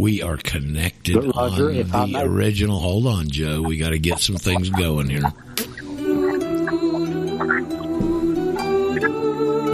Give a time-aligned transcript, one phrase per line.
[0.00, 2.78] We are connected Roger, on the original.
[2.78, 3.60] Hold on, Joe.
[3.60, 5.30] We got to get some things going here.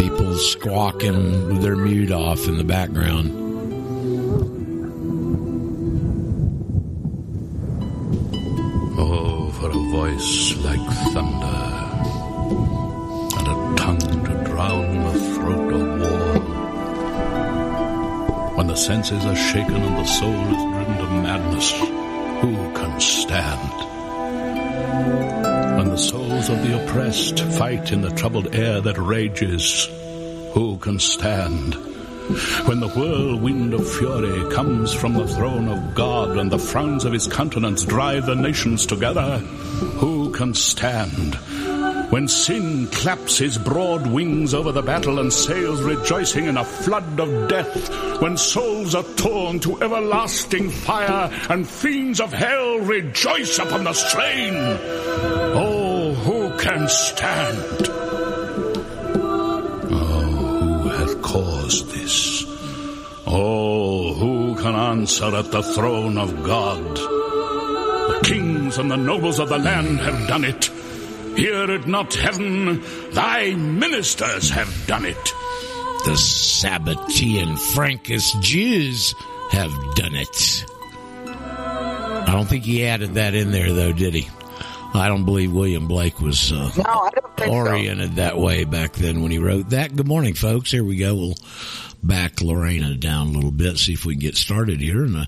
[0.01, 3.31] People squawking with their mute off in the background.
[8.99, 10.81] Oh, for a voice like
[11.13, 11.36] thunder
[18.77, 21.73] senses are shaken and the soul is driven to madness,
[22.41, 23.73] who can stand?
[25.79, 29.89] When the souls of the oppressed fight in the troubled air that rages,
[30.53, 31.75] who can stand?
[32.67, 37.13] When the whirlwind of fury comes from the throne of God and the frowns of
[37.13, 41.39] his countenance drive the nations together, who can stand?
[42.11, 47.19] When sin claps his broad wings over the battle and sails rejoicing in a flood
[47.19, 53.85] of death, when souls are torn to everlasting fire and fiends of hell rejoice upon
[53.85, 57.89] the slain, oh, who can stand?
[59.91, 62.45] Oh, who hath caused this?
[63.27, 66.97] Oh, who can answer at the throne of God?
[66.97, 70.71] The kings and the nobles of the land have done it.
[71.37, 75.25] Hear it not heaven, thy ministers have done it.
[76.05, 79.15] The Sabbatean Frankist Jews
[79.51, 80.65] have done it.
[81.27, 84.29] I don't think he added that in there, though, did he?
[84.95, 87.11] I don't believe William Blake was uh, no,
[87.47, 88.15] oriented so.
[88.17, 89.95] that way back then when he wrote that.
[89.95, 90.71] Good morning, folks.
[90.71, 91.15] Here we go.
[91.15, 91.35] We'll
[92.03, 95.27] back Lorena down a little bit, see if we can get started here and uh,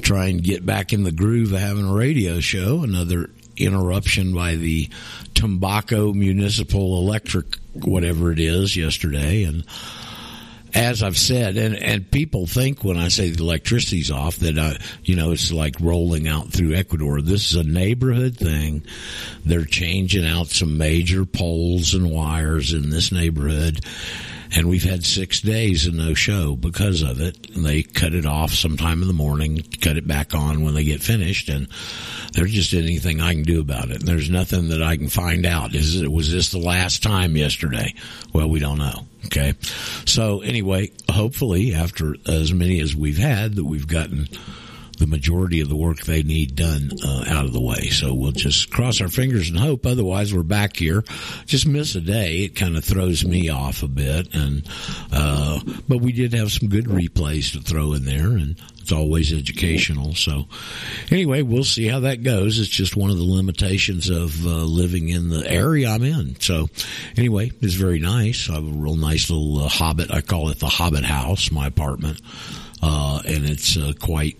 [0.00, 2.82] try and get back in the groove of having a radio show.
[2.82, 4.88] Another interruption by the
[5.34, 9.44] Tobacco Municipal Electric, whatever it is, yesterday.
[9.44, 9.64] And
[10.74, 14.78] as I've said, and, and people think when I say the electricity's off that, I,
[15.04, 17.20] you know, it's like rolling out through Ecuador.
[17.20, 18.82] This is a neighborhood thing.
[19.44, 23.84] They're changing out some major poles and wires in this neighborhood.
[24.54, 27.50] And we've had six days of no show because of it.
[27.50, 30.84] And they cut it off sometime in the morning, cut it back on when they
[30.84, 31.48] get finished.
[31.48, 31.68] And
[32.32, 34.00] there's just anything I can do about it.
[34.00, 35.74] And there's nothing that I can find out.
[35.74, 37.94] Is it, was this the last time yesterday?
[38.32, 39.06] Well, we don't know.
[39.26, 39.54] Okay.
[40.04, 44.28] So anyway, hopefully after as many as we've had that we've gotten
[45.02, 47.88] the majority of the work they need done uh, out of the way.
[47.88, 49.84] So we'll just cross our fingers and hope.
[49.84, 51.02] Otherwise, we're back here.
[51.44, 52.44] Just miss a day.
[52.44, 54.32] It kind of throws me off a bit.
[54.32, 54.64] And
[55.12, 55.58] uh,
[55.88, 60.14] but we did have some good replays to throw in there, and it's always educational.
[60.14, 60.46] So
[61.10, 62.60] anyway, we'll see how that goes.
[62.60, 66.38] It's just one of the limitations of uh, living in the area I'm in.
[66.38, 66.68] So
[67.16, 68.48] anyway, it's very nice.
[68.48, 70.12] I have a real nice little uh, Hobbit.
[70.12, 72.22] I call it the Hobbit House, my apartment.
[72.84, 74.36] Uh, and it's uh, quite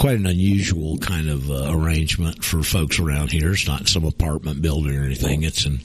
[0.00, 3.52] quite an unusual kind of uh, arrangement for folks around here.
[3.52, 5.42] It's not some apartment building or anything.
[5.42, 5.80] It's in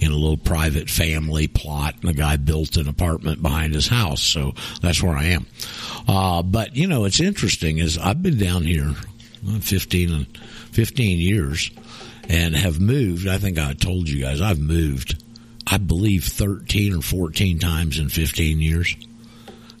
[0.00, 4.20] in a little private family plot, and the guy built an apartment behind his house.
[4.20, 5.46] So that's where I am.
[6.08, 8.94] Uh, but you know, it's interesting is I've been down here
[9.48, 10.38] uh, 15 and
[10.72, 11.70] 15 years
[12.28, 13.28] and have moved.
[13.28, 15.22] I think I told you guys I've moved.
[15.68, 18.96] I believe 13 or 14 times in 15 years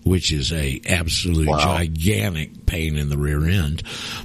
[0.04, 1.58] which is a absolute wow.
[1.58, 3.82] gigantic pain in the rear end.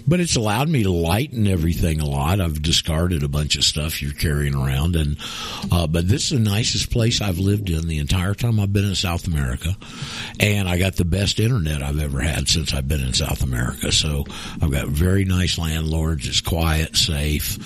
[0.08, 2.42] But it's allowed me to lighten everything a lot.
[2.42, 5.18] I've discarded a bunch of stuff you're carrying around, and
[5.72, 8.86] uh, but this is the nicest place I've lived in the entire time I've been
[8.86, 9.76] in South America,
[10.40, 13.92] and I got the best internet I've ever had since I've been in South America.
[13.92, 14.26] So
[14.62, 16.28] I've got very nice landlords.
[16.28, 17.58] It's quiet, safe,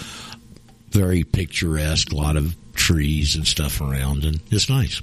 [0.90, 2.12] very picturesque.
[2.12, 5.02] A lot of trees and stuff around, and it's nice.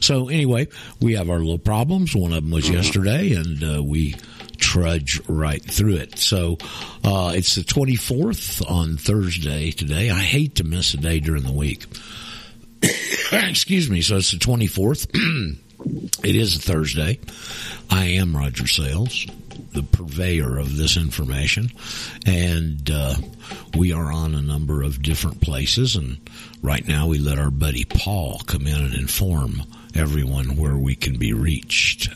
[0.00, 0.68] So anyway,
[1.00, 2.14] we have our little problems.
[2.14, 2.74] One of them was mm-hmm.
[2.74, 4.16] yesterday, and uh, we
[4.58, 6.18] trudge right through it.
[6.18, 6.58] So
[7.04, 10.10] uh, it's the 24th on Thursday today.
[10.10, 11.86] I hate to miss a day during the week.
[13.32, 14.02] Excuse me.
[14.02, 15.08] So it's the 24th.
[16.24, 17.20] it is a Thursday.
[17.90, 19.26] I am Roger Sales
[19.72, 21.70] the purveyor of this information,
[22.26, 23.14] and uh,
[23.76, 25.96] we are on a number of different places.
[25.96, 26.18] And
[26.62, 29.62] right now, we let our buddy Paul come in and inform
[29.94, 32.10] everyone where we can be reached.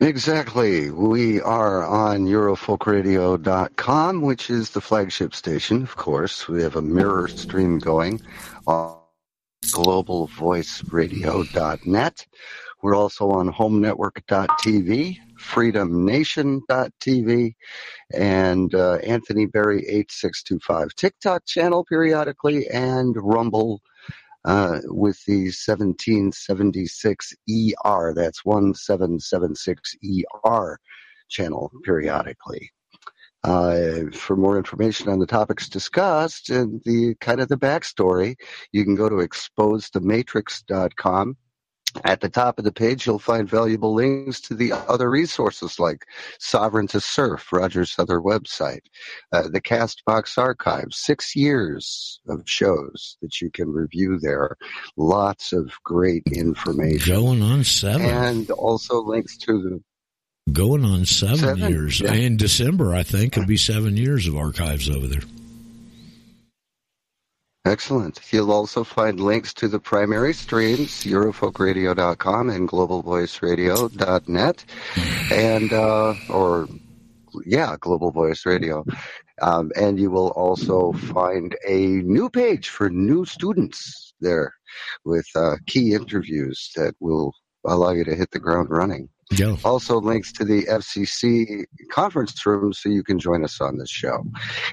[0.00, 0.90] Exactly.
[0.90, 6.46] We are on Eurofolkradio.com, which is the flagship station, of course.
[6.48, 8.20] We have a mirror stream going
[8.66, 8.98] on
[9.62, 12.26] globalvoiceradio.net.
[12.86, 17.54] We're also on homenetwork.tv, freedomnation.tv,
[18.14, 23.80] and uh, Anthony Berry 8625 TikTok channel periodically, and Rumble
[24.44, 28.14] uh, with the 1776 ER.
[28.14, 29.96] That's 1776
[30.44, 30.78] ER
[31.28, 32.70] channel periodically.
[33.42, 38.36] Uh, for more information on the topics discussed and the kind of the backstory,
[38.70, 41.36] you can go to exposethematrix.com.
[42.04, 46.04] At the top of the page, you'll find valuable links to the other resources like
[46.38, 48.80] Sovereign to Surf, Roger's other website,
[49.32, 54.56] uh, the Castbox Archive, six years of shows that you can review there.
[54.96, 57.12] Lots of great information.
[57.12, 58.02] Going on seven.
[58.06, 59.82] And also links to the
[60.52, 62.00] Going on seven, Seven, years.
[62.00, 62.12] yeah.
[62.12, 65.22] In December, I think, it'll be seven years of archives over there.
[67.66, 68.20] Excellent.
[68.32, 74.64] You'll also find links to the primary streams, Eurofolkradio.com and GlobalVoiceRadio.net,
[75.32, 76.68] and uh, or
[77.44, 78.84] yeah, Global Voice Radio.
[79.42, 84.54] Um, and you will also find a new page for new students there
[85.04, 87.34] with uh, key interviews that will
[87.64, 89.08] allow you to hit the ground running.
[89.36, 89.58] Go.
[89.64, 94.24] Also, links to the FCC conference room so you can join us on this show.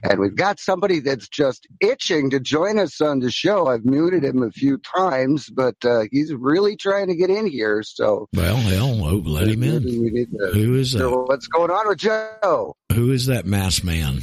[0.04, 3.66] And we've got somebody that's just itching to join us on the show.
[3.68, 7.82] I've muted him a few times, but uh, he's really trying to get in here.
[7.82, 9.84] So Well, hell, oh, let him in.
[9.86, 11.26] We need to Who is know that?
[11.30, 12.76] what's going on with Joe.
[12.94, 14.22] Who is that masked man?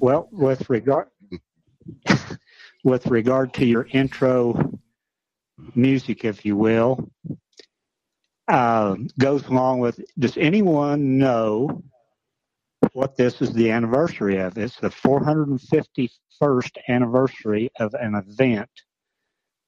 [0.00, 1.08] Well, with regard
[2.84, 4.78] with regard to your intro
[5.74, 7.10] music, if you will,
[8.48, 10.00] uh, goes along with.
[10.18, 11.82] Does anyone know
[12.92, 14.56] what this is the anniversary of?
[14.58, 18.70] It's the 451st anniversary of an event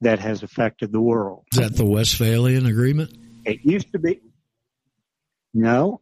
[0.00, 1.44] that has affected the world.
[1.52, 3.16] Is that the Westphalian Agreement?
[3.44, 4.20] It used to be.
[5.54, 6.00] No.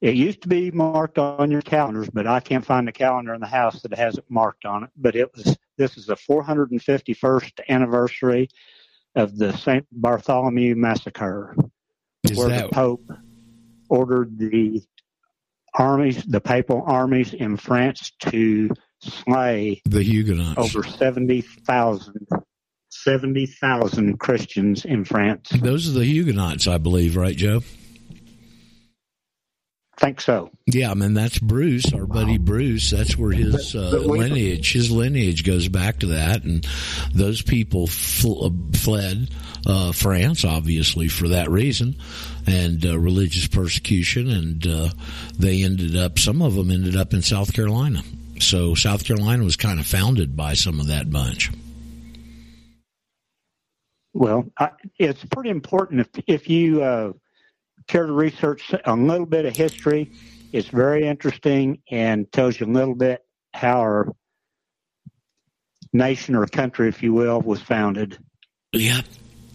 [0.00, 3.40] It used to be marked on your calendars, but I can't find a calendar in
[3.40, 4.90] the house that has it marked on it.
[4.96, 8.48] But it was this is the 451st anniversary
[9.14, 11.54] of the Saint Bartholomew massacre,
[12.24, 13.10] Is where that the Pope
[13.88, 14.82] ordered the
[15.74, 18.70] armies, the papal armies in France, to
[19.00, 20.58] slay the Huguenots?
[20.58, 22.26] over 70,000
[22.92, 25.48] 70,000 Christians in France.
[25.50, 27.62] Those are the Huguenots, I believe, right, Joe?
[30.00, 30.50] Think so.
[30.66, 32.90] Yeah, I mean that's Bruce, our buddy Bruce.
[32.90, 36.66] That's where his uh, but wait- lineage, his lineage goes back to that, and
[37.14, 39.28] those people fl- uh, fled
[39.66, 41.96] uh, France, obviously for that reason,
[42.46, 44.88] and uh, religious persecution, and uh,
[45.38, 46.18] they ended up.
[46.18, 48.02] Some of them ended up in South Carolina.
[48.40, 51.50] So South Carolina was kind of founded by some of that bunch.
[54.14, 57.12] Well, I, it's pretty important if if you uh,
[57.90, 60.12] care to research a little bit of history.
[60.52, 64.12] It's very interesting and tells you a little bit how our
[65.92, 68.18] nation or country, if you will, was founded.
[68.72, 69.04] Yep.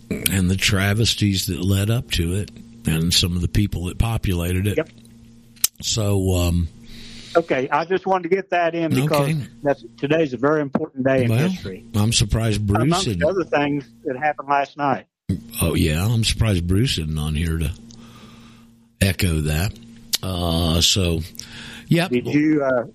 [0.09, 2.51] And the travesties that led up to it,
[2.85, 4.77] and some of the people that populated it.
[4.77, 4.89] Yep.
[5.81, 6.67] So, um,
[7.37, 9.37] Okay, I just wanted to get that in because Okay.
[9.61, 11.83] that's today's a very important day in well, history.
[11.93, 15.07] I'm surprised Bruce Amongst and other things that happened last night.
[15.61, 17.71] Oh yeah, I'm surprised Bruce isn't on here to
[19.05, 19.73] echo that.
[20.23, 21.21] Uh, so,
[21.87, 22.07] yeah.
[22.07, 22.85] Did you uh,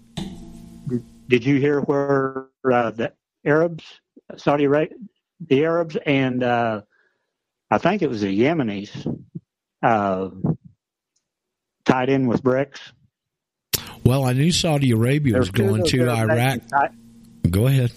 [0.89, 3.13] did, did you hear where uh, the
[3.45, 3.85] Arabs,
[4.37, 4.97] Saudi Arabia,
[5.47, 6.83] the Arabs, and uh,
[7.71, 8.91] I think it was the Yemenis
[9.83, 10.31] uh,
[11.85, 12.79] tied in with BRICS?
[14.05, 16.61] Well, I knew Saudi Arabia was There's going to Iraq.
[16.69, 16.97] tied-
[17.51, 17.93] Go ahead.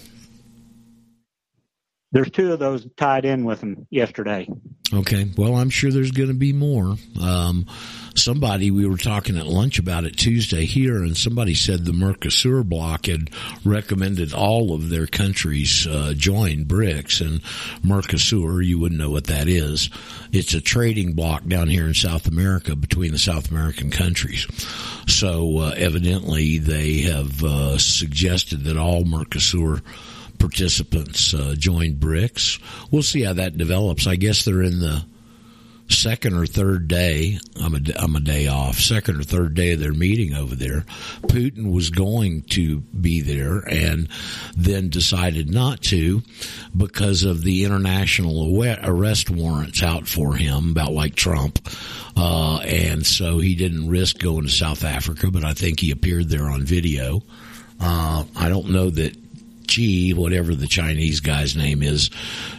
[2.14, 4.48] There's two of those tied in with them yesterday.
[4.94, 5.32] Okay.
[5.36, 6.96] Well, I'm sure there's going to be more.
[7.20, 7.66] Um,
[8.16, 12.64] somebody, we were talking at lunch about it Tuesday here, and somebody said the Mercosur
[12.64, 13.32] bloc had
[13.66, 17.22] recommended all of their countries uh, join BRICS.
[17.22, 17.42] And
[17.82, 19.90] Mercosur, you wouldn't know what that is.
[20.32, 24.46] It's a trading bloc down here in South America between the South American countries.
[25.08, 29.82] So uh, evidently, they have uh, suggested that all Mercosur
[30.40, 32.60] participants uh, join BRICS.
[32.92, 34.08] We'll see how that develops.
[34.08, 35.06] I guess they're in the
[35.90, 37.40] second or third day.
[37.62, 38.80] I'm a, I'm a day off.
[38.80, 40.86] Second or third day of their meeting over there.
[41.24, 44.10] Putin was going to be there and
[44.56, 46.22] then decided not to
[46.76, 51.68] because of the international arrest warrants out for him, about like Trump.
[52.16, 56.30] Uh, and so he didn't risk going to South Africa, but I think he appeared
[56.30, 57.22] there on video.
[57.80, 59.18] Uh, I don't know that
[59.74, 62.12] G, whatever the Chinese guy's name is,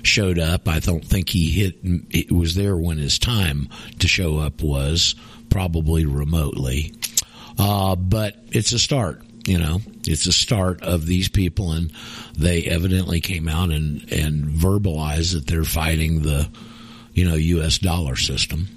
[0.03, 0.69] showed up.
[0.69, 1.77] I don't think he hit.
[1.83, 3.69] It was there when his time
[4.01, 5.15] to show up was
[5.49, 6.93] probably remotely.
[7.57, 9.23] Uh, but it's a start.
[9.47, 11.93] You know, it's a start of these people, and
[12.37, 16.49] they evidently came out and and verbalized that they're fighting the,
[17.13, 17.79] you know, U.S.
[17.79, 18.69] dollar system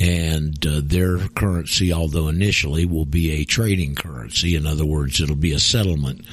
[0.00, 5.36] and uh, their currency, although initially will be a trading currency, in other words, it'll
[5.36, 6.24] be a settlement.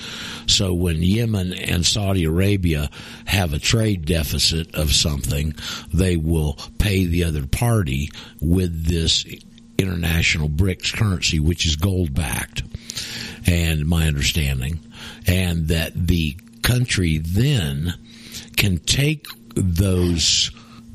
[0.45, 2.89] So when Yemen and Saudi Arabia
[3.25, 5.53] have a trade deficit of something,
[5.93, 8.09] they will pay the other party
[8.39, 9.25] with this
[9.77, 12.63] international BRICS currency, which is gold backed,
[13.45, 14.79] and my understanding,
[15.27, 17.93] and that the country then
[18.55, 20.51] can take those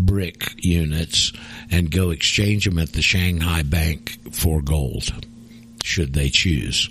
[0.06, 1.32] brick units
[1.70, 5.12] and go exchange them at the Shanghai Bank for gold,
[5.82, 6.88] should they choose.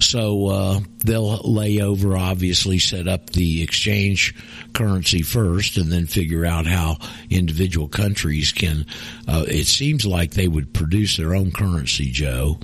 [0.00, 4.34] So uh, they'll lay over, obviously, set up the exchange
[4.72, 6.98] currency first, and then figure out how
[7.30, 8.86] individual countries can.
[9.26, 12.58] Uh, it seems like they would produce their own currency, Joe,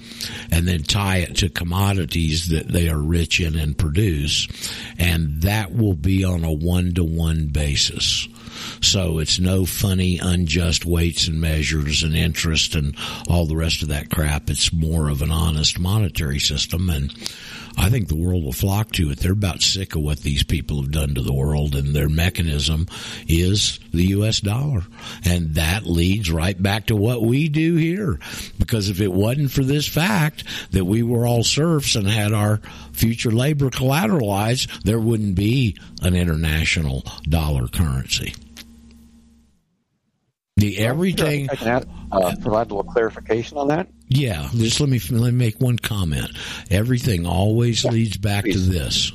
[0.50, 4.46] and then tie it to commodities that they are rich in and produce,
[4.98, 8.28] and that will be on a one to one basis.
[8.84, 12.94] So it's no funny, unjust weights and measures and interest and
[13.28, 14.50] all the rest of that crap.
[14.50, 16.90] It's more of an honest monetary system.
[16.90, 17.10] And
[17.78, 19.18] I think the world will flock to it.
[19.18, 22.86] They're about sick of what these people have done to the world, and their mechanism
[23.26, 24.40] is the U.S.
[24.40, 24.82] dollar.
[25.24, 28.20] And that leads right back to what we do here.
[28.58, 32.58] Because if it wasn't for this fact that we were all serfs and had our
[32.92, 38.34] future labor collateralized, there wouldn't be an international dollar currency.
[40.56, 41.50] The everything.
[41.50, 43.88] I can add, uh, provide a little clarification on that.
[44.06, 46.30] Yeah, just let me let me make one comment.
[46.70, 48.64] Everything always yeah, leads back please.
[48.64, 49.12] to this.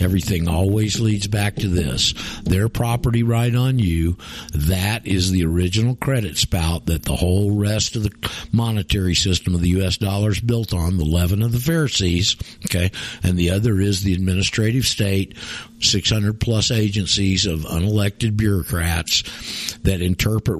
[0.00, 2.14] Everything always leads back to this.
[2.42, 4.16] Their property right on you,
[4.52, 9.60] that is the original credit spout that the whole rest of the monetary system of
[9.60, 9.98] the U.S.
[9.98, 12.36] dollar is built on, the leaven of the Pharisees.
[12.64, 12.90] Okay.
[13.22, 15.36] And the other is the administrative state,
[15.84, 19.22] 600 plus agencies of unelected bureaucrats
[19.82, 20.58] that interpret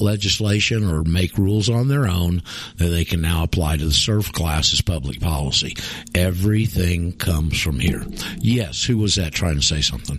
[0.00, 2.42] legislation or make rules on their own
[2.76, 5.76] that they can now apply to the serf class as public policy.
[6.14, 8.04] Everything comes from here.
[8.38, 10.18] Yes, who was that trying to say something?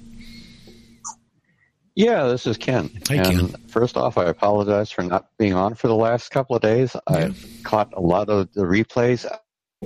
[1.95, 2.89] Yeah, this is Ken.
[3.07, 3.55] Hey, and Ken.
[3.69, 6.93] First off, I apologize for not being on for the last couple of days.
[7.09, 7.17] Yeah.
[7.17, 7.33] I
[7.63, 9.25] caught a lot of the replays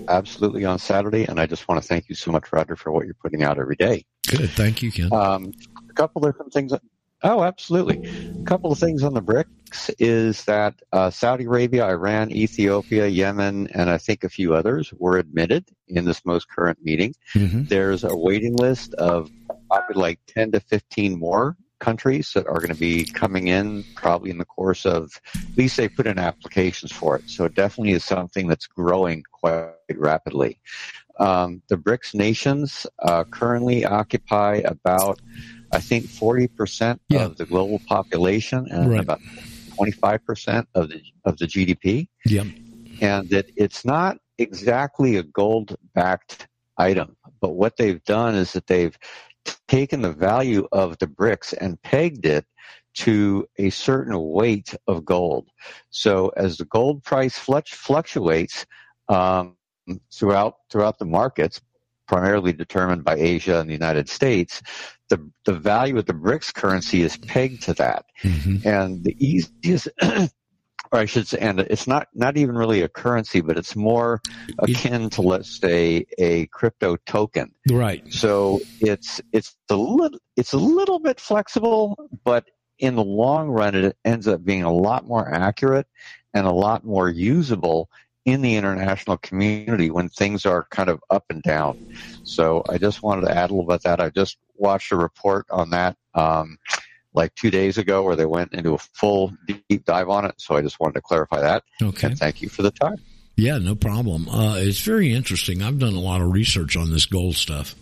[0.08, 3.06] absolutely on Saturday, and I just want to thank you so much, Roger, for what
[3.06, 4.06] you're putting out every day.
[4.30, 4.50] Good.
[4.52, 5.12] Thank you, Ken.
[5.12, 5.54] Um,
[5.90, 6.74] a couple different things.
[7.22, 8.08] Oh, absolutely.
[8.40, 13.68] A couple of things on the BRICS is that uh, Saudi Arabia, Iran, Ethiopia, Yemen,
[13.74, 17.16] and I think a few others were admitted in this most current meeting.
[17.34, 17.64] Mm-hmm.
[17.66, 19.30] There's a waiting list of
[19.68, 24.30] probably like 10 to 15 more countries that are going to be coming in probably
[24.30, 27.30] in the course of at least they put in applications for it.
[27.30, 30.60] So it definitely is something that's growing quite rapidly.
[31.20, 35.20] Um, the BRICS nations uh, currently occupy about
[35.72, 37.26] I think 40% yeah.
[37.26, 39.02] of the global population and right.
[39.02, 39.20] about
[39.80, 42.08] 25% of the, of the GDP.
[42.26, 42.46] Yeah.
[43.02, 46.48] And that it's not exactly a gold backed
[46.78, 48.98] item, but what they've done is that they've
[49.68, 52.46] taken the value of the BRICS and pegged it
[52.96, 55.48] to a certain weight of gold.
[55.92, 58.66] So as the gold price fluctuates
[59.08, 59.56] um,
[60.12, 61.62] throughout throughout the markets,
[62.08, 64.62] primarily determined by Asia and the United States,
[65.10, 68.06] the the value of the BRICS currency is pegged to that.
[68.24, 68.68] Mm-hmm.
[68.68, 69.90] And the easiest
[70.92, 74.22] or I should say, and it's not not even really a currency, but it's more
[74.60, 77.54] akin to let's say a crypto token.
[77.70, 78.12] Right.
[78.12, 82.46] So it's it's a little it's a little bit flexible, but
[82.80, 85.88] in the long run, it ends up being a lot more accurate
[86.34, 87.90] and a lot more usable
[88.26, 91.96] in the international community when things are kind of up and down.
[92.24, 94.00] So I just wanted to add a little bit that.
[94.00, 96.58] I just watched a report on that um,
[97.14, 100.36] like two days ago where they went into a full deep dive on it.
[100.38, 101.64] So I just wanted to clarify that.
[101.82, 102.08] Okay.
[102.08, 102.98] And thank you for the time.
[103.36, 104.28] Yeah, no problem.
[104.28, 105.64] Uh, it's very interesting.
[105.64, 107.74] I've done a lot of research on this gold stuff.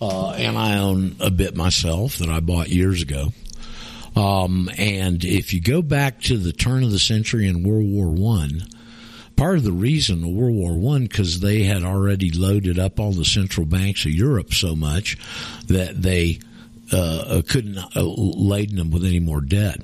[0.00, 3.32] Uh, and I own a bit myself that I bought years ago.
[4.16, 8.10] Um, and if you go back to the turn of the century in World War
[8.10, 8.64] One,
[9.36, 13.12] part of the reason of World War One because they had already loaded up all
[13.12, 15.16] the central banks of Europe so much
[15.66, 16.38] that they
[16.92, 19.80] uh, couldn't uh, laden them with any more debt.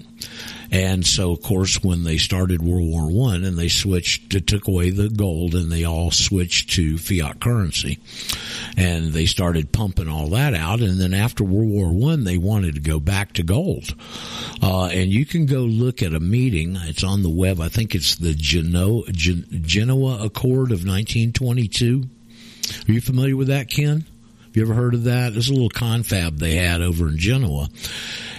[0.70, 4.68] And so, of course, when they started World War One and they switched, to, took
[4.68, 7.98] away the gold and they all switched to fiat currency,
[8.76, 10.80] and they started pumping all that out.
[10.80, 13.94] And then after World War One, they wanted to go back to gold.
[14.62, 16.76] Uh, and you can go look at a meeting.
[16.82, 17.60] It's on the web.
[17.60, 22.04] I think it's the Genoa, Gen- Genoa Accord of 1922
[22.88, 24.04] Are you familiar with that, Ken?
[24.44, 25.34] Have you ever heard of that?
[25.34, 27.68] It's a little confab they had over in Genoa.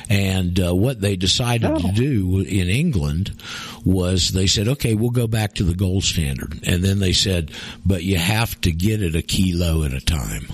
[0.10, 3.39] And uh, what they decided to do in England
[3.86, 6.60] was they said, okay, we'll go back to the gold standard.
[6.66, 7.51] And then they said,
[7.86, 10.48] but you have to get it a kilo at a time.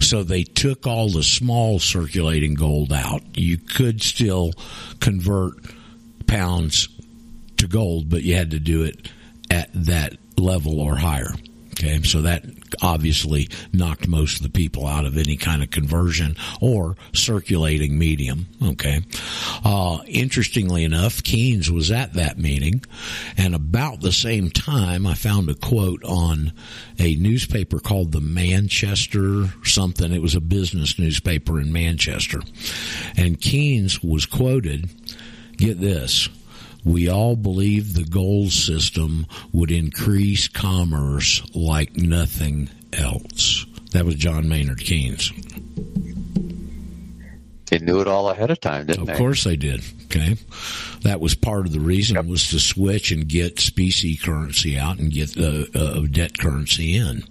[0.00, 3.22] So they took all the small circulating gold out.
[3.36, 4.52] You could still
[5.00, 5.54] convert
[6.26, 6.88] pounds
[7.58, 9.10] to gold, but you had to do it
[9.50, 11.32] at that level or higher.
[11.78, 12.42] Okay, so that
[12.80, 18.46] obviously knocked most of the people out of any kind of conversion or circulating medium.
[18.64, 19.02] Okay.
[19.62, 22.82] Uh, interestingly enough, Keynes was at that meeting,
[23.36, 26.52] and about the same time, I found a quote on
[26.98, 30.12] a newspaper called the Manchester something.
[30.12, 32.40] It was a business newspaper in Manchester,
[33.18, 34.88] and Keynes was quoted.
[35.58, 36.30] Get this
[36.86, 43.66] we all believed the gold system would increase commerce like nothing else.
[43.90, 45.32] That was John Maynard Keynes.
[47.66, 49.12] They knew it all ahead of time, didn't of they?
[49.14, 49.82] Of course they did.
[50.04, 50.36] Okay.
[51.02, 52.26] That was part of the reason yep.
[52.26, 57.24] was to switch and get specie currency out and get the uh, debt currency in.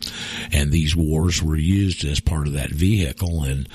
[0.51, 3.43] And these wars were used as part of that vehicle.
[3.43, 3.69] And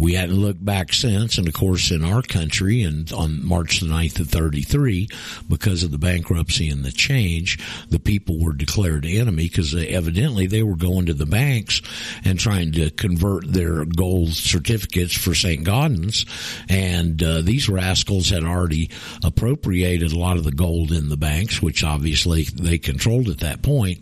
[0.00, 1.36] we hadn't looked back since.
[1.36, 5.08] And of course, in our country, and on March the 9th of 33,
[5.48, 10.62] because of the bankruptcy and the change, the people were declared enemy because evidently they
[10.62, 11.82] were going to the banks
[12.24, 15.64] and trying to convert their gold certificates for St.
[15.64, 16.24] Gaudens.
[16.70, 18.90] And uh, these rascals had already
[19.22, 23.62] appropriated a lot of the gold in the banks, which obviously they controlled at that
[23.62, 23.98] point,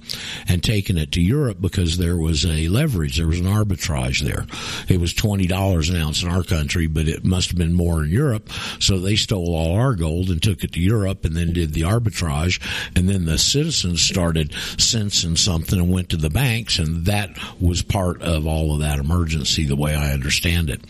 [0.47, 4.47] and taken it to Europe because there was a leverage, there was an arbitrage there.
[4.89, 8.11] It was $20 an ounce in our country, but it must have been more in
[8.11, 8.51] Europe.
[8.81, 11.83] So they stole all our gold and took it to Europe and then did the
[11.83, 12.61] arbitrage.
[12.97, 16.79] And then the citizens started sensing something and went to the banks.
[16.79, 17.31] And that
[17.61, 20.81] was part of all of that emergency, the way I understand it.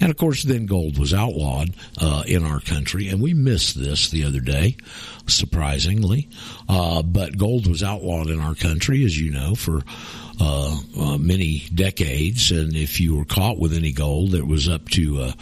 [0.00, 3.08] And of course, then gold was outlawed uh, in our country.
[3.08, 4.76] And we missed this the other day
[5.30, 6.28] surprisingly.
[6.68, 9.82] Uh, but gold was outlawed in our country, as you know, for
[10.40, 12.50] uh, uh, many decades.
[12.50, 15.34] And if you were caught with any gold, it was up to a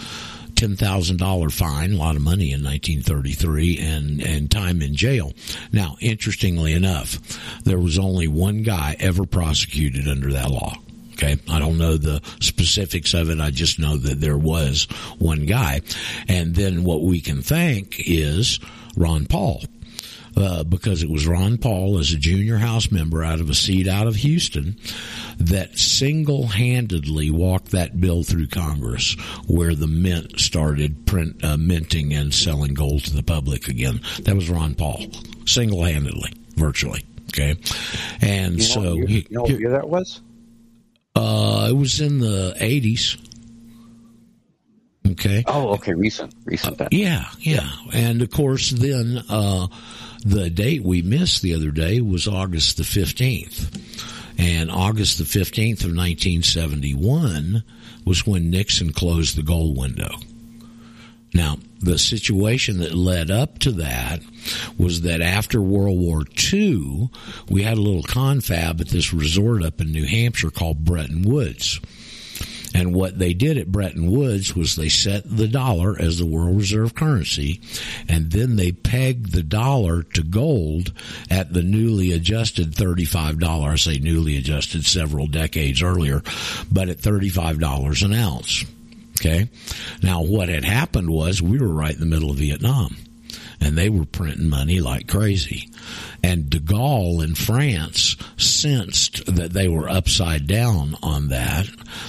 [0.54, 5.32] ten thousand dollar fine, a lot of money in 1933, and and time in jail.
[5.72, 7.18] Now, interestingly enough,
[7.64, 10.74] there was only one guy ever prosecuted under that law.
[11.12, 11.36] Okay.
[11.50, 13.40] I don't know the specifics of it.
[13.40, 14.84] I just know that there was
[15.18, 15.80] one guy.
[16.28, 18.60] And then what we can thank is
[18.96, 19.62] Ron Paul
[20.36, 23.88] uh, because it was Ron Paul as a junior House member out of a seat
[23.88, 24.78] out of Houston
[25.38, 29.14] that single handedly walked that bill through Congress
[29.46, 34.00] where the mint started print, uh, minting and selling gold to the public again.
[34.20, 35.04] That was Ron Paul,
[35.46, 37.04] single handedly, virtually.
[37.28, 37.56] Okay.
[38.20, 38.92] And you know, so.
[38.94, 40.20] You, you know what year that was?
[41.14, 43.18] Uh, it was in the 80s.
[45.12, 45.42] Okay.
[45.46, 45.94] Oh, okay.
[45.94, 46.80] Recent, recent.
[46.80, 49.66] Uh, yeah, yeah, and of course, then uh,
[50.24, 53.74] the date we missed the other day was August the 15th.
[54.38, 57.64] And August the 15th of 1971
[58.04, 60.10] was when Nixon closed the gold window.
[61.34, 64.20] Now, the situation that led up to that
[64.78, 67.10] was that after World War II,
[67.48, 71.80] we had a little confab at this resort up in New Hampshire called Bretton Woods.
[72.74, 76.56] And what they did at Bretton Woods was they set the dollar as the world
[76.56, 77.60] reserve currency,
[78.08, 80.92] and then they pegged the dollar to gold
[81.30, 83.66] at the newly adjusted $35.
[83.66, 86.22] I say newly adjusted several decades earlier,
[86.70, 88.64] but at $35 an ounce.
[89.20, 89.48] Okay.
[90.02, 92.96] Now what had happened was we were right in the middle of Vietnam
[93.60, 95.70] and they were printing money like crazy.
[96.22, 101.66] And de Gaulle in France sensed that they were upside down on that,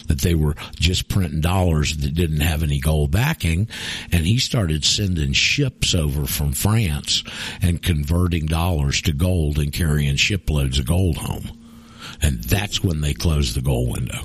[0.08, 3.68] that they were just printing dollars that didn't have any gold backing,
[4.12, 7.24] and he started sending ships over from France
[7.62, 11.52] and converting dollars to gold and carrying shiploads of gold home.
[12.22, 14.24] And that's when they closed the gold window.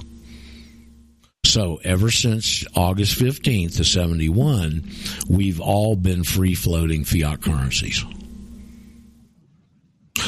[1.54, 4.90] So ever since August 15th of 71,
[5.28, 8.04] we've all been free floating fiat currencies.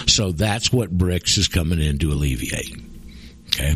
[0.06, 2.80] So that's what BRICS is coming in to alleviate.
[3.48, 3.74] Okay.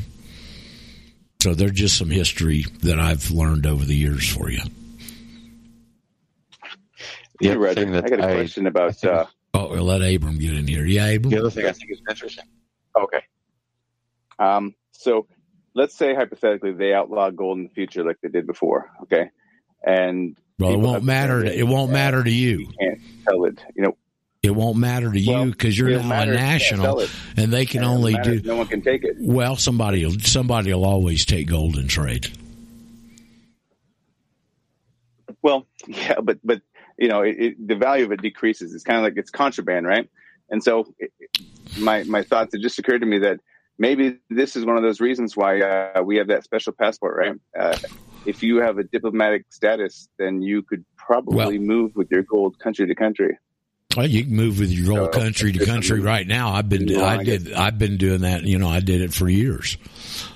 [1.43, 4.63] So they're just some history that I've learned over the years for you.
[7.41, 9.03] Yeah, I got a I, question about.
[9.03, 10.87] Uh, oh, we'll let Abram get in here.
[10.87, 11.33] Yeah, Abram.
[11.33, 12.45] The other thing I think is interesting.
[12.97, 13.23] Okay.
[14.39, 15.27] Um, so
[15.75, 18.91] let's say hypothetically they outlaw gold in the future like they did before.
[19.03, 19.31] Okay.
[19.85, 21.43] And well, it won't matter.
[21.43, 22.59] To, it won't matter to you.
[22.59, 23.59] you can't tell it.
[23.75, 23.97] You know,
[24.43, 27.07] It won't matter to Well, you because you're now matter a if you can't national,
[27.37, 28.49] and they can only matters, do.
[28.49, 29.17] No one can take it.
[29.19, 32.31] Well, somebody will somebody will always take gold in trade.
[35.43, 36.61] Well, yeah, but but
[36.99, 38.75] you know, it, it, the value of it decreases.
[38.75, 40.09] It's kind of like it's contraband, right?
[40.51, 41.13] And so, it,
[41.79, 43.41] my my thoughts it just occurred to me that
[43.81, 47.35] maybe this is one of those reasons why uh, we have that special passport, right?
[47.59, 47.77] Uh,
[48.27, 52.59] if you have a diplomatic status, then you could probably Well- move with your gold
[52.61, 53.37] country to country.
[53.97, 56.51] Well, you can move with your old So, country to country right now.
[56.51, 58.45] I've been, I did, I've been doing that.
[58.45, 59.77] You know, I did it for years,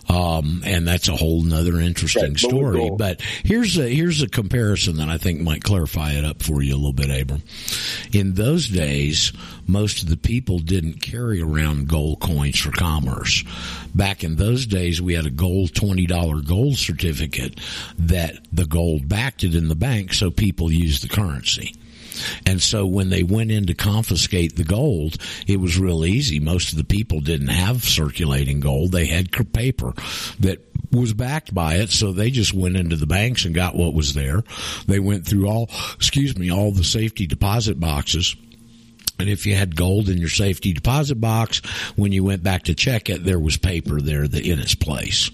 [0.08, 2.90] um, and that's a whole nother interesting Right, story.
[2.96, 6.74] But here's a here's a comparison that I think might clarify it up for you
[6.74, 7.42] a little bit, Abram.
[8.12, 9.32] In those days,
[9.66, 13.44] most of the people didn't carry around gold coins for commerce.
[13.94, 17.58] Back in those days, we had a gold twenty dollar gold certificate
[17.98, 21.74] that the gold backed it in the bank, so people used the currency.
[22.46, 26.40] And so when they went in to confiscate the gold, it was real easy.
[26.40, 28.92] Most of the people didn't have circulating gold.
[28.92, 29.92] They had paper
[30.40, 30.60] that
[30.92, 31.90] was backed by it.
[31.90, 34.42] So they just went into the banks and got what was there.
[34.86, 38.36] They went through all, excuse me, all the safety deposit boxes.
[39.18, 41.60] And if you had gold in your safety deposit box,
[41.96, 45.30] when you went back to check it, there was paper there in its place.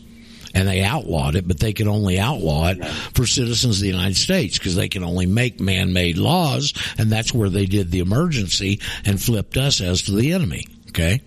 [0.55, 4.17] And they outlawed it, but they could only outlaw it for citizens of the United
[4.17, 8.81] States because they can only make man-made laws, and that's where they did the emergency
[9.05, 10.67] and flipped us as to the enemy.
[10.89, 11.23] Okay.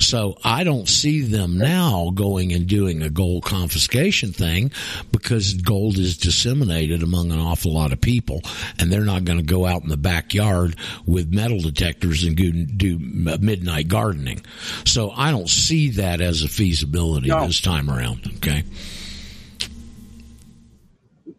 [0.00, 4.70] So I don't see them now going and doing a gold confiscation thing
[5.10, 8.40] because gold is disseminated among an awful lot of people
[8.78, 12.98] and they're not going to go out in the backyard with metal detectors and do
[12.98, 14.40] midnight gardening.
[14.84, 17.46] So I don't see that as a feasibility No.
[17.46, 18.30] this time around.
[18.36, 18.62] Okay.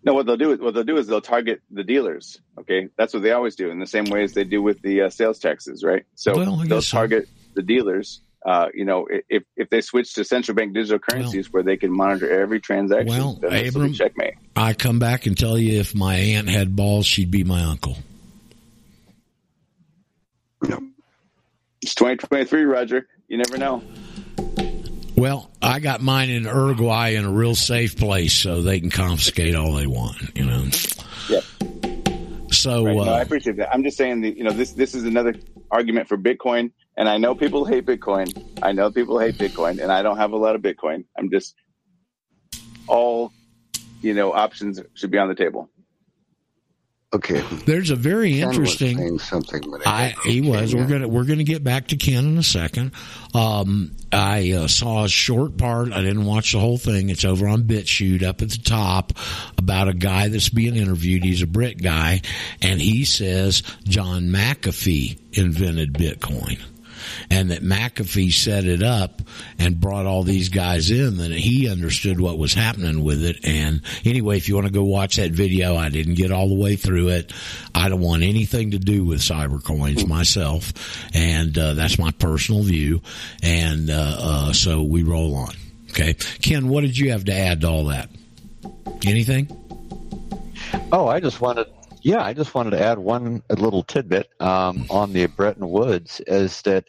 [0.04, 2.39] No, what they'll do is what they'll do is they'll target the dealers.
[2.58, 5.04] Okay, that's what they always do in the same way as they do with the
[5.04, 6.06] uh, sales taxes, right?
[6.15, 6.98] So Well, they'll guess so.
[6.98, 8.22] target the dealers.
[8.45, 11.91] Uh, you know, if if they switch to central bank digital currencies where they can
[11.91, 14.34] monitor every transaction, Well, then this will be Abram- checkmate.
[14.56, 17.97] I come back and tell you if my aunt had balls, she'd be my uncle.
[21.82, 23.08] It's 2023, Roger.
[23.28, 23.82] You never know.
[25.15, 29.56] Well, I got mine in Uruguay in a real safe place, so they can confiscate
[29.56, 30.38] all they want.
[30.38, 30.65] You know.
[31.30, 31.41] Yeah.
[32.52, 32.95] So Right.
[32.95, 33.73] No, I uh, appreciate that.
[33.73, 35.36] I'm just saying that you know this this is another
[35.71, 38.45] argument for Bitcoin, and I know people hate Bitcoin.
[38.62, 41.05] I know people hate Bitcoin, and I don't have a lot of Bitcoin.
[41.17, 41.55] I'm just
[42.88, 43.31] all
[44.01, 45.69] you know options should be on the table.
[47.12, 47.41] Okay.
[47.65, 48.97] there's a very Ken interesting.
[48.97, 49.71] saying something.
[49.71, 50.75] when I he came was.
[50.75, 52.91] We're gonna we're gonna get back to Ken in a second.
[53.33, 55.93] Um, I uh, saw a short part.
[55.93, 57.09] I didn't watch the whole thing.
[57.09, 59.13] It's over on BitChute up at the top
[59.57, 61.23] about a guy that's being interviewed.
[61.23, 62.21] He's a Brit guy,
[62.62, 66.59] and he says John McAfee invented Bitcoin.
[67.30, 69.22] And that McAfee set it up
[69.58, 73.38] and brought all these guys in, that he understood what was happening with it.
[73.43, 76.56] And anyway, if you want to go watch that video, I didn't get all the
[76.56, 77.34] way through it.
[77.74, 80.74] I don't want anything to do with cyber coins myself.
[81.13, 83.02] And, uh, that's my personal view.
[83.43, 85.54] And, uh, uh, so we roll on.
[85.91, 86.13] Okay.
[86.13, 88.10] Ken, what did you have to add to all that?
[89.06, 89.48] Anything?
[90.91, 91.67] Oh, I just wanted,
[92.01, 96.62] yeah, I just wanted to add one little tidbit um, on the Bretton Woods is
[96.63, 96.85] that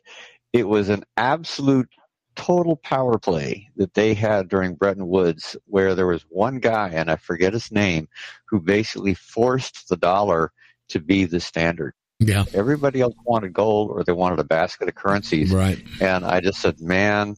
[0.52, 1.88] it was an absolute
[2.36, 7.10] total power play that they had during Bretton Woods, where there was one guy, and
[7.10, 8.08] I forget his name,
[8.46, 10.52] who basically forced the dollar
[10.88, 11.94] to be the standard.
[12.18, 12.44] Yeah.
[12.52, 15.52] Everybody else wanted gold or they wanted a basket of currencies.
[15.52, 15.82] Right.
[16.00, 17.36] And I just said, man,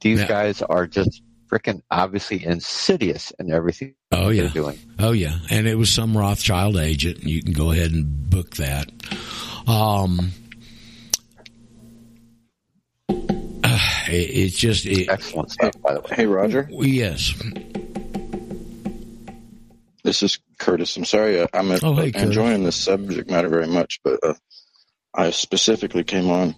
[0.00, 0.26] these Yeah.
[0.28, 1.22] guys are just
[1.54, 4.42] freaking obviously insidious in everything Oh, yeah.
[4.42, 4.78] they're doing.
[4.98, 7.22] Oh yeah, and it was some Rothschild agent.
[7.22, 8.88] You can go ahead and book that.
[9.66, 10.30] Um,
[13.08, 16.06] it, it's just it, Excellent stuff, by the way.
[16.10, 16.68] Hey, Roger.
[16.70, 17.32] yes.
[20.02, 20.96] This is Curtis.
[20.96, 21.40] I'm sorry.
[21.40, 22.26] uh, I'm uh, Oh, hey, Curtis.
[22.28, 24.34] enjoying this subject matter very much, but uh,
[25.14, 26.54] I specifically came on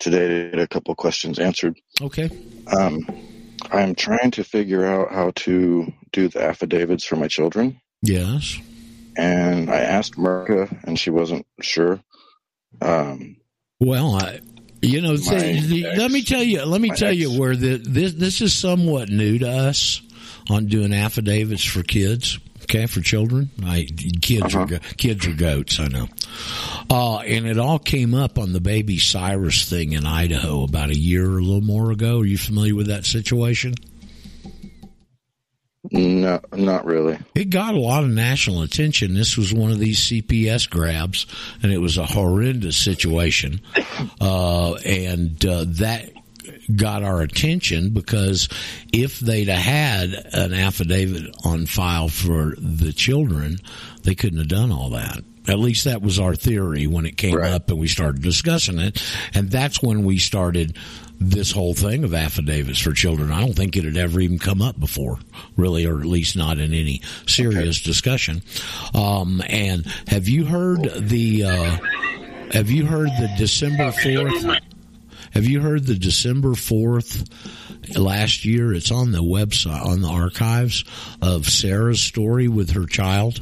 [0.00, 1.78] today to get a couple questions answered.
[2.02, 2.28] Okay.
[2.76, 3.06] Um,
[3.72, 8.58] I'm trying to figure out how to do the affidavits for my children, Yes.
[9.16, 12.00] and I asked Merca, and she wasn't sure.
[12.80, 13.36] Um,
[13.80, 14.40] Well, I,
[14.82, 16.62] you know, My th- ex- let me tell you.
[16.64, 20.00] Let me tell ex- you where the this this is somewhat new to us
[20.48, 22.38] on doing affidavits for kids.
[22.70, 23.88] Okay, for children, I,
[24.22, 24.64] kids are Uh-huh.
[24.66, 25.80] go- kids are goats.
[25.80, 26.08] I know,
[26.88, 30.96] uh, and it all came up on the baby Cyrus thing in Idaho about a
[30.96, 32.20] year or a little more ago.
[32.20, 33.74] Are you familiar with that situation?
[35.90, 37.18] No, not really.
[37.34, 39.14] It got a lot of national attention.
[39.14, 41.26] This was one of these CPS grabs,
[41.62, 43.60] and it was a horrendous situation.
[44.20, 46.12] Uh, and uh, that
[46.76, 48.48] got our attention because
[48.92, 53.58] if they'd had an affidavit on file for the children,
[54.02, 55.18] they couldn't have done all that.
[55.48, 57.50] At least that was our theory when it came Right.
[57.52, 59.02] up and we started discussing it.
[59.34, 60.76] And that's when we started
[61.18, 63.30] this whole thing of affidavits for children.
[63.32, 65.18] I don't think it had ever even come up before,
[65.56, 68.42] really, or at least not in any serious discussion.
[68.94, 71.76] Um, and have you heard the, uh,
[72.52, 74.60] have you heard the December 4th?
[75.32, 77.28] Have you heard the December 4th
[77.96, 78.74] last year?
[78.74, 80.84] It's on the website, on the archives
[81.22, 83.40] of Sarah's story with her child.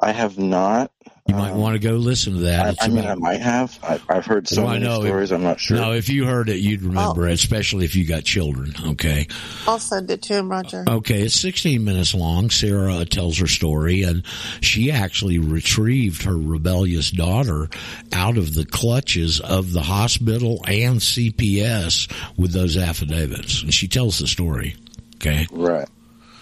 [0.00, 0.90] I have not.
[1.28, 2.82] You might Um, want to go listen to that.
[2.82, 3.78] I, I mean, I might have.
[3.84, 5.04] I, I've heard so Well, I many know.
[5.04, 5.30] stories.
[5.30, 5.76] I'm not sure.
[5.76, 8.74] No, if you heard it, you'd remember it, especially if you got children.
[8.88, 9.28] Okay.
[9.68, 10.84] I'll send it to him, Roger.
[10.88, 12.50] Okay, it's 16 minutes long.
[12.50, 14.24] Sarah tells her story, and
[14.60, 17.68] she actually retrieved her rebellious daughter
[18.12, 23.62] out of the clutches of the hospital and CPS with those affidavits.
[23.62, 24.74] And she tells the story.
[25.16, 25.46] Okay.
[25.52, 25.88] Right.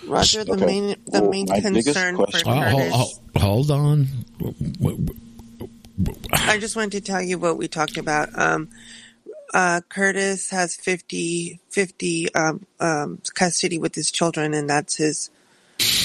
[0.07, 0.67] Roger, the Okay.
[0.67, 2.93] main the Well, main concern for question- Oh, Curtis.
[2.93, 4.09] hold, hold on.
[6.33, 8.31] I just wanted to tell you what we talked about.
[8.39, 8.69] Um,
[9.53, 15.29] uh, Curtis has 50, 50 um, um, custody with his children, and that's his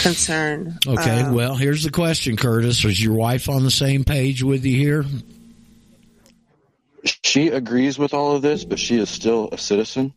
[0.02, 0.78] concern.
[0.86, 2.84] Okay, Um, well, here's the question, Curtis.
[2.84, 5.06] Is your wife on the same page with you here?
[7.24, 10.14] She agrees with all of this, but she is still a citizen.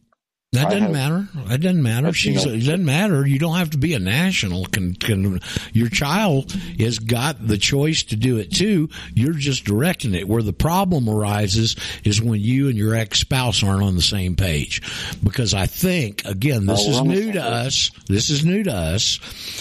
[0.52, 1.28] That doesn't have- matter.
[1.48, 2.10] That doesn't matter.
[2.14, 3.26] She's, it doesn't matter.
[3.26, 4.64] You don't have to be a national.
[4.64, 5.40] Can, can,
[5.74, 8.88] your child has got the choice to do it too.
[9.14, 10.26] You're just directing it.
[10.26, 14.36] Where the problem arises is when you and your ex spouse aren't on the same
[14.36, 14.80] page.
[15.22, 17.90] Because I think, again, this Oh, is new to us.
[18.08, 19.20] This is new to us.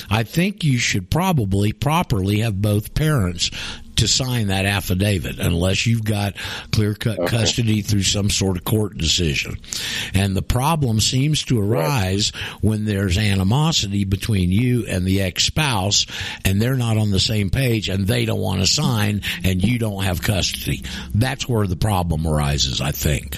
[0.09, 3.51] I think you should probably properly have both parents
[3.97, 6.35] to sign that affidavit unless you've got
[6.71, 7.23] clear cut Okay.
[7.23, 7.37] Uh-huh.
[7.37, 9.57] custody through some sort of court decision.
[10.13, 12.31] And the problem seems to arise
[12.61, 16.05] when there's animosity between you and the ex spouse
[16.45, 19.79] and they're not on the same page and they don't want to sign and you
[19.79, 20.83] don't have custody.
[21.15, 23.37] That's where the problem arises, I think.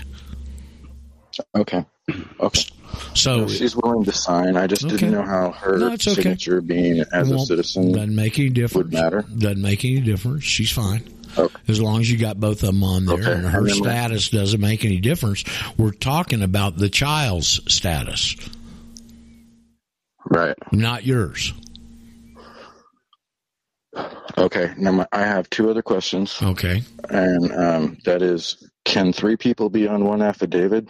[1.55, 1.85] Okay.
[2.39, 2.63] Okay.
[3.13, 4.55] So She's willing to sign.
[4.57, 4.95] I just Okay.
[4.97, 5.97] didn't know how her No, okay.
[6.13, 7.91] signature being as a citizen.
[7.91, 8.85] doesn't make any difference.
[8.85, 9.23] would matter?
[9.37, 10.43] Doesn't make any difference.
[10.43, 11.03] She's fine.
[11.37, 11.55] Okay.
[11.67, 13.31] As long as you got both of them on there Okay.
[13.33, 15.43] and her And then my- status doesn't make any difference.
[15.77, 18.35] We're talking about the child's status,
[20.25, 20.55] Right.
[20.71, 21.53] not yours.
[24.37, 24.71] Okay.
[24.77, 26.83] Now my, I have two other questions, Okay.
[27.09, 30.87] and um, that is, can three people be on one affidavit?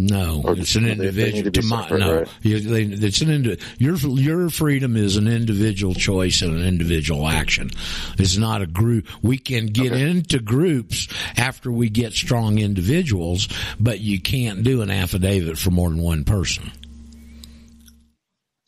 [0.00, 1.42] No, Or it's an they- they individual.
[1.44, 2.28] to to my, separate, no, right?
[2.44, 7.70] It's an indi- your your freedom is an individual choice and an individual action.
[8.18, 9.08] It's not a group.
[9.22, 10.08] We can get Okay.
[10.08, 13.48] into groups after we get strong individuals,
[13.80, 16.70] but you can't do an affidavit for more than one person.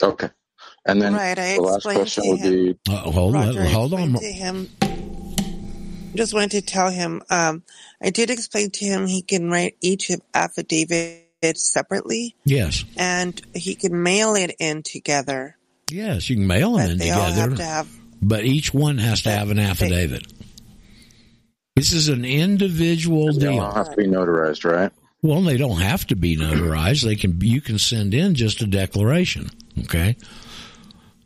[0.03, 0.29] Okay.
[0.87, 3.95] And then Right, I the last explained question would be, Uh, hold Roger, on, hold
[3.95, 4.15] on.
[4.15, 4.69] to him.
[6.17, 7.23] Just wanted to tell him.
[7.31, 7.63] Um,
[8.03, 14.03] I did explain to him he can write each affidavit separately, Yes, and he can
[14.03, 15.57] mail it in together.
[15.91, 17.89] yes, you can mail them But in they all have to have.
[18.21, 20.27] but each one has to have an affidavit.
[21.77, 23.61] This is an individual they deal.
[23.61, 24.93] all have to be notarized, right?
[25.23, 27.05] Well, they don't have to be notarized.
[27.05, 29.49] They can you can send in just a declaration,
[29.85, 30.17] okay?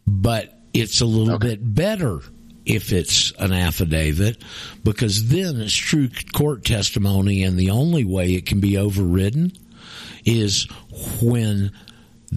[0.07, 1.49] But it's a little Okay.
[1.51, 2.21] bit better
[2.67, 4.43] if it's an affidavit
[4.83, 9.53] because then it's true court testimony and the only way it can be overridden
[10.25, 10.67] is
[11.23, 11.71] when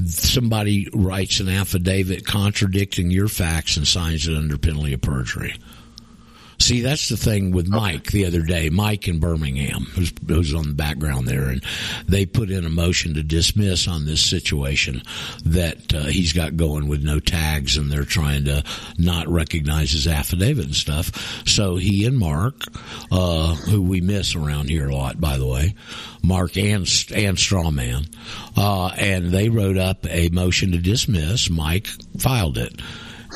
[0.05, 5.55] somebody writes an affidavit contradicting your facts and signs it under penalty of perjury.
[6.59, 8.69] See, that's the thing with Mike the other day.
[8.69, 11.63] Mike in Birmingham, who's, who's on the background there, and
[12.07, 15.03] they put in a motion to dismiss on this situation
[15.45, 18.63] that uh, he's got going with no tags, and they're trying to
[18.97, 21.47] not recognize his affidavit and stuff.
[21.47, 22.63] So he and Mark,
[23.11, 25.75] uh, who we miss around here a lot, by the way,
[26.23, 26.81] Mark and
[27.13, 28.13] and Strawman,
[28.57, 31.49] uh, and they wrote up a motion to dismiss.
[31.49, 31.87] Mike
[32.19, 32.81] filed it,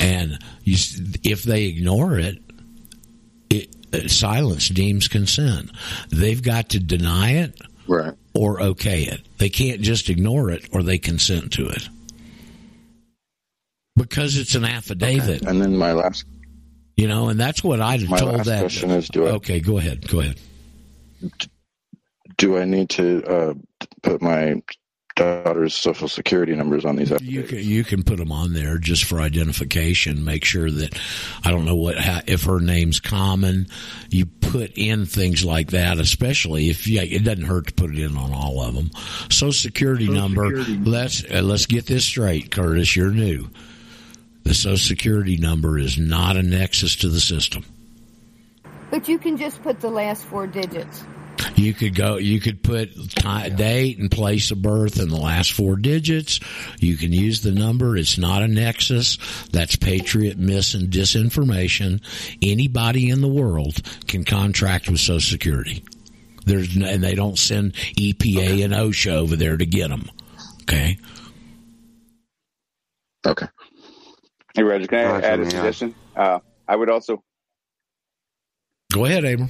[0.02, 0.76] and you,
[1.24, 2.40] if they ignore it,
[3.52, 5.70] it, uh, silence deems consent.
[6.10, 8.14] They've got to deny it Right.
[8.34, 9.22] or okay it.
[9.38, 11.88] They can't just ignore it or they consent to it.
[13.96, 16.26] Because it's an affidavit, And then my last
[16.98, 18.60] you know, and that's what have my told last that.
[18.62, 20.08] question is, do I Okay, go ahead.
[20.08, 20.38] Go ahead.
[22.38, 23.54] do I need to uh,
[24.04, 24.62] put my
[25.16, 29.04] daughter's social security numbers on these You can, you can put them on there just
[29.04, 30.24] for identification.
[30.24, 30.98] Make sure that
[31.44, 33.68] I don't know what how, if her name's common.
[34.10, 38.00] You put in things like that, especially if yeah, it doesn't hurt to put it
[38.00, 38.92] in on all of them.
[39.30, 40.64] Social security Social number.
[40.64, 40.90] Security.
[40.90, 42.96] Let's uh, let's get this straight, Curtis.
[42.96, 43.50] You're new.
[44.44, 47.64] The social security number is not a nexus to the system.
[48.90, 51.04] But you can just put the last four digits.
[51.56, 52.18] You could go.
[52.18, 56.40] You could put ti date and place of birth in the last four digits.
[56.80, 57.98] You can use the number.
[57.98, 59.18] It's not a nexus.
[59.52, 62.02] That's patriot mis and disinformation.
[62.42, 65.84] Anybody in the world can contract with Social Security.
[66.46, 70.10] There's no, and they don't send EPA and OSHA over there to get them.
[70.64, 70.98] Okay.
[73.26, 73.48] Okay.
[74.56, 75.50] Hey, Roger, can I Roger, add a yeah.
[75.50, 75.96] suggestion?
[76.16, 77.24] Uh, I would also
[78.92, 79.50] Go ahead, Abram.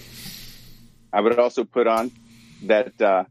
[1.13, 2.11] I would also put on
[2.63, 3.23] that uh,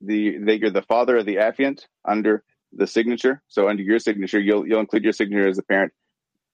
[0.00, 3.42] the that you're the father of the affiant under the signature.
[3.48, 5.92] So under your signature, you'll you'll include your signature as a parent.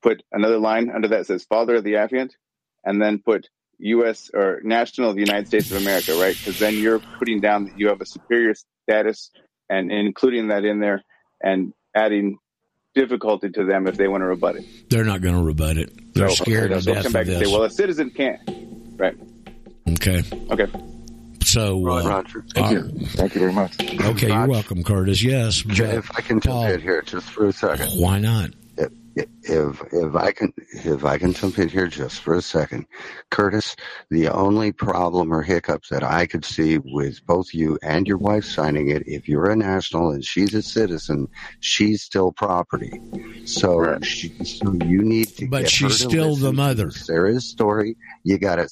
[0.02, 2.30] Put another line under that says father of the affiant,
[2.84, 3.48] and then put
[3.80, 4.30] U.S.
[4.32, 6.36] or national of the United States of America, right?
[6.36, 8.54] Because then you're putting down that you have a superior
[8.88, 9.30] status
[9.68, 11.02] and including that in there
[11.42, 12.38] and adding
[12.94, 14.64] difficulty to them if they want to rebut it.
[14.90, 16.14] They're not going to rebut it.
[16.14, 18.40] They're So, scared to death come of back and say, well, a citizen can't.
[18.98, 19.16] Right.
[19.88, 20.22] Okay.
[20.50, 20.66] Okay.
[21.44, 22.44] So, uh, Roger.
[22.54, 23.06] Thank uh, you.
[23.06, 23.80] Thank you very much.
[23.80, 25.22] okay, you're welcome, Curtis.
[25.22, 25.64] Yes.
[25.66, 26.66] If I can jump Paul.
[26.66, 27.88] in here just for a second.
[28.00, 28.50] Why not?
[29.16, 32.86] if if if I can if I can jump in here just for a second,
[33.30, 33.76] Curtis,
[34.10, 38.44] the only problem or hiccup that I could see with both you and your wife
[38.44, 41.28] signing it, if you're a national and she's a citizen,
[41.60, 43.00] she's still property.
[43.44, 44.04] So, Right.
[44.04, 45.48] she, so you need to.
[45.48, 46.90] But get she's her to still the listen to mother.
[46.90, 47.96] Sarah's story.
[48.24, 48.68] You got to.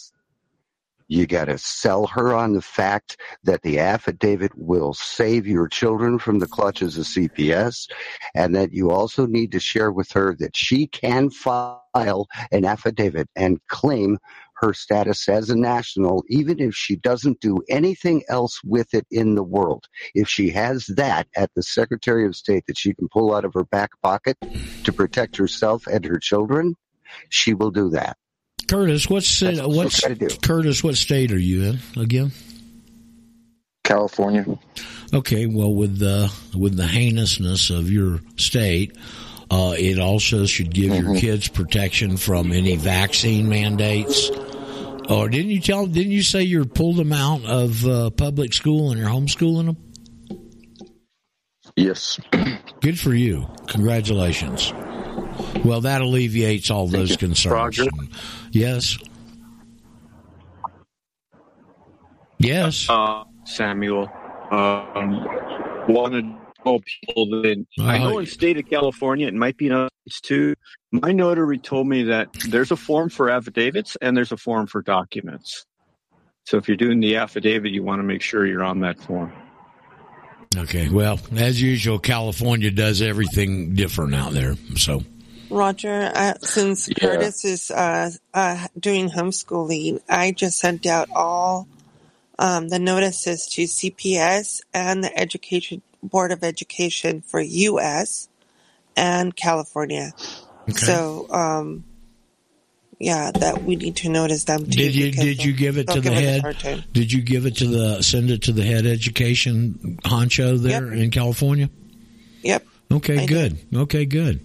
[1.08, 6.18] You got to sell her on the fact that the affidavit will save your children
[6.18, 7.88] from the clutches of CPS,
[8.34, 13.28] and that you also need to share with her that she can file an affidavit
[13.34, 14.18] and claim
[14.60, 19.34] her status as a national, even if she doesn't do anything else with it in
[19.34, 19.86] the world.
[20.14, 23.54] If she has that at the Secretary of State that she can pull out of
[23.54, 24.36] her back pocket
[24.84, 26.74] to protect herself and her children,
[27.30, 28.16] she will do that.
[28.68, 30.28] Curtis, what's uh, what what's she's gotta do.
[30.42, 30.84] Curtis?
[30.84, 32.32] What state are you in again?
[33.82, 34.44] California.
[35.14, 38.96] Okay, well, with the with the heinousness of your state,
[39.50, 44.30] uh, it also should give your kids protection from any vaccine mandates.
[45.08, 45.86] Or didn't you tell?
[45.86, 49.76] Didn't you say you pulled them out of uh, public school and you're homeschooling them?
[51.76, 52.20] Yes.
[52.80, 53.48] Good for you.
[53.68, 54.72] Congratulations.
[55.64, 57.78] Well, that alleviates all those concerns.
[57.78, 57.90] Roger.
[58.50, 58.98] Yes.
[62.38, 62.88] Yes.
[62.88, 64.10] Uh, Samuel.
[64.50, 65.26] Um,
[65.88, 69.72] wanted to people that I know in the state of California, it might be in
[69.72, 70.54] other states too.
[70.90, 74.82] My notary told me that there's a form for affidavits and there's a form for
[74.82, 75.64] documents.
[76.44, 79.32] So if you're doing the affidavit, you want to make sure you're on that form.
[80.56, 80.88] Okay.
[80.88, 84.54] Well, as usual, California does everything different out there.
[84.76, 85.02] So,
[85.50, 86.94] Roger, uh, since Yeah.
[87.00, 91.66] Curtis is uh, uh, doing homeschooling, I just sent out all
[92.38, 98.28] um, the notices to CPS and the Education Board of Education for U.S.
[98.96, 100.12] and California.
[100.68, 100.78] okay.
[100.78, 101.84] So, um,
[103.00, 104.70] yeah, that we need to notice them too.
[104.70, 106.84] did you did you give it to the give us a head?
[106.92, 111.10] Did you give it to the send it to the head education honcho there in
[111.10, 111.70] California?
[112.42, 112.66] Yep.
[112.90, 113.58] Okay, I good.
[113.72, 114.40] Okay, good.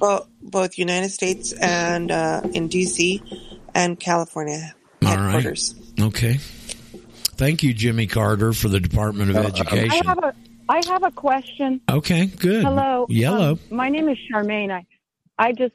[0.00, 3.22] Well, both United States and uh, in D.C.
[3.74, 4.74] and California
[5.04, 5.32] All right.
[5.32, 5.74] headquarters.
[6.00, 6.38] Okay.
[7.40, 9.90] Thank you, Jimmy Carter, for the Department of Education.
[9.90, 10.34] I have a
[10.68, 11.80] I have a question.
[11.90, 12.64] Okay, good.
[12.64, 13.06] Hello.
[13.08, 13.52] Yellow.
[13.52, 14.70] Um, my name is Charmaine.
[14.70, 14.86] I
[15.38, 15.74] I just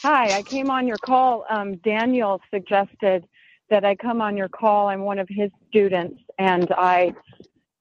[0.00, 0.36] hi.
[0.36, 1.44] I came on your call.
[1.48, 3.28] Um, Daniel suggested
[3.70, 4.88] that I come on your call.
[4.88, 7.14] I'm one of his students, and I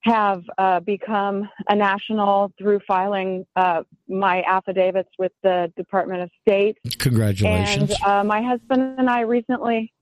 [0.03, 6.77] have uh, become a national through filing uh, my affidavits with the Department of State.
[6.99, 7.91] Congratulations.
[7.91, 9.93] And uh, my husband and I recently,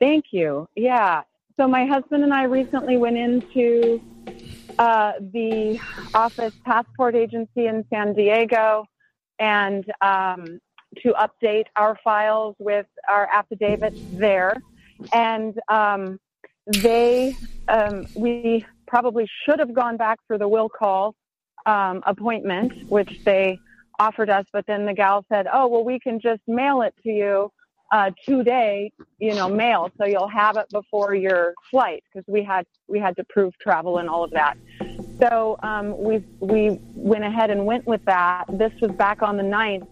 [0.00, 0.68] thank you.
[0.76, 1.22] Yeah.
[1.58, 4.00] So my husband and I recently went into
[4.78, 5.80] uh, the
[6.14, 8.84] office passport agency in San Diego
[9.38, 10.60] and um,
[11.02, 14.54] to update our files with our affidavits there.
[15.12, 16.20] And um,
[16.66, 17.34] they,
[17.66, 21.14] um, we probably should have gone back for the will call
[21.66, 23.58] um, appointment, which they
[23.98, 27.10] offered us, but then the gal said, "Oh, well, we can just mail it to
[27.10, 27.52] you
[27.92, 32.64] uh, today, you know, mail, so you'll have it before your flight because we had
[32.88, 34.56] we had to prove travel and all of that."
[35.20, 38.44] So um, we we went ahead and went with that.
[38.52, 39.86] This was back on the 9th,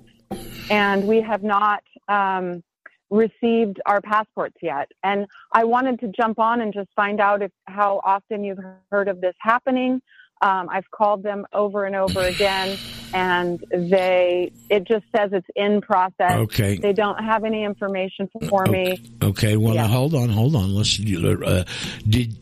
[0.70, 2.62] and we have not um,
[3.10, 4.90] received our passports yet.
[5.02, 8.58] And I wanted to jump on and just find out if how often you've
[8.90, 10.00] heard of this happening.
[10.42, 12.76] Um, I've called them over and over again,
[13.14, 16.32] and they it just says it's in process.
[16.32, 16.76] Okay.
[16.76, 18.98] They don't have any information for me.
[19.22, 19.82] Okay, well, Yeah.
[19.82, 20.74] now hold on, hold on.
[20.74, 21.00] Let's.
[21.00, 21.64] Uh,
[22.06, 22.36] did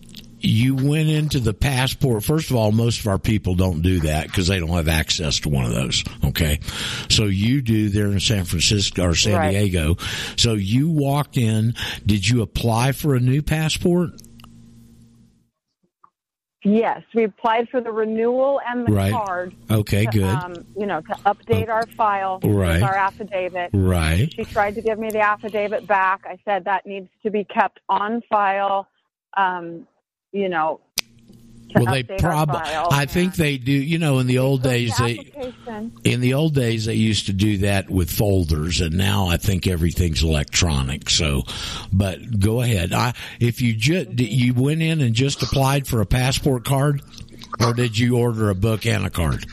[0.45, 2.25] you went into the passport?
[2.25, 5.41] First of all, most of our people don't do that because they don't have access
[5.41, 6.05] to one of those.
[6.25, 6.61] Okay,
[7.09, 9.51] so you do there in San Francisco or San Right.
[9.53, 9.97] Diego.
[10.37, 11.75] So you walked in.
[12.05, 14.11] Did you apply for a new passport?
[16.67, 19.13] Yes, we applied for the renewal and the Right.
[19.13, 19.55] card.
[19.71, 20.25] Okay, to, good.
[20.25, 22.83] Um, you know, to update our file Right.
[22.83, 23.69] our affidavit.
[23.75, 24.33] Right.
[24.35, 26.23] She tried to give me the affidavit back.
[26.27, 28.89] I said that needs to be kept on file.
[29.37, 29.87] Um,
[30.35, 30.81] you know,
[31.75, 32.61] Well, they probably.
[32.61, 33.73] I think they do.
[33.73, 35.93] You know, in the old days, they application.
[36.05, 39.67] in the old days they used to do that with folders and now i think
[39.67, 41.43] everything's electronic so
[41.93, 44.25] but go ahead i if you just mm-hmm.
[44.29, 47.03] you went in and just applied for a passport card
[47.61, 49.45] or did you order a book and a card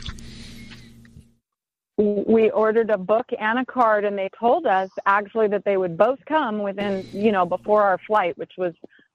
[1.96, 5.96] we ordered a book and a card and they told us actually that they would
[5.96, 8.72] both come within you know before our flight which was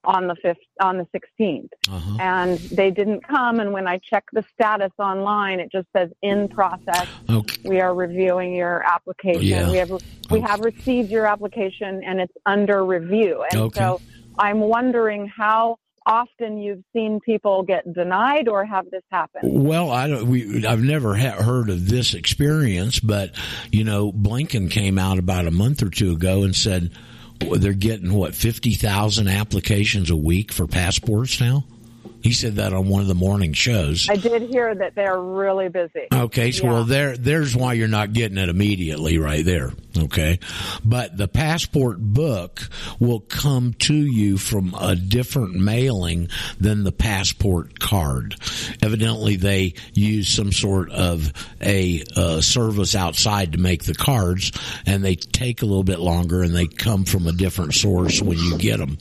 [0.08, 2.18] on the fifth on the 16th Uh-huh.
[2.20, 6.47] and they didn't come and when i checked the status online it just says in
[6.47, 7.55] process Okay.
[7.66, 9.70] we are reviewing your application Yeah.
[9.70, 9.91] we have
[10.32, 13.80] we have received your application and it's under review and Okay.
[13.80, 14.01] so
[14.39, 20.08] i'm wondering how often you've seen people get denied or have this happen Well, I
[20.08, 20.26] don't.
[20.28, 23.32] We I've never ha- heard of this experience, but
[23.74, 26.91] you know, Blinken came out about a month or two ago and said
[27.39, 31.63] they're getting what fifty thousand applications a week for passports now.
[32.23, 34.09] He said that on one of the morning shows.
[34.09, 36.71] i did hear that they're really busy Okay, so Yeah.
[36.73, 39.71] well, there, there's why you're not getting it immediately, right there.
[40.00, 40.39] Okay,
[40.86, 42.62] but the passport book
[43.00, 46.30] will come to you from a different mailing
[46.60, 48.36] than the passport card.
[48.82, 54.52] Evidently, they use some sort of a uh, service outside to make the cards,
[54.86, 58.38] and they take a little bit longer, and they come from a different source when
[58.38, 58.98] you get them.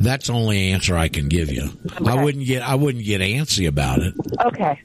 [0.00, 1.70] That's the only answer I can give you.
[2.04, 4.14] I wouldn't get, I wouldn't get antsy about it.
[4.44, 4.80] okay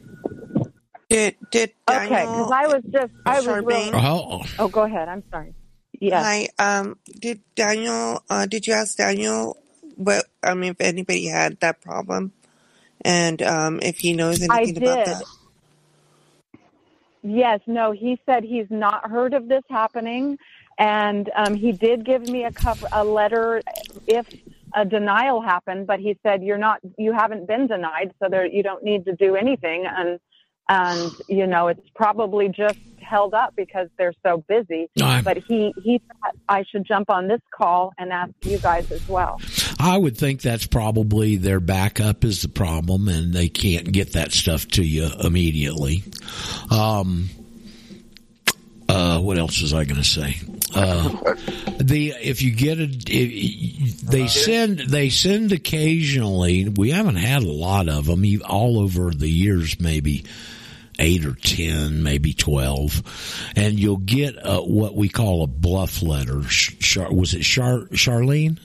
[1.14, 3.91] Did did okay because i was just i was really, Charmaine?
[3.93, 5.53] Oh, oh go ahead i'm sorry
[5.99, 6.47] yes Hi.
[6.57, 6.97] Um.
[7.05, 8.24] Did Daniel?
[8.28, 8.47] Uh.
[8.47, 9.57] Did you ask Daniel
[9.95, 10.26] what?
[10.41, 12.34] I mean, if anybody had that problem,
[13.01, 15.24] and um, if he knows I anything about that.
[17.22, 20.38] Yes, no, he said he's not heard of this happening,
[20.80, 23.61] and um, he did give me a cover, a letter
[24.07, 24.28] if
[24.76, 28.61] a denial happened, but he said you're not, you haven't been denied, so there you
[28.64, 30.20] don't need to do anything, and
[30.70, 34.89] and you know it's probably just held up because they're so busy.
[35.01, 38.91] I- But he he thought I should jump on this call and ask you guys
[38.91, 39.39] as well.
[39.80, 44.32] I would think that's probably their backup is the problem, and they can't get that
[44.32, 46.03] stuff to you immediately.
[46.72, 47.30] Um,
[48.88, 50.36] uh, what else was I going to say?
[50.76, 51.09] Uh,
[51.80, 56.70] the if you get a, if, they send they send occasionally.
[56.70, 60.26] We haven't had a lot of them all over the years, maybe
[60.99, 63.01] eight or ten, maybe twelve,
[63.55, 66.41] and you'll get uh what we call a bluff letter.
[66.43, 68.59] Char, was it Char, Charlene?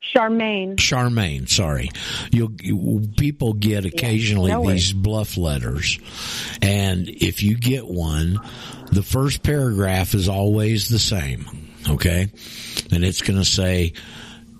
[0.00, 0.76] Charmaine.
[0.76, 1.90] Charmaine, sorry.
[2.30, 5.98] You'll, you, people get occasionally no these bluff letters,
[6.62, 8.38] and if you get one,
[8.92, 11.72] the first paragraph is always the same.
[11.88, 12.30] Okay,
[12.92, 13.94] and it's going to say.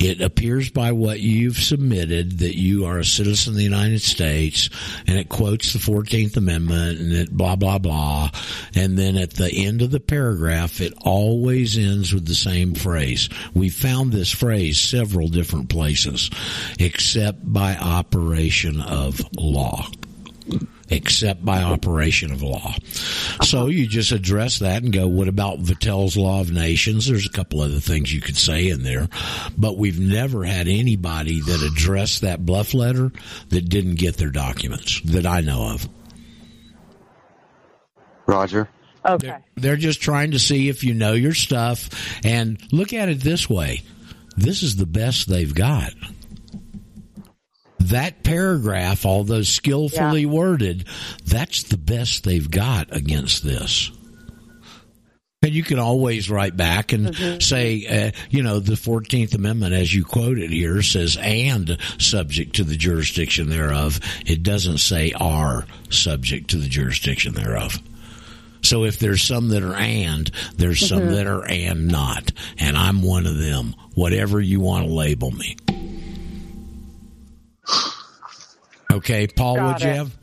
[0.05, 4.69] It appears by what you've submitted that you are a citizen of the United States,
[5.07, 8.31] and it quotes the 14th Amendment and it blah, blah, blah.
[8.75, 13.31] And then at the end of the paragraph, it always ends with the same phrase.
[13.55, 16.29] We found this phrase several different places,
[16.79, 19.89] except by operation of law.
[20.95, 22.73] Except by operation of law.
[23.43, 27.09] So you just address that and go, what about Vattel's Law of Nations?
[27.09, 29.09] There's a couple other things you could say in there,
[29.59, 33.11] but we've never had anybody that addressed that bluff letter
[33.49, 35.89] that didn't get their documents that I know of.
[38.27, 38.69] Roger.
[39.05, 39.39] Okay.
[39.57, 41.91] They're just trying to see if you know your stuff
[42.25, 43.83] and look at it this way.
[44.37, 45.93] This is the best they've got.
[47.91, 50.87] That paragraph, although skillfully worded,
[51.27, 53.91] that's the best they've got against this.
[55.43, 57.43] And you can always write back and Mhm.
[57.43, 62.65] say, uh, you know, the 14th Amendment, as you quoted here, says and subject to
[62.65, 64.01] the jurisdiction thereof.
[64.25, 67.79] It doesn't say are subject to the jurisdiction thereof.
[68.63, 71.11] So if there's some that are and, there's some Mhm.
[71.17, 72.33] that are and not.
[72.59, 75.57] And I'm one of them, whatever you want to label me.
[78.93, 80.17] Okay, Paul, Got would you have?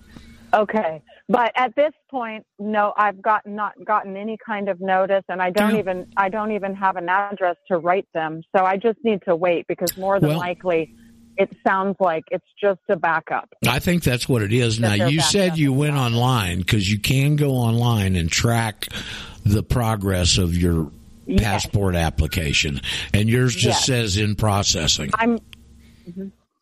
[0.53, 1.01] Okay.
[1.29, 5.49] But at this point, no, I've got not gotten any kind of notice, and I
[5.49, 5.79] don't Yeah.
[5.79, 8.41] even I don't even have an address to write them.
[8.55, 10.93] So I just need to wait because more than Well- likely,
[11.37, 13.49] it sounds like it's just a backup.
[13.67, 14.79] I think that's what it is.
[14.79, 18.89] That Now, you said you went online because you can go online and track
[19.45, 20.91] the progress of your
[21.27, 21.41] Yes.
[21.43, 22.81] passport application,
[23.13, 23.85] and yours just Yes.
[23.85, 25.11] says in processing.
[25.13, 25.39] I'm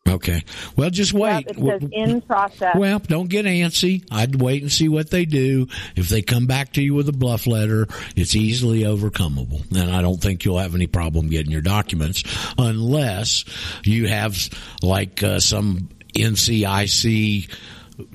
[0.08, 0.42] Okay.
[0.76, 1.46] Well, just wait.
[1.46, 2.74] it says in process.
[2.74, 4.04] Well, don't get antsy.
[4.10, 5.68] I'd wait and see what they do.
[5.94, 7.86] If they come back to you with a bluff letter,
[8.16, 9.70] it's easily overcomeable.
[9.70, 12.24] And I don't think you'll have any problem getting your documents
[12.58, 13.44] unless
[13.84, 14.36] you have
[14.82, 17.54] like uh, some NCIC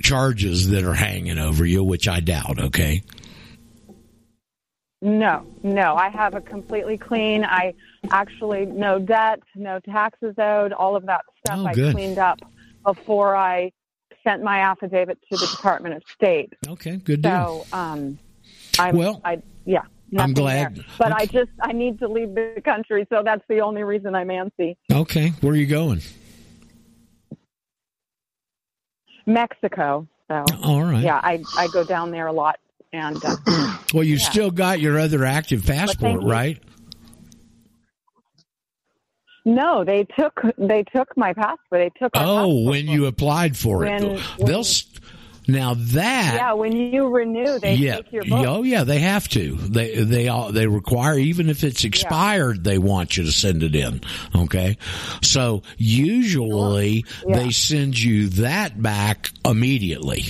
[0.01, 3.03] charges that are hanging over you, which I doubt, okay?
[5.05, 7.45] No, no, I have a completely clean.
[7.45, 7.75] I
[8.09, 12.39] actually no debt, no taxes owed, all of that stuff Oh, I cleaned up
[12.83, 13.71] before I
[14.23, 16.53] sent my affidavit to the Department of State.
[16.67, 17.67] Okay, good deal.
[17.71, 18.17] So, um,
[18.79, 19.83] I'm, Well, I yeah,
[20.17, 20.75] I'm glad.
[20.75, 20.85] there.
[20.97, 24.29] But I just I need to leave the country, so that's the only reason I'm
[24.29, 24.75] antsy.
[24.91, 26.01] Okay, where are you going?
[29.27, 30.07] Mexico.
[30.27, 31.03] So All right.
[31.03, 32.57] yeah, I I go down there a lot,
[32.91, 33.35] and uh,
[33.93, 34.29] Well, you Yeah.
[34.29, 36.59] still got your other active passport, right?
[39.47, 41.59] no, they took they took my passport.
[41.71, 42.11] They took.
[42.15, 44.63] Oh, when you applied for it, When- they'll
[45.47, 48.47] now that Yeah, when you renew, they yeah, take your book.
[48.47, 49.55] oh yeah, they have to.
[49.55, 53.75] They they all they require even if it's expired, they want you to send it
[53.75, 54.01] in.
[54.35, 54.77] Okay,
[55.21, 57.35] so usually Yeah.
[57.37, 60.25] they send you that back immediately.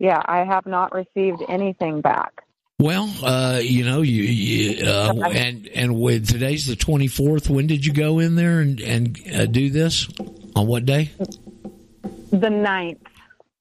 [0.00, 2.42] Yeah, I have not received anything back.
[2.80, 7.50] Well, uh, you know, you, you uh, and and with today's the twenty fourth.
[7.50, 10.08] When did you go in there and and uh, do this?
[10.56, 11.10] On what day?
[12.32, 13.02] The ninth.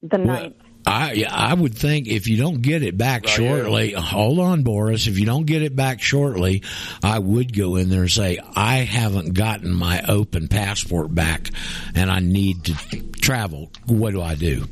[0.02, 0.56] The Well, ninth.
[0.86, 5.08] I I would think if you don't get it back shortly, hold on, Boris.
[5.08, 6.64] If you don't get it back shortly,
[7.04, 11.50] I would go in there and say I haven't gotten my open passport back,
[11.94, 13.70] and I need to travel.
[13.88, 14.66] What do I do?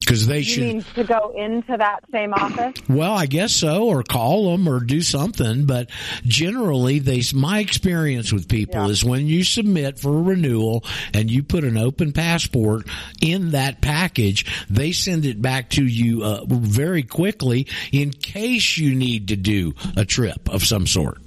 [0.00, 0.62] Because they you should.
[0.62, 2.74] mean to go into that same office?
[2.88, 5.66] Well, I guess so, or call them or do something.
[5.66, 5.90] But
[6.24, 8.88] generally, they, my experience with people Yeah.
[8.88, 10.84] is when you submit for a renewal
[11.14, 12.88] and you put an open passport
[13.20, 18.96] in that package, they send it back to you uh, very quickly in case you
[18.96, 21.18] need to do a trip of some sort.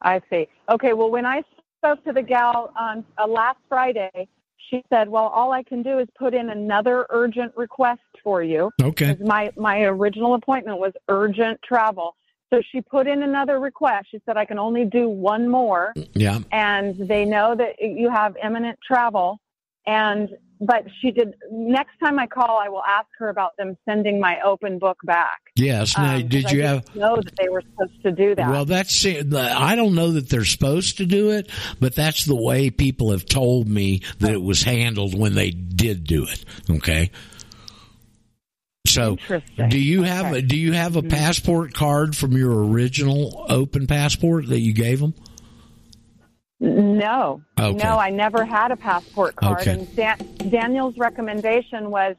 [0.00, 0.46] I see.
[0.70, 1.42] Okay, well, when I
[1.78, 4.28] spoke to the gal on uh, last Friday,
[4.74, 8.70] she said, "Well, all I can do is put in another urgent request for you."
[8.82, 9.16] Okay.
[9.20, 12.16] My my original appointment was urgent travel,
[12.52, 14.08] so she put in another request.
[14.10, 16.38] She said, "I can only do one more." Yeah.
[16.52, 19.38] and they know that you have imminent travel
[19.86, 24.20] and but she did next time i call i will ask her about them sending
[24.20, 25.96] my open book back Yes.
[25.96, 26.96] Now, Um, did I you didn't have?
[26.96, 30.44] know that they were supposed to do that Well, that's I don't know that they're
[30.44, 31.48] supposed to do it,
[31.78, 36.04] but that's the way people have told me that it was handled when they did
[36.04, 36.44] do it.
[36.68, 37.10] Okay.
[38.86, 39.16] So,
[39.68, 44.48] do you have a, do you have a passport card from your original open passport
[44.48, 45.14] that you gave them?
[46.60, 47.76] no Okay.
[47.84, 49.72] no i never had a passport card Okay.
[49.72, 52.16] and Dan- daniel's recommendation was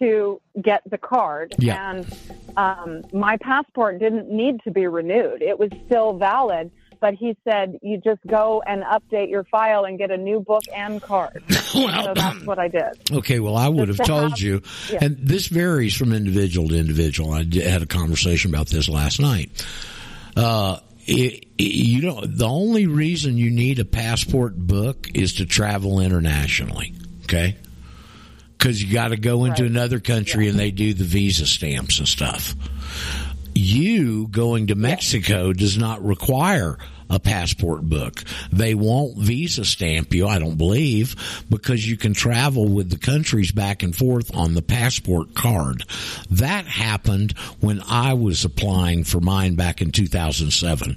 [0.00, 1.90] to get the card Yeah.
[1.90, 2.16] and
[2.56, 6.70] um, my passport didn't need to be renewed it was still valid
[7.00, 10.64] but he said you just go and update your file and get a new book
[10.74, 14.40] and card so that's what i did Okay, well, I would have to told have-
[14.40, 14.98] you, yeah.
[15.02, 17.32] and this varies from individual to individual.
[17.32, 19.50] I had a conversation about this last night.
[20.36, 25.46] Uh, it, it- you know, the only reason you need a passport book is to
[25.46, 26.94] travel internationally.
[27.24, 27.56] Okay,
[28.60, 32.06] because you got to go into another country and they do the visa stamps and
[32.06, 32.54] stuff.
[33.54, 36.76] You going to Mexico does not require
[37.10, 38.22] a passport book.
[38.52, 41.16] They won't visa stamp you, I don't believe,
[41.50, 45.84] because you can travel with the countries back and forth on the passport card.
[46.30, 50.96] That happened when I was applying for mine back in 2007.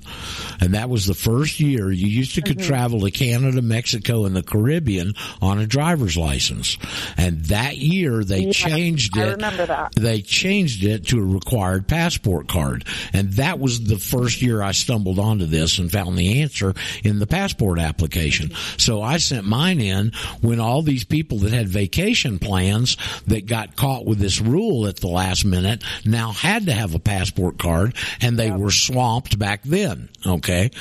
[0.61, 2.67] And that was the first year you used to could Mhm.
[2.67, 6.77] travel to Canada, Mexico, and the Caribbean on a driver's license.
[7.17, 9.31] And that year they Yeah, changed I it.
[9.31, 9.93] remember that.
[9.95, 12.85] They changed it to a required passport card.
[13.13, 16.73] And that was the first year I stumbled onto this and found the answer
[17.03, 18.51] in the passport application.
[18.77, 22.97] So I sent mine in when all these people that had vacation plans
[23.27, 26.99] that got caught with this rule at the last minute now had to have a
[26.99, 30.09] passport card and they were swamped back then.
[30.25, 30.71] Okay.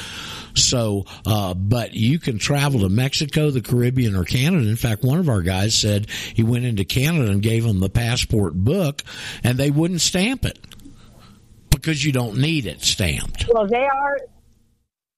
[0.54, 4.68] So, uh, but you can travel to Mexico, the Caribbean, or Canada.
[4.68, 7.88] In fact, one of our guys said he went into Canada and gave them the
[7.88, 9.02] passport book,
[9.42, 10.58] and they wouldn't stamp it
[11.70, 13.46] because you don't need it stamped.
[13.52, 14.18] Well, they are.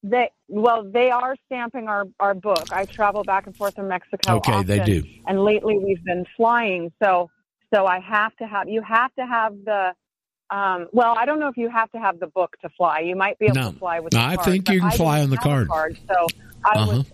[0.07, 2.69] They well, they are stamping our our book.
[2.71, 4.37] I travel back and forth from Mexico.
[4.37, 5.03] Okay, they do.
[5.27, 7.31] And lately, we've been flying, so
[7.75, 8.69] so I have to have.
[8.69, 9.95] You have to have the.
[10.51, 13.01] Um, well, I don't know if you have to have the book to fly.
[13.01, 13.73] You might be able No.
[13.73, 14.13] to fly with.
[14.13, 15.97] The I card, think you can I fly on the a card.
[16.07, 16.27] So
[16.67, 16.97] I Uh-huh.
[16.99, 17.07] was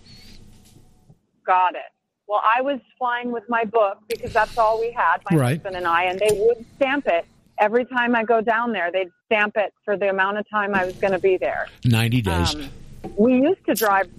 [1.45, 1.81] got it.
[2.27, 5.51] Well, I was flying with my book because that's all we had, my Right.
[5.53, 7.25] husband and I, and they would stamp it
[7.61, 8.91] every time I go down there.
[8.91, 11.67] They'd stamp it for the amount of time I was going to be there.
[11.85, 12.55] 90 days.
[12.55, 12.69] Um,
[13.15, 14.09] we used to drive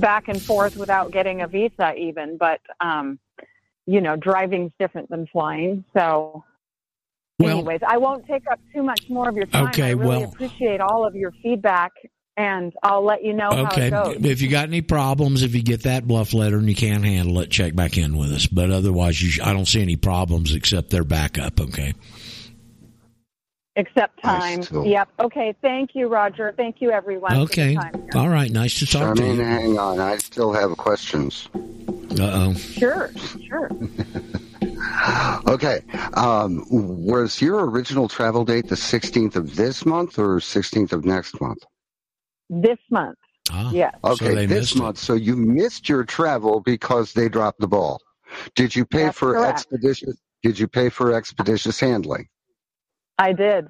[0.00, 3.18] back and forth without getting a visa, even, but um,
[3.86, 5.84] you know, driving's different than flying.
[5.94, 6.44] So,
[7.38, 9.68] Well- anyways, I won't take up too much more of your time.
[9.68, 11.92] Okay, I really well- appreciate all of your feedback,
[12.36, 13.90] and I'll let you know Okay.
[14.30, 17.40] If you got any problems, if you get that bluff letter and you can't handle
[17.40, 18.46] it, check back in with us.
[18.46, 21.60] But otherwise, you sh- I don't see any problems except their backup.
[21.60, 21.92] Okay.
[23.76, 24.62] Except time.
[24.62, 25.08] still- Yep.
[25.20, 25.54] Okay.
[25.62, 26.52] Thank you, Roger.
[26.56, 27.36] Thank you, everyone.
[27.38, 27.74] Okay.
[27.74, 28.06] time.
[28.14, 28.50] All right.
[28.50, 29.42] Nice to talk to Charmaine, you.
[29.44, 29.98] hang on.
[29.98, 31.48] I still have questions.
[31.54, 32.54] Uh oh.
[32.54, 33.10] Sure.
[33.46, 33.70] Sure.
[35.48, 35.80] Okay.
[36.14, 41.40] Um, was your original travel date the 16th of this month or 16th of next
[41.40, 41.58] month?
[42.48, 43.18] This month.
[43.50, 43.94] Ah, Yes.
[44.04, 44.78] Okay, they this missed it.
[44.82, 44.98] month.
[44.98, 48.00] So you missed your travel because they dropped the ball.
[48.54, 49.58] Did you pay That's for correct.
[49.58, 50.16] expeditious?
[50.42, 52.28] Did you pay for expeditious handling?
[53.18, 53.68] I did.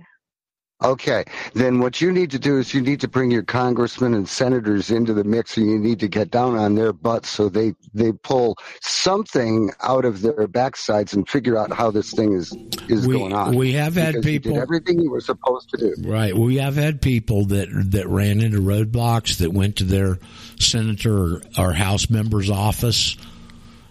[0.85, 1.25] Okay,
[1.55, 4.91] then what you need to do is you need to bring your congressmen and senators
[4.91, 8.11] into the mix, and you need to get down on their butts so they they
[8.11, 12.53] pull something out of their backsides and figure out how this thing is
[12.89, 13.55] is We- going on.
[13.55, 15.95] we have had Because you people- did everything you were supposed to do.
[16.09, 16.37] Right.
[16.37, 20.19] We have had people that that ran into roadblocks that went to their
[20.59, 23.17] senator or, or house member's office,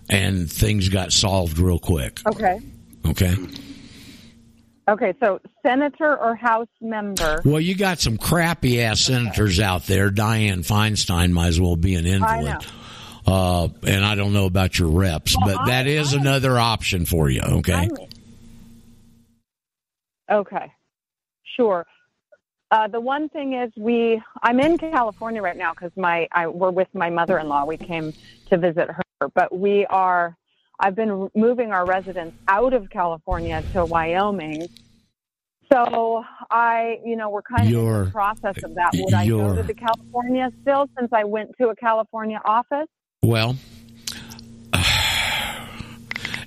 [0.09, 2.19] and things got solved real quick.
[2.27, 2.59] Okay.
[3.05, 3.33] Okay.
[4.87, 5.13] Okay.
[5.21, 7.41] So, senator or House member.
[7.45, 10.09] Well, you got some crappy ass senators out there.
[10.09, 12.65] Dianne Feinstein might as well be an I invalid.
[13.25, 17.05] Uh, and I don't know about your reps, Well, but that is I- another option
[17.05, 17.41] for you.
[17.41, 17.87] Okay.
[20.29, 20.71] Okay,
[21.57, 21.85] sure.
[22.71, 26.71] Uh, the one thing is, we I'm in California right now because my I, we're
[26.71, 27.65] with my mother-in-law.
[27.65, 28.13] We came
[28.49, 30.37] to visit her, but we are.
[30.81, 34.67] I've been moving our residents out of California to Wyoming.
[35.71, 38.89] So I, you know, we're kind of in the process of that.
[38.95, 42.87] Would I go you're- to the California still since I went to a California office?
[43.21, 43.55] Well,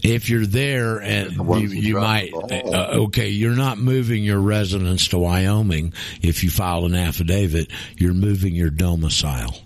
[0.03, 5.19] if you're there and you, you might, uh, okay, you're not moving your residence to
[5.19, 5.95] Wyoming.
[6.21, 9.57] If you file an affidavit, you're moving your domicile.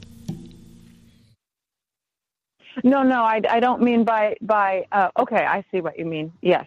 [2.85, 4.87] No, no, I, I don't mean by by.
[4.93, 6.33] Uh, okay, I see what you mean.
[6.41, 6.67] Yes.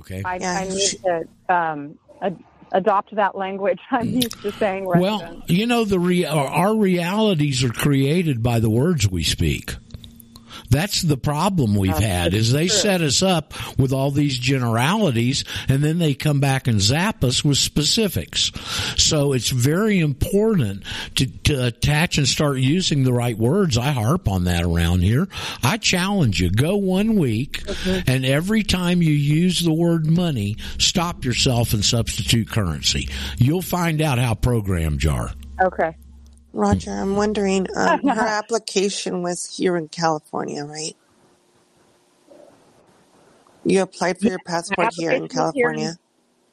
[0.00, 0.22] Okay.
[0.24, 0.52] I, Yeah.
[0.60, 2.42] I need to um, ad-
[2.72, 3.78] adopt that language.
[3.90, 8.58] I'm used to saying Well, you know, the rea- our- our realities are created by
[8.60, 9.74] the words we speak.
[10.74, 15.84] That's the problem we've had is they set us up with all these generalities and
[15.84, 18.50] then they come back and zap us with specifics.
[18.96, 20.82] So it's very important
[21.14, 23.78] to, to attach and start using the right words.
[23.78, 25.28] I harp on that around here.
[25.62, 27.62] I challenge you, go one week
[28.08, 33.08] and every time you use the word money, stop yourself and substitute currency.
[33.38, 35.30] You'll find out how programmed you are.
[35.62, 35.94] okay.
[36.54, 40.96] Roger, I'm wondering, um, her application was here in California, right?
[43.64, 45.96] You applied for your passport here in application here in- California.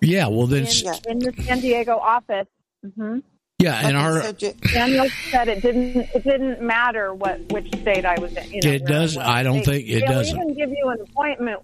[0.04, 0.95] Yeah, well then, In, Yeah.
[1.08, 2.47] in the San Diego office.
[2.95, 3.20] hmm
[3.60, 5.95] yeah, and our so ju- Daniel said it didn't.
[6.16, 8.49] It didn't matter what which state I was in.
[8.52, 9.24] You know, It does- was.
[9.24, 10.36] I don't They- think- it they'll doesn't.
[10.36, 11.60] even give you an appointment.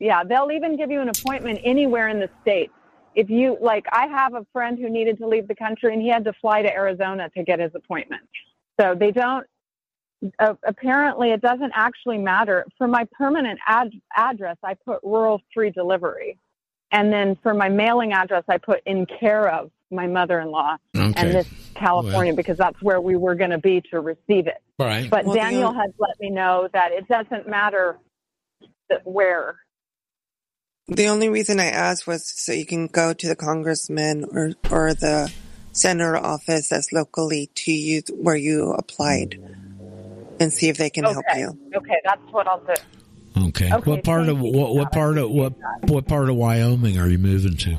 [0.00, 2.72] Yeah, they'll even give you an appointment anywhere in the state.
[3.14, 6.08] If you like, I have a friend who needed to leave the country and he
[6.08, 8.22] had to fly to Arizona to get his appointment.
[8.80, 9.46] So they don't.
[10.40, 12.66] Uh, apparently, it doesn't actually matter.
[12.76, 16.38] For my permanent ad- address, I put rural free delivery,
[16.90, 21.12] and then for my mailing address, I put in care of my mother-in-law Okay.
[21.16, 24.60] and this California because that's where we were going to be to receive it.
[24.78, 25.08] Right.
[25.08, 27.98] But Well, the Daniel only- has let me know that it doesn't matter
[28.90, 29.56] that where.
[30.88, 34.94] The only reason I asked was so you can go to the congressman or or
[34.94, 35.30] the
[35.72, 39.38] senator office that's locally to you where you applied,
[40.40, 41.58] and see if they can help you.
[41.76, 42.72] Okay, that's what I'll do.
[43.48, 43.72] Okay.
[43.72, 47.18] Okay, what part of what, what part of what what part of Wyoming are you
[47.18, 47.74] moving to?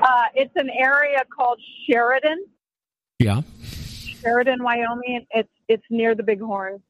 [0.00, 2.44] Uh, it's an area called Sheridan,
[3.18, 3.42] Yeah.
[4.22, 5.26] Sheridan, Wyoming.
[5.32, 6.82] It's it's near the Bighorn.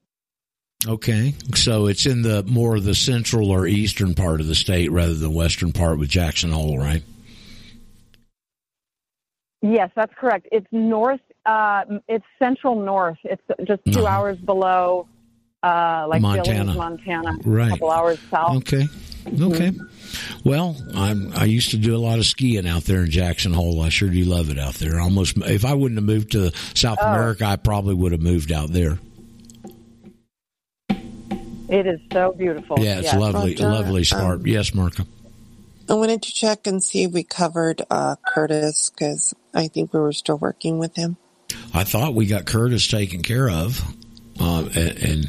[0.87, 1.35] Okay.
[1.55, 5.15] So it's in the more of the central or eastern part of the state rather
[5.15, 7.03] than western part with Jackson Hole, right?
[9.61, 10.47] Yes, that's correct.
[10.53, 11.21] It's north.
[11.45, 13.19] Uh, it's central north.
[13.25, 14.07] It's just 2 Uh-huh.
[14.07, 15.09] hours below,
[15.65, 16.61] uh, like Montana.
[16.73, 17.37] Billings, Montana.
[17.45, 17.67] Right.
[17.67, 18.57] A couple hours south.
[18.59, 18.87] Okay.
[19.43, 19.73] Okay.
[20.45, 23.83] Well, I'm, I used to do a lot of skiing out there in Jackson Hole.
[23.83, 25.01] I sure do love it out there.
[25.01, 27.07] Almost, if I wouldn't have moved to South Oh.
[27.09, 28.99] America, I probably would have moved out there.
[31.69, 32.79] It is so beautiful.
[32.81, 33.21] Yeah, it's Yes.
[33.21, 33.69] lovely, Roger.
[33.69, 34.23] lovely spot.
[34.23, 35.05] Um, yes, Marco.
[35.89, 40.01] I wanted to check and see if we covered uh, Curtis because I think we
[40.01, 41.17] were still working with him.
[41.75, 43.83] I thought we got Curtis taken care of,
[44.41, 45.29] uh, and, and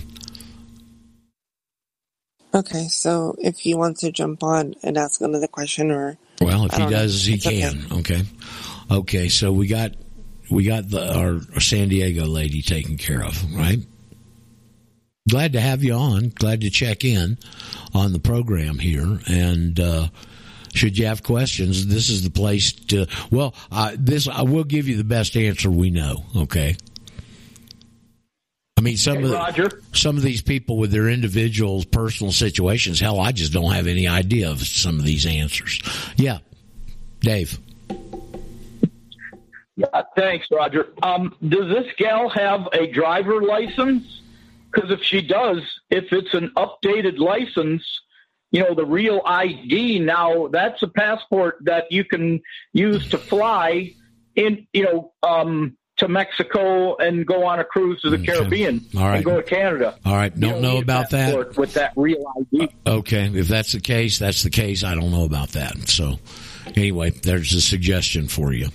[2.54, 6.74] Okay, so if he wants to jump on and ask another question, or well, if
[6.74, 6.98] I he don't know.
[6.98, 7.60] does, he It's okay.
[7.62, 7.86] can.
[8.00, 8.22] Okay.
[8.92, 9.92] okay, So we got
[10.50, 13.80] we got the our, our San Diego lady taken care of, right?
[15.28, 16.30] Glad to have you on.
[16.30, 17.38] Glad to check in
[17.94, 20.08] on the program here, and uh,
[20.74, 23.06] should you have questions, this is the place to.
[23.32, 26.24] Well, uh, this I will give you the best answer we know.
[26.36, 26.76] Okay.
[28.78, 29.82] I mean, some Hey, of the, Roger.
[29.94, 33.00] some of these people with their individual personal situations.
[33.00, 35.82] Hell, I just don't have any idea of some of these answers.
[36.16, 36.40] Yeah,
[37.20, 37.60] Dave.
[39.76, 40.88] Yeah, thanks, Roger.
[41.04, 44.22] Um, does this gal have a driver license?
[44.72, 47.84] Because if she does, if it's an updated license,
[48.52, 52.42] you know, the real ID now, that's a passport that you can
[52.74, 53.94] use to fly
[54.36, 59.02] in, you know, um, to Mexico and go on a cruise to the Caribbean All
[59.02, 59.18] right.
[59.18, 59.98] and go to Canada.
[60.06, 61.58] All right, don't know about that.
[61.58, 62.70] With that real ID.
[62.88, 64.84] Okay, if that's the case, that's the case.
[64.84, 65.90] I don't know about that.
[65.90, 66.20] So,
[66.68, 68.70] anyway, there's a suggestion for you.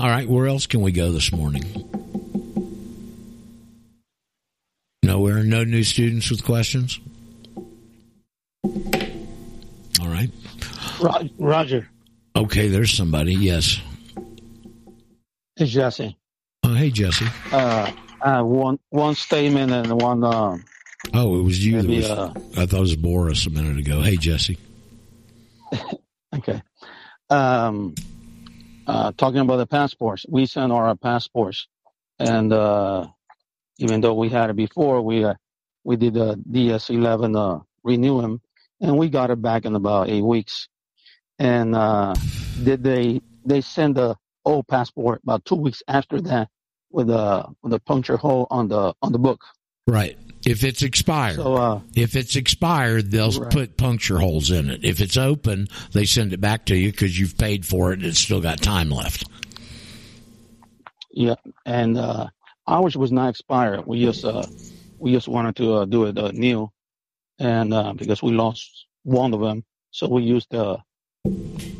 [0.00, 1.64] All right, where else can we go this morning?
[5.04, 5.42] Nowhere.
[5.44, 6.98] No new students with questions.
[8.64, 10.30] All right.
[11.38, 11.88] Roger,
[12.36, 13.34] Okay, there's somebody.
[13.34, 13.80] Yes.
[15.56, 16.16] it's Jesse.
[16.64, 17.26] Oh, hey, Jesse.
[17.52, 17.92] Uh,
[18.22, 20.24] uh, one one statement and one.
[20.24, 20.56] Uh,
[21.12, 21.76] Oh, it was you.
[21.82, 24.00] That Maybe, was, uh, I thought it was Boris a minute ago.
[24.00, 24.56] Hey, Jesse.
[26.34, 26.62] okay.
[27.28, 27.94] Um,
[28.86, 31.68] uh, talking about the passports, we sent our passports,
[32.18, 33.08] and uh,
[33.78, 35.34] even though we had it before, we uh,
[35.84, 38.40] we did the DS11 uh, renew them,
[38.80, 40.68] and we got it back in about eight weeks.
[41.38, 42.14] And uh,
[42.62, 46.48] did they they send the old passport about two weeks after that
[46.90, 49.42] with a with a puncture hole on the on the book.
[49.86, 50.16] Right.
[50.46, 51.36] If it's expired.
[51.36, 53.50] So uh, If it's expired, they'll Right.
[53.50, 54.84] put puncture holes in it.
[54.84, 58.06] If it's open, they send it back to you because you've paid for it and
[58.06, 59.24] it's still got time left.
[61.10, 62.26] Yeah, and uh,
[62.66, 63.86] ours was not expired.
[63.86, 64.44] We just uh,
[64.98, 66.70] we just wanted to uh, do it uh, new,
[67.38, 70.78] and uh, because we lost one of them, so we used the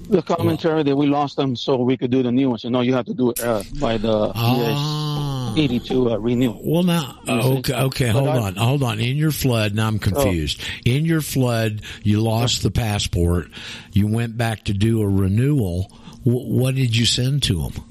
[0.08, 2.58] the commentary that we lost them, so we could do the new one.
[2.58, 5.52] So no, you have to do it uh, by the Ah.
[5.54, 6.60] DS eighty two uh, renewal.
[6.64, 9.00] Well, now, okay, okay, hold I- on, hold on.
[9.00, 10.60] In your flood, now I'm confused.
[10.84, 13.48] In your flood, you lost the passport.
[13.92, 15.90] You went back to do a renewal.
[16.26, 17.84] W- what did you send to them?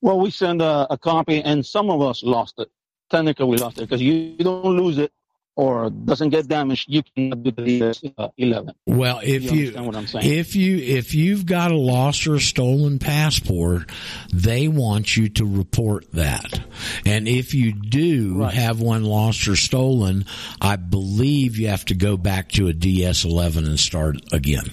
[0.00, 2.68] Well, we send a, a copy, and some of us lost it.
[3.10, 5.12] Technically, we lost it because you, you don't lose it
[5.56, 6.86] or doesn't get damaged.
[6.88, 8.74] You cannot do the DS uh, eleven.
[8.86, 10.30] Well, if you, you what I'm saying?
[10.30, 13.90] if you if you've got a lost or stolen passport,
[14.32, 16.60] they want you to report that.
[17.06, 18.52] And if you do Right.
[18.54, 20.26] have one lost or stolen,
[20.60, 24.70] I believe you have to go back to a DS11 and start again.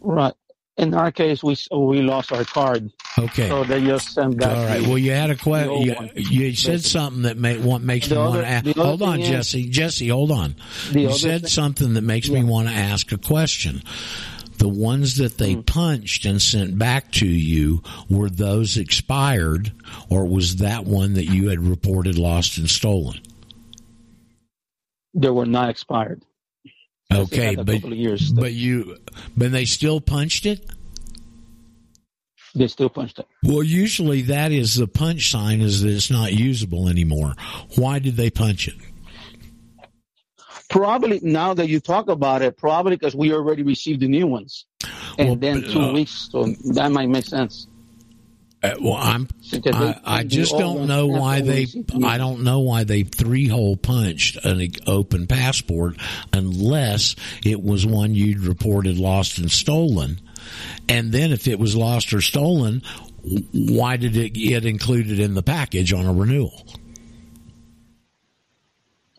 [0.00, 0.34] Right.
[0.78, 2.90] In our case, we we lost our card.
[3.18, 3.48] Okay.
[3.48, 4.56] So they just sent back.
[4.56, 4.82] All right.
[4.82, 5.82] the- Well, you had a question.
[5.82, 8.66] You, you said something that may, want, makes The me want to ask.
[8.76, 9.68] Hold on, is- Jesse.
[9.68, 10.54] Jesse, hold on.
[10.92, 13.82] You said thing- something that makes me want to ask a question.
[14.58, 15.60] The ones that they Hmm.
[15.62, 19.72] punched and sent back to you were those expired,
[20.08, 23.20] or was that one that you had reported lost and stolen?
[25.14, 26.22] They were not expired.
[27.16, 28.32] Okay, but years.
[28.32, 28.96] but you
[29.36, 30.68] but they still punched it.
[32.54, 33.26] They still punched it.
[33.42, 37.34] Well, usually that is the punch sign is that it's not usable anymore.
[37.76, 38.74] Why did they punch it?
[40.68, 44.66] Probably now that you talk about it, probably because we already received the new ones,
[45.18, 47.66] and then two uh, weeks, so that might make sense.
[48.62, 49.28] Uh, well, I'm.
[49.50, 51.62] They- I, I just don't know why they.
[51.62, 55.96] received the new I don't know why they three hole punched an open passport
[56.32, 60.20] unless it was one you'd reported lost and stolen.
[60.88, 62.82] And then if it was lost or stolen,
[63.52, 66.66] why did it get included in the package on a renewal?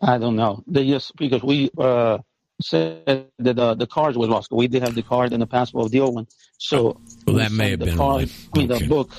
[0.00, 0.62] I don't know.
[0.66, 2.18] They just because we uh,
[2.60, 4.52] said that uh, the cards were lost.
[4.52, 6.26] We did have the card and the passport of the old one,
[6.58, 8.30] so Well, that may have the been card.
[8.54, 8.82] I mean Okay.
[8.82, 9.10] the book,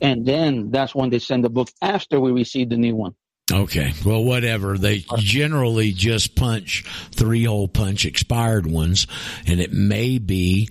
[0.00, 3.14] and then that's when they send the book after we receive the new one.
[3.50, 3.92] Okay.
[4.04, 4.76] Well, whatever.
[4.76, 9.06] They generally just punch three hole punch expired ones,
[9.46, 10.68] and it may be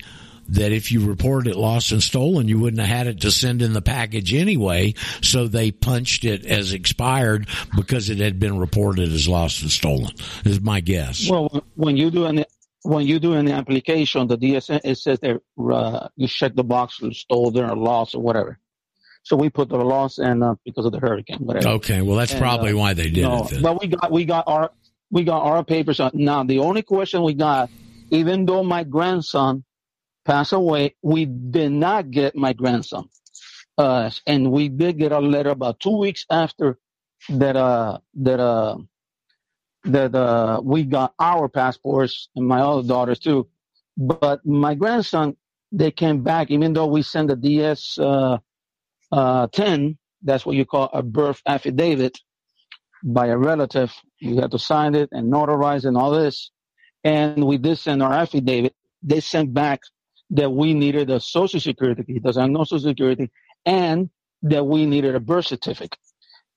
[0.50, 3.62] that if you reported it lost and stolen, you wouldn't have had it to send
[3.62, 4.94] in the package anyway.
[5.22, 10.12] So they punched it as expired because it had been reported as lost and stolen.
[10.44, 11.28] Is my guess.
[11.28, 12.44] Well, when you do an
[12.82, 16.96] when you do an application, the DSN it says that uh, you check the box
[16.96, 18.58] for stolen or lost or whatever.
[19.28, 21.68] So we put the loss and uh, because of the hurricane, whatever.
[21.76, 22.00] Okay.
[22.00, 23.62] Well, that's And, probably uh, why they did no, it.
[23.62, 24.70] But we got we got our
[25.10, 26.00] we got our papers.
[26.14, 27.68] Now the only question we got,
[28.10, 29.64] even though my grandson
[30.24, 33.10] passed away, we did not get my grandson.
[33.76, 36.78] Uh, and we did get a letter about two weeks after
[37.28, 37.54] that.
[37.54, 38.78] Uh, that uh,
[39.84, 43.46] that uh, we got our passports and my other daughters too.
[43.98, 45.36] But my grandson,
[45.70, 48.38] they came back, even though we sent the DS uh,
[49.12, 52.18] uh, 10, that's what you call a birth affidavit
[53.02, 53.92] by a relative.
[54.20, 56.50] You have to sign it and notarize and all this.
[57.04, 58.74] And we did send our affidavit.
[59.02, 59.80] They sent back
[60.30, 62.04] that we needed a social security.
[62.06, 63.30] He doesn't have no social security
[63.64, 64.10] and
[64.42, 65.98] that we needed a birth certificate.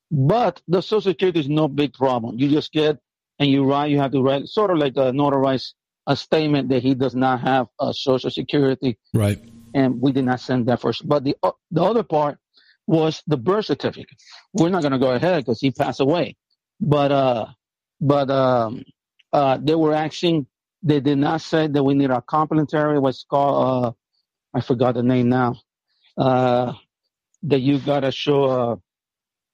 [0.10, 2.38] But the social security is no big problem.
[2.38, 2.98] You just get
[3.40, 5.74] and you write, you have to write sort of like a notarize
[6.08, 9.40] a statement that he does not have a social security Right.
[9.74, 11.08] and we did not send that first.
[11.08, 12.40] But the uh, the other part
[12.88, 14.18] was the birth certificate.
[14.54, 16.36] We're not going to go ahead because he passed away.
[16.80, 17.46] But uh,
[18.00, 18.84] but um,
[19.32, 20.48] uh, they were asking.
[20.84, 22.98] They did not say that we need a complimentary.
[22.98, 23.92] What's called uh,
[24.58, 25.58] I forgot the name now.
[26.18, 26.74] Uh,
[27.44, 28.46] that you got to show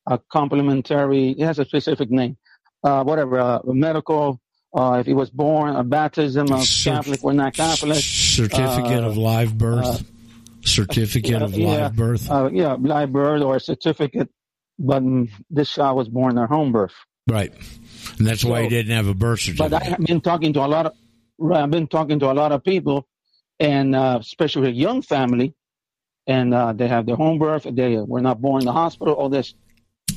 [0.08, 1.32] a, a complimentary.
[1.32, 2.38] It has a specific name.
[2.84, 3.40] Uh, whatever.
[3.40, 4.40] Uh, medical.
[4.76, 7.98] Uh, if he was born, a baptism, a Cer- Catholic, we're not Catholic.
[8.04, 10.10] Certificate Uh, of live birth.
[10.68, 12.30] Certificate of live birth.
[12.30, 14.30] Uh, yeah, live birth or a certificate.
[14.80, 15.02] But
[15.50, 16.94] this child was born at home birth.
[17.28, 17.52] Right.
[18.20, 19.72] And that's why he didn't have a birth certificate.
[19.72, 20.94] But I have been talking to a lot of,
[21.52, 23.08] I've been talking to a lot of people,
[23.60, 25.56] and uh, especially a young family,
[26.28, 27.64] and uh, they have their home birth.
[27.70, 29.14] They were not born in the hospital.
[29.16, 29.56] All this.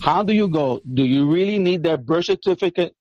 [0.01, 0.81] How do you go?
[0.95, 2.95] Do you really need that birth certificate,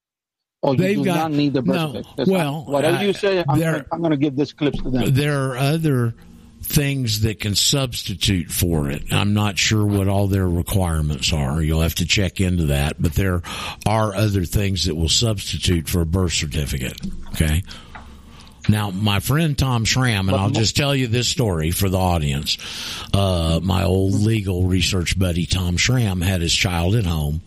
[0.62, 2.28] or you They've do got- not need the birth no, certificate?
[2.28, 5.14] well, whatever uh, you say, I'm I'm going to give this clips to them.
[5.14, 6.16] There are other
[6.62, 9.12] things that can substitute for it.
[9.12, 11.62] I'm not sure what all their requirements are.
[11.62, 13.42] You'll have to check into that, but there
[13.86, 17.00] are other things that will substitute for a birth certificate.
[17.30, 17.64] Okay.
[18.68, 22.58] Now, my friend Tom Schramm, and I'll just tell you this story for the audience.
[23.12, 27.42] Uh, my old legal research buddy Tom Schramm had his child at home,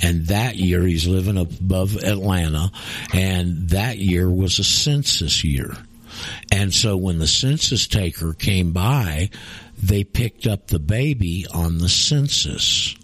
[0.00, 2.70] and that year he's living above Atlanta,
[3.12, 5.76] and that year was a census year.
[6.50, 9.30] And so when the census taker came by,
[9.76, 12.94] they picked up the baby on the census.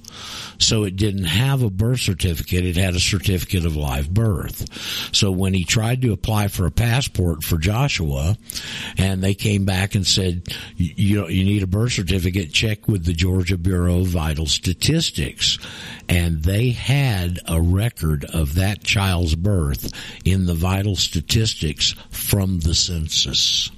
[0.59, 2.65] So it didn't have a birth certificate.
[2.65, 5.15] It had a certificate of live birth.
[5.15, 8.37] So when he tried to apply for a passport for Joshua
[8.97, 13.05] and they came back and said, you, know, you need a birth certificate, check with
[13.05, 15.59] the Georgia Bureau of Vital Statistics.
[16.09, 19.93] And they had a record of that child's birth
[20.25, 23.71] in the vital statistics from the census.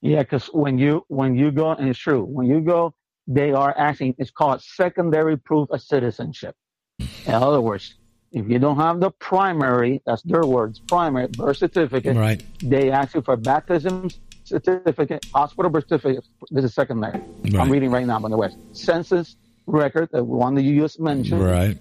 [0.00, 2.94] Yeah, because when you when you go, and it's true, when you go,
[3.28, 4.14] they are asking.
[4.18, 6.56] It's called secondary proof of citizenship.
[6.98, 7.94] In other words,
[8.30, 12.42] If you don't have the primary, that's their words, primary birth certificate, Right.
[12.62, 14.10] they ask you for baptism
[14.44, 16.26] certificate, hospital birth certificate.
[16.50, 17.20] This is secondary.
[17.20, 17.56] Right.
[17.56, 18.50] I'm reading right now, by the way.
[18.72, 21.42] Census record, the one that you just mentioned.
[21.42, 21.78] Right.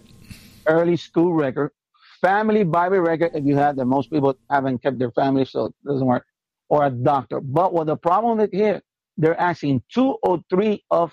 [0.68, 1.72] Early school record,
[2.22, 3.86] family Bible record, if you have that.
[3.86, 6.26] Most people haven't kept their family, so it doesn't work.
[6.70, 7.42] Or a doctor.
[7.42, 8.82] But what the problem is here,
[9.18, 11.12] they're asking two or three of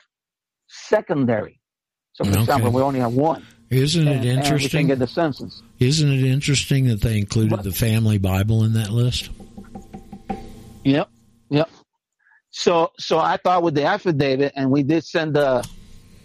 [0.69, 1.61] secondary.
[2.13, 2.41] So, for Okay.
[2.41, 3.45] example, we only have one.
[3.71, 4.87] Isn't And- it and we can interesting?
[4.87, 5.63] get the census.
[5.81, 9.31] Isn't it interesting that they included the family Bible in that list?
[10.85, 11.09] Yep,
[11.51, 11.71] yep.
[12.51, 15.67] So, so I thought with the affidavit, and we did send the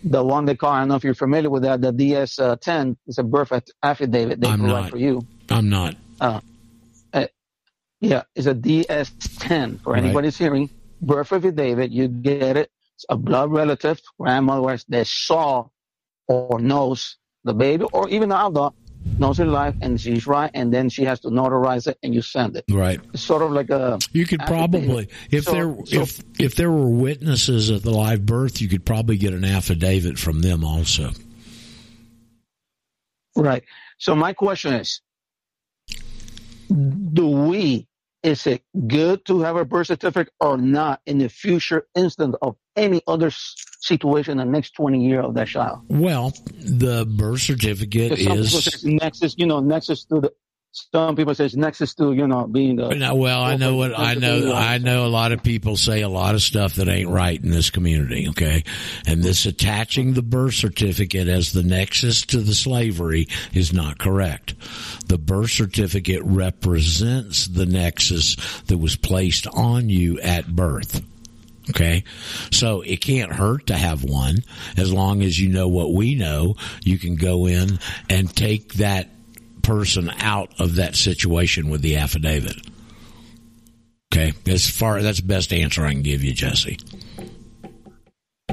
[0.03, 0.71] the one they call.
[0.71, 1.81] I don't know if you're familiar with that.
[1.81, 3.51] The DS uh, ten is a birth
[3.83, 4.89] affidavit they I'm provide not.
[4.91, 5.25] for you.
[5.49, 5.95] I'm not.
[6.21, 6.39] Uh,
[7.13, 7.25] uh,
[7.99, 10.03] yeah, it's a DS ten for Right.
[10.03, 10.69] anybody's hearing.
[11.01, 12.69] Birth affidavit, you get it.
[13.09, 15.67] A blood relative, grandmother that saw
[16.27, 18.75] or knows the baby, or even the adult
[19.17, 22.21] knows her life, and she's right, and then she has to notarize it, and you
[22.21, 22.65] send it.
[22.69, 22.99] Right.
[23.13, 23.97] It's sort of like a.
[24.11, 28.25] You could probably, if So- there so- if if there were witnesses at the live
[28.25, 31.11] birth, you could probably get an affidavit from them also.
[33.35, 33.63] Right.
[33.97, 35.01] So my question is,
[36.69, 37.87] do we,
[38.23, 42.55] is it good to have a birth certificate or not in the future instance of
[42.75, 45.79] any other situation in the next 20 years of that child?
[45.89, 50.33] Well, the birth certificate Because some people is nexus, you know, nexus to the,
[50.71, 52.89] some people say it's nexus to, you know, being the.
[52.89, 54.53] No, well, I know what I know.
[54.53, 57.49] I know a lot of people say a lot of stuff that ain't right in
[57.49, 58.29] this community.
[58.29, 58.63] Okay,
[59.07, 64.53] and this attaching the birth certificate as the nexus to the slavery is not correct.
[65.07, 68.35] The birth certificate represents the nexus
[68.67, 71.03] that was placed on you at birth.
[71.71, 72.03] Okay.
[72.51, 74.37] So it can't hurt to have one
[74.75, 76.55] as long as you know what we know.
[76.83, 79.09] You can go in and take that
[79.69, 82.57] person out of that situation with the affidavit.
[84.11, 84.33] Okay.
[84.47, 86.79] As far, that's the best answer I can give you, Jesse.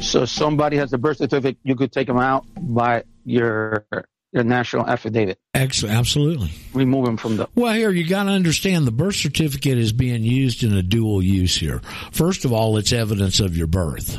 [0.03, 3.87] So somebody has a birth certificate, you could take them out by your,
[4.33, 5.39] your national affidavit.
[5.55, 6.51] Ex- absolutely.
[6.75, 7.49] Remove them from the.
[7.55, 11.23] Well, here you got to understand the birth certificate is being used in a dual
[11.23, 11.81] use here.
[12.13, 14.19] First of all, it's evidence of your birth,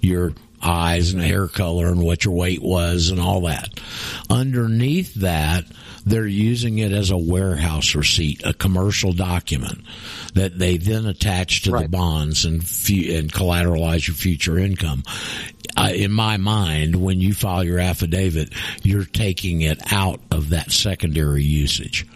[0.00, 3.68] your eyes and hair color and what your weight was and all that.
[4.28, 5.66] Underneath that,
[6.04, 9.80] they're using it as a warehouse receipt, a commercial document
[10.34, 15.02] that they then attach to the bonds and fu- and collateralize your future income.
[15.76, 20.70] Uh, in my mind, when you file your affidavit, you're taking it out of that
[20.70, 22.06] secondary usage.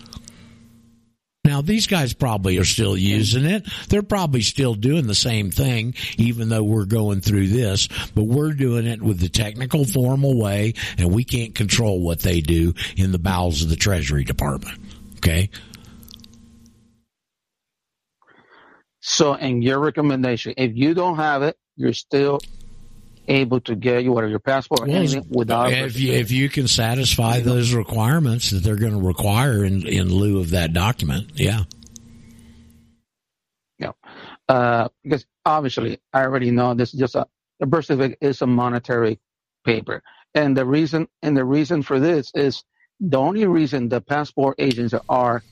[1.46, 3.64] Now, these guys probably are still using it.
[3.88, 8.52] They're probably still doing the same thing, even though we're going through this, but we're
[8.52, 13.12] doing it with the technical, formal way, and we can't control what they do in
[13.12, 14.80] the bowels of the Treasury Department.
[15.18, 15.50] Okay?
[18.98, 22.40] So, in your recommendation, if you don't have it, you're still
[23.28, 25.72] able to get you whatever your passport or Well, anything without.
[25.72, 30.08] if you, if you can satisfy those requirements that they're going to require in, in
[30.12, 31.64] lieu of that document, yeah.
[33.78, 33.92] Yeah.
[34.48, 37.26] Uh, because obviously, I already know this is just a
[37.58, 39.18] the birth certificate is a monetary
[39.64, 40.02] paper,
[40.34, 42.62] and the reason and the reason for this is
[43.00, 45.42] the only reason the passport agents are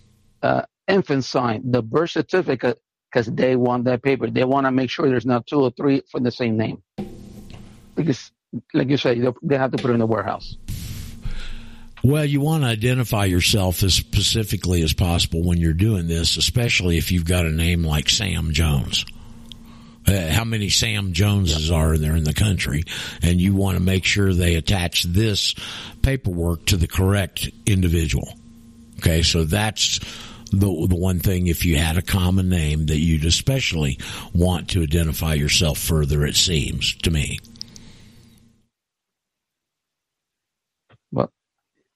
[0.42, 2.78] uh, emphasizing the birth certificate
[3.10, 4.28] because they want that paper.
[4.30, 6.82] They want to make sure there's not two or three for the same name,
[7.94, 8.30] because
[8.72, 10.56] like you say, they- have to put it in the warehouse.
[12.02, 16.98] Well, you want to identify yourself as specifically as possible when you're doing this, especially
[16.98, 19.06] if you've got a name like Sam Jones.
[20.06, 22.84] Uh, how many Sam Joneses are there in the country?
[23.22, 25.54] And you want to make sure they attach this
[26.02, 28.34] paperwork to the correct individual.
[28.98, 29.98] Okay, so that's
[30.50, 31.46] the the one thing.
[31.46, 33.98] If you had a common name that you'd especially
[34.34, 37.38] want to identify yourself further, it seems to me.
[41.12, 41.32] Well,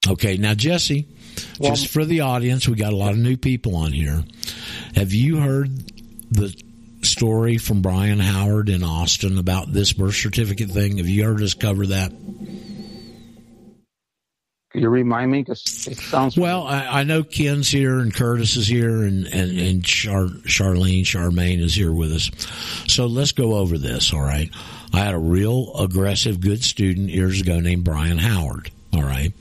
[0.08, 1.06] Okay, now Jesse,
[1.58, 4.24] Well- just for the audience, we got a lot of new people on here.
[4.94, 5.70] Have you heard
[6.30, 6.54] the
[7.02, 10.98] story from Brian Howard in Austin about this birth certificate thing?
[10.98, 12.12] Have you heard us cover that?
[14.70, 15.40] Can you remind me?
[15.40, 19.58] Because it sounds Well, I, I know Ken's here and Curtis is here and, and,
[19.58, 22.30] and Char, Charlene, Charmaine is here with us.
[22.86, 24.50] So let's go over this, all right?
[24.92, 29.32] I had a real aggressive, good student years ago named Brian Howard, all right?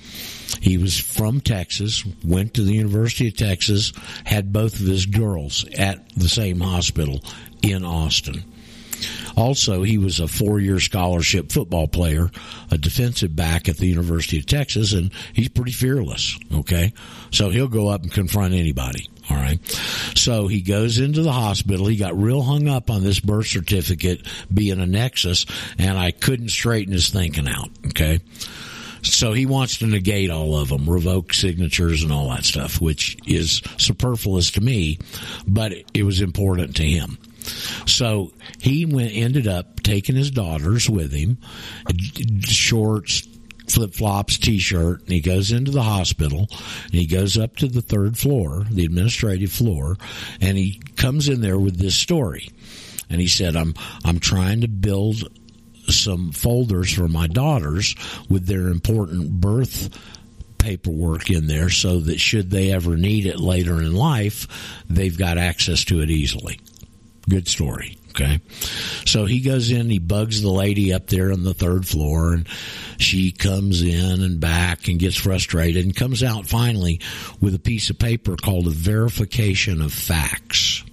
[0.61, 3.93] He was from Texas, went to the University of Texas,
[4.25, 7.21] had both of his girls at the same hospital
[7.61, 8.43] in Austin.
[9.35, 12.31] Also, he was a four-year scholarship football player,
[12.71, 16.37] a defensive back at the University of Texas, and he's pretty fearless.
[16.51, 16.93] Okay,
[17.31, 19.07] so he'll go up and confront anybody.
[19.29, 19.59] All right.
[20.15, 21.85] So he goes into the hospital.
[21.85, 25.45] He got real hung up on this birth certificate being a nexus,
[25.77, 27.69] and I couldn't straighten his thinking out.
[27.87, 28.19] Okay.
[29.13, 33.17] So he wants to negate all of them, revoke signatures and all that stuff, which
[33.25, 34.99] is superfluous to me,
[35.47, 37.17] but it was important to him.
[37.85, 41.37] So he went, ended up taking his daughters with him,
[42.41, 43.27] shorts,
[43.69, 46.47] flip flops, t shirt, and he goes into the hospital
[46.85, 49.97] and he goes up to the third floor, the administrative floor,
[50.41, 52.49] and he comes in there with this story.
[53.09, 55.23] And he said, I'm I'm trying to build
[55.91, 57.95] some folders for my daughters
[58.29, 59.89] with their important birth
[60.57, 64.47] paperwork in there so that should they ever need it later in life,
[64.89, 66.59] they've got access to it easily.
[67.29, 67.97] Good story.
[68.09, 68.39] Okay.
[69.05, 72.47] So he goes in, he bugs the lady up there on the third floor, and
[72.97, 76.99] she comes in and back and gets frustrated and comes out finally
[77.39, 80.83] with a piece of paper called a verification of facts.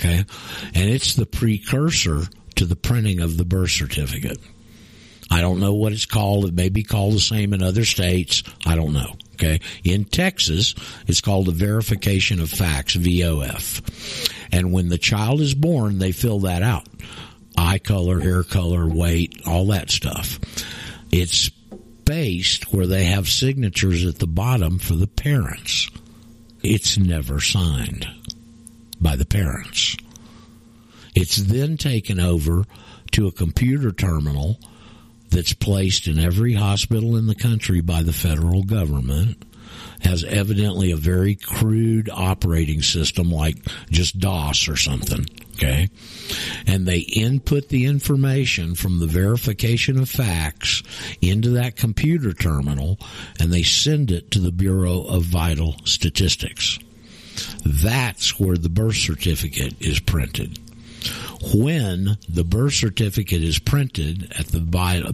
[0.00, 0.24] Okay.
[0.74, 2.24] And it's the precursor
[2.54, 4.38] to the printing of the birth certificate.
[5.30, 6.44] I don't know what it's called.
[6.46, 8.42] It may be called the same in other states.
[8.66, 9.14] I don't know.
[9.34, 9.60] Okay.
[9.82, 10.74] In Texas,
[11.06, 14.30] it's called the verification of facts, VOF.
[14.52, 16.86] And when the child is born, they fill that out.
[17.56, 20.38] Eye color, hair color, weight, all that stuff.
[21.10, 21.48] It's
[22.04, 25.88] based where they have signatures at the bottom for the parents.
[26.62, 28.06] It's never signed
[29.00, 29.96] by the parents.
[31.14, 32.64] It's then taken over
[33.12, 34.58] to a computer terminal
[35.30, 39.44] that's placed in every hospital in the country by the federal government
[40.02, 43.56] has evidently a very crude operating system like
[43.90, 45.24] just DOS or something.
[45.54, 45.88] Okay.
[46.66, 50.82] And they input the information from the verification of facts
[51.20, 52.98] into that computer terminal
[53.38, 56.78] and they send it to the Bureau of Vital Statistics.
[57.64, 60.58] That's where the birth certificate is printed
[61.54, 64.60] when the birth certificate is printed at the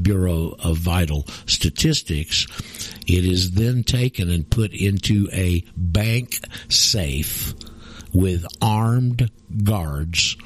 [0.02, 2.46] Bureau of Vital Statistics,
[3.06, 7.54] it is then taken and put into a bank safe
[8.12, 9.30] with armed
[9.64, 10.36] guards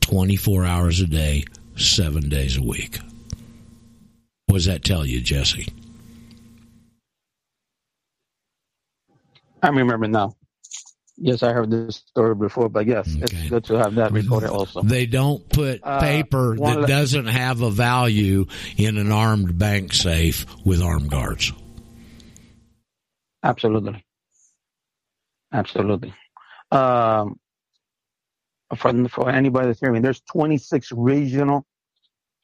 [0.00, 1.44] 24 hours a day,
[1.76, 2.98] seven days a week.
[4.46, 5.68] What does that tell you, Jesse?
[9.62, 10.34] I remember now.
[11.16, 13.24] Yes, I heard this story before, but yes, okay.
[13.24, 14.82] it's good to have that recorded also.
[14.82, 18.46] They don't put uh, paper that doesn't have a value
[18.78, 21.52] in an armed bank safe with armed guards.
[23.42, 24.04] Absolutely.
[25.52, 26.14] Absolutely.
[26.70, 27.38] Um,
[28.74, 31.66] for, for anybody that's hearing, there's 26 regional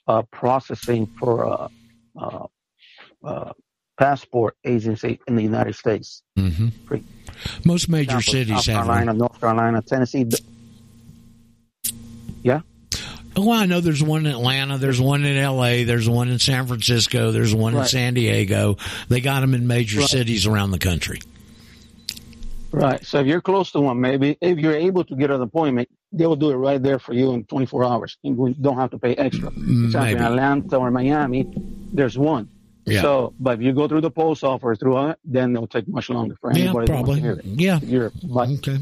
[0.07, 1.69] uh, processing for uh,
[2.19, 2.47] uh,
[3.25, 3.53] uh
[3.99, 6.23] passport agency in the United States.
[6.39, 6.69] Mm-hmm.
[7.65, 10.27] Most major cities South Carolina, have North Carolina, Tennessee.
[12.43, 12.61] Yeah.
[13.37, 16.67] Well, I know there's one in Atlanta, there's one in L.A., there's one in San
[16.67, 17.83] Francisco, there's one right.
[17.83, 18.79] in San Diego.
[19.09, 20.09] They got them in major right.
[20.09, 21.21] cities around the country.
[22.71, 23.05] Right.
[23.05, 26.27] So if you're close to one, maybe if you're able to get an appointment, they
[26.27, 28.19] will do it right there for you in 24 hours.
[28.23, 29.51] You don't have to pay extra.
[29.51, 31.51] in Atlanta or Miami,
[31.93, 32.49] there's one.
[32.89, 33.03] Yeah.
[33.03, 36.11] So, but if you go through the post office through it, then it'll take much
[36.11, 37.21] longer for anybody yeah, probably.
[37.21, 37.79] to Yeah.
[37.83, 38.79] You're like, okay.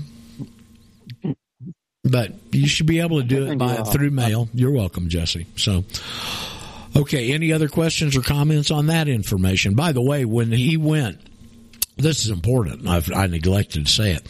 [2.04, 4.48] But you should be able to do it by through mail.
[4.54, 5.46] You're welcome, Jesse.
[5.56, 5.84] So,
[6.94, 7.32] okay.
[7.32, 9.74] Any other questions or comments on that information?
[9.74, 11.18] By the way, when he went,
[11.96, 12.86] this is important.
[12.86, 14.26] I've, I neglected to say it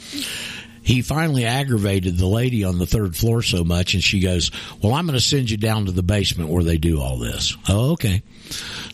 [0.87, 4.95] he finally aggravated the lady on the third floor so much and she goes, well,
[4.95, 7.57] I'm going to send you down to the basement where they do all this.
[7.69, 8.23] Oh, okay.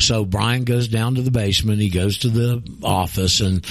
[0.00, 1.80] So Brian goes down to the basement.
[1.80, 3.64] He goes to the office and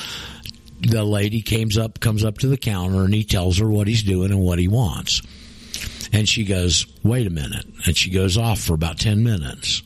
[0.79, 4.03] the lady comes up, comes up to the counter and he tells her what he's
[4.03, 5.21] doing and what he wants.
[6.13, 7.65] And she goes, wait a minute.
[7.85, 9.81] And she goes off for about 10 minutes.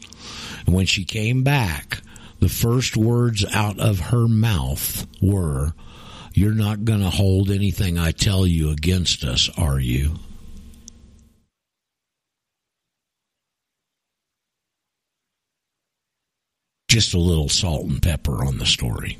[0.66, 2.02] And when she came back,
[2.40, 5.74] the first words out of her mouth were,
[6.34, 10.16] you're not going to hold anything I tell you against us, are you?
[16.96, 19.18] Just a little salt and pepper on the story.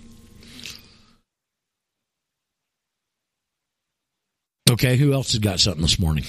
[4.72, 6.24] Okay, who else has got something this morning?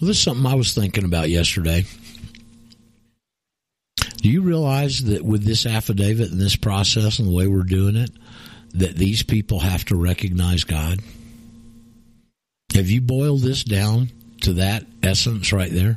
[0.00, 1.84] Well, this is something I was thinking about yesterday.
[4.18, 7.96] Do you realize that with this affidavit and this process and the way we're doing
[7.96, 8.12] it,
[8.74, 11.00] that these people have to recognize God?
[12.72, 14.10] Have you boiled this down
[14.42, 15.96] to that essence right there?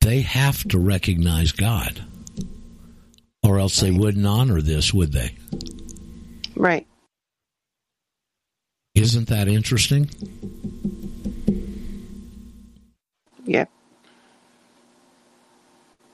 [0.00, 2.02] They have to recognize God,
[3.42, 5.34] or else they wouldn't honor this, would they?
[6.56, 6.86] Right.
[8.94, 10.10] Isn't that interesting?
[13.44, 13.66] Yeah.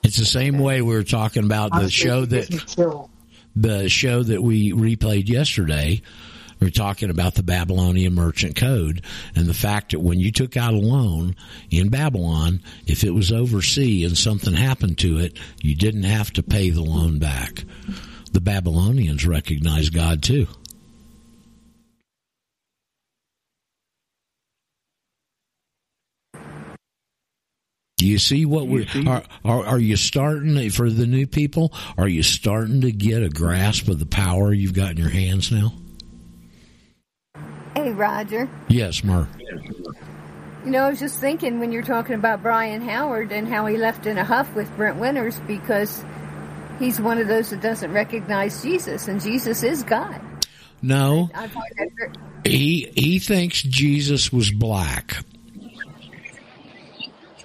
[0.03, 3.09] It's the same way we were talking about the show that
[3.57, 6.03] the show that we replayed yesterday.
[6.61, 9.03] We are talking about the Babylonian merchant code
[9.35, 11.37] and the fact that when you took out a loan
[11.71, 16.43] in Babylon, if it was overseas and something happened to it, you didn't have to
[16.43, 17.65] pay the loan back.
[18.33, 20.47] The Babylonians recognized God too.
[27.97, 29.65] Do you see what we are, are?
[29.65, 31.73] Are you starting for the new people?
[31.97, 35.51] Are you starting to get a grasp of the power you've got in your hands
[35.53, 35.73] now?
[37.95, 38.49] Roger.
[38.69, 39.29] Yes, Mer.
[40.65, 43.77] You know, I was just thinking when you're talking about Brian Howard and how he
[43.77, 46.03] left in a huff with Brent Winters because
[46.79, 50.21] he's one of those that doesn't recognize Jesus, and Jesus is God.
[50.81, 51.49] No, I
[52.45, 55.25] he he thinks Jesus was black.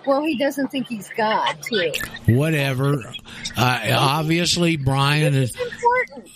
[0.10, 1.92] Well, he doesn't think he's God, too.
[2.26, 3.14] Whatever.
[3.56, 5.56] Uh, obviously, Brian is.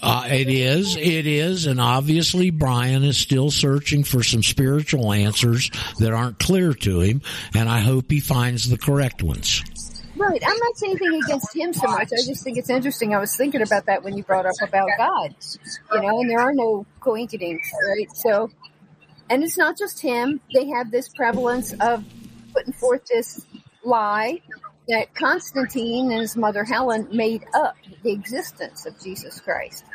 [0.02, 0.96] Uh, it is.
[0.96, 6.74] It is, and obviously, Brian is still searching for some spiritual answers that aren't clear
[6.74, 7.22] to him,
[7.56, 9.64] and I hope he finds the correct ones.
[10.16, 10.42] Right.
[10.46, 12.10] I'm not saying anything against him so much.
[12.14, 13.16] I just think it's interesting.
[13.16, 15.36] I was thinking about that when you brought up about God,
[15.94, 18.08] you know, and there are no coincidences, right?
[18.18, 18.52] So,
[19.32, 20.40] and it's not just him.
[20.54, 22.06] They have this prevalence of
[22.54, 23.44] putting forth this
[23.84, 24.42] lie
[24.90, 29.86] that Constantine and his mother Helen made up the existence of Jesus Christ.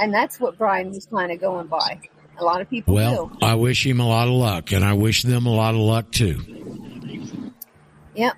[0.00, 2.00] And that's what Brian was kind of going by.
[2.38, 3.38] A lot of people Well, do.
[3.42, 6.10] I wish him a lot of luck, and I wish them a lot of luck
[6.10, 7.52] too.
[8.14, 8.34] Yep.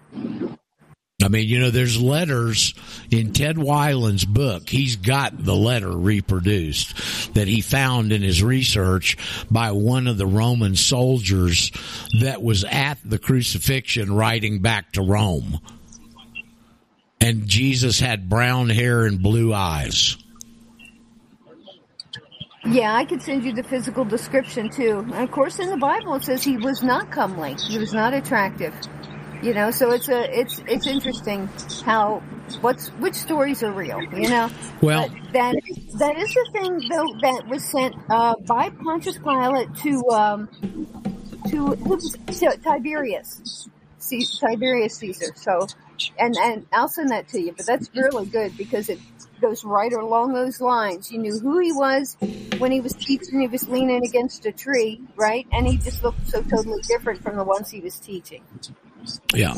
[1.24, 2.74] I mean, you know, there's letters
[3.10, 4.68] in Ted Weiland's book.
[4.68, 9.16] He's got the letter reproduced that he found in his research
[9.50, 11.72] by one of the Roman soldiers
[12.20, 15.60] that was at the crucifixion riding back to Rome.
[17.22, 20.18] And Jesus had brown hair and blue eyes.
[22.66, 24.98] Yeah, I could send you the physical description too.
[24.98, 27.54] And of course, in the Bible it says he was not comely.
[27.66, 28.74] He was not attractive.
[29.44, 31.50] You know, so it's a it's it's interesting
[31.84, 32.20] how
[32.62, 34.00] what's which stories are real.
[34.02, 34.50] You know,
[34.80, 35.54] Well, But that
[35.98, 40.48] that is the thing though that was sent uh, by Pontius Pilate to um,
[41.48, 43.68] to to Tiberius,
[43.98, 45.34] C- Tiberius Caesar.
[45.36, 45.66] So,
[46.18, 47.52] and and I'll send that to you.
[47.52, 48.98] But that's really good because it
[49.44, 51.12] goes right along those lines.
[51.12, 52.16] You knew who he was
[52.56, 53.40] when he was teaching.
[53.40, 55.46] He was leaning against a tree, right?
[55.52, 58.42] And he just looked so totally different from the ones he was teaching.
[59.34, 59.54] Yeah.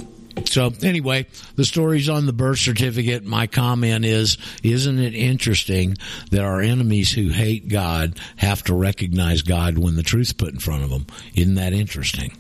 [0.47, 3.25] So anyway, the story's on the birth certificate.
[3.25, 5.97] My comment is, isn't it interesting
[6.33, 10.59] that our enemies who hate God have to recognize God when the truth's put in
[10.59, 11.07] front of them?
[11.37, 12.33] Isn't that interesting?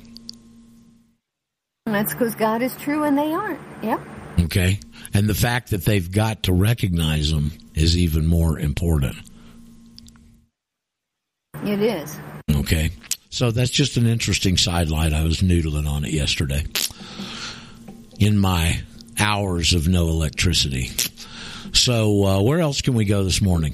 [1.86, 3.60] And that's because God is true and they aren't.
[3.84, 4.00] Yep.
[4.40, 4.80] Okay.
[5.16, 9.16] And the fact that they've got to recognize them is even more important.
[11.64, 12.18] It is.
[12.50, 12.90] Okay.
[13.30, 15.14] So that's just an interesting sidelight.
[15.14, 16.66] I was noodling on it yesterday
[18.18, 18.82] in my
[19.18, 20.90] hours of no electricity.
[21.72, 23.72] So, uh, where else can we go this morning?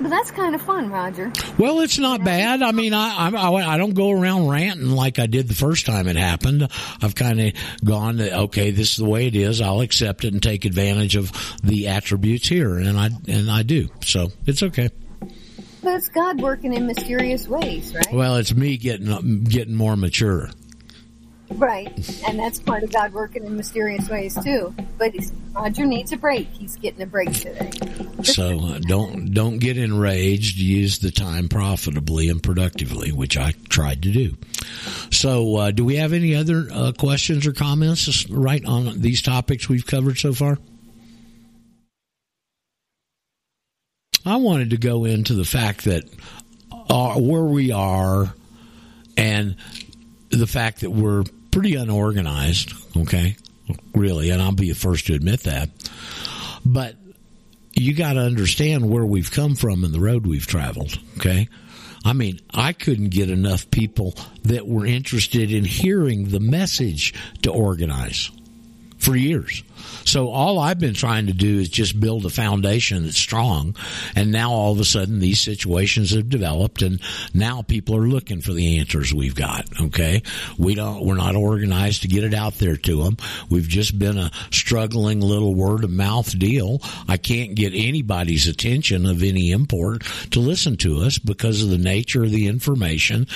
[0.00, 1.30] But that's kind of fun, Roger.
[1.58, 2.62] Well, it's not bad.
[2.62, 6.08] I mean, I, I I don't go around ranting like I did the first time
[6.08, 6.66] it happened.
[7.02, 7.52] I've kind of
[7.84, 9.60] gone, to, okay, this is the way it is.
[9.60, 11.30] I'll accept it and take advantage of
[11.62, 13.88] the attributes here, and I and I do.
[14.02, 14.88] So it's okay.
[15.82, 18.12] But it's God working in mysterious ways, right?
[18.12, 20.48] Well, it's me getting getting more mature.
[21.50, 22.22] Right.
[22.26, 24.74] And that's part of God working in mysterious ways too.
[24.98, 25.14] But
[25.52, 26.48] Roger needs a break.
[26.52, 27.70] He's getting a break today.
[28.22, 30.58] So uh, don't don't get enraged.
[30.58, 34.36] Use the time profitably and productively, which I tried to do.
[35.10, 39.68] So, uh, do we have any other uh, questions or comments right on these topics
[39.68, 40.58] we've covered so far?
[44.24, 46.04] I wanted to go into the fact that
[46.90, 48.34] uh, where we are
[49.16, 49.56] and
[50.30, 53.36] the fact that we're pretty unorganized, okay?
[53.94, 55.70] Really, and I'll be the first to admit that.
[56.64, 56.96] But
[57.72, 61.48] you got to understand where we've come from and the road we've traveled, okay?
[62.04, 64.14] I mean, I couldn't get enough people
[64.44, 68.30] that were interested in hearing the message to organize
[68.98, 69.62] for years.
[70.04, 73.76] So all I've been trying to do is just build a foundation that's strong.
[74.14, 77.00] And now all of a sudden these situations have developed and
[77.34, 79.66] now people are looking for the answers we've got.
[79.80, 80.22] Okay.
[80.58, 83.16] We don't, we're not organized to get it out there to them.
[83.48, 86.80] We've just been a struggling little word of mouth deal.
[87.08, 91.78] I can't get anybody's attention of any import to listen to us because of the
[91.78, 93.26] nature of the information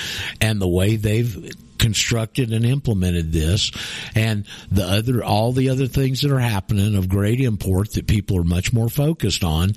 [0.41, 3.71] and the way they've constructed and implemented this
[4.15, 8.37] and the other all the other things that are happening of great import that people
[8.37, 9.71] are much more focused on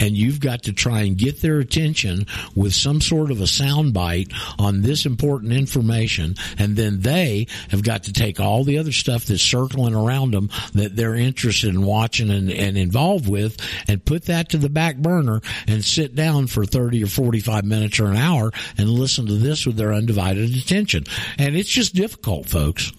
[0.00, 4.32] and you've got to try and get their attention with some sort of a soundbite
[4.58, 9.24] on this important information and then they have got to take all the other stuff
[9.24, 13.56] that's circling around them that they're interested in watching and, and involved with
[13.88, 18.00] and put that to the back burner and sit down for 30 or 45 minutes
[18.00, 21.04] or an hour and listen to this with their undivided attention
[21.38, 22.92] and it's just difficult, folks.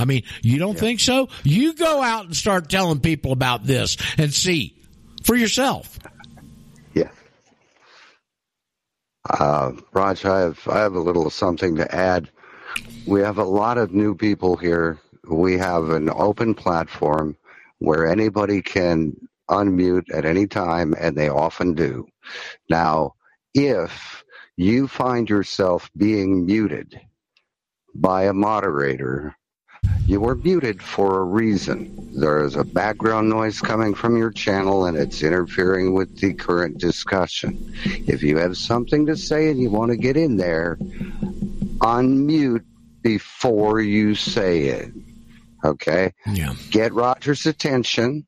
[0.00, 0.80] I mean, you don't yeah.
[0.80, 1.28] think so?
[1.44, 4.74] You go out and start telling people about this and see
[5.22, 5.98] for yourself.
[6.94, 7.10] Yeah.
[9.28, 12.30] Uh, Raj, I have I have a little something to add.
[13.06, 14.98] We have a lot of new people here.
[15.28, 17.36] We have an open platform
[17.78, 19.14] where anybody can
[19.50, 22.06] unmute at any time, and they often do.
[22.70, 23.14] Now,
[23.52, 24.24] if
[24.56, 26.98] you find yourself being muted
[27.94, 29.36] by a moderator,
[30.06, 31.96] you are muted for a reason.
[32.18, 36.78] There is a background noise coming from your channel and it's interfering with the current
[36.78, 37.72] discussion.
[37.84, 40.76] If you have something to say and you want to get in there,
[41.78, 42.64] unmute
[43.02, 44.92] before you say it.
[45.64, 46.12] Okay?
[46.26, 46.54] Yeah.
[46.70, 48.26] Get Roger's attention,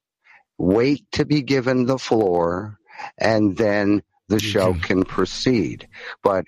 [0.58, 2.78] wait to be given the floor,
[3.18, 5.88] and then the show can proceed.
[6.22, 6.44] But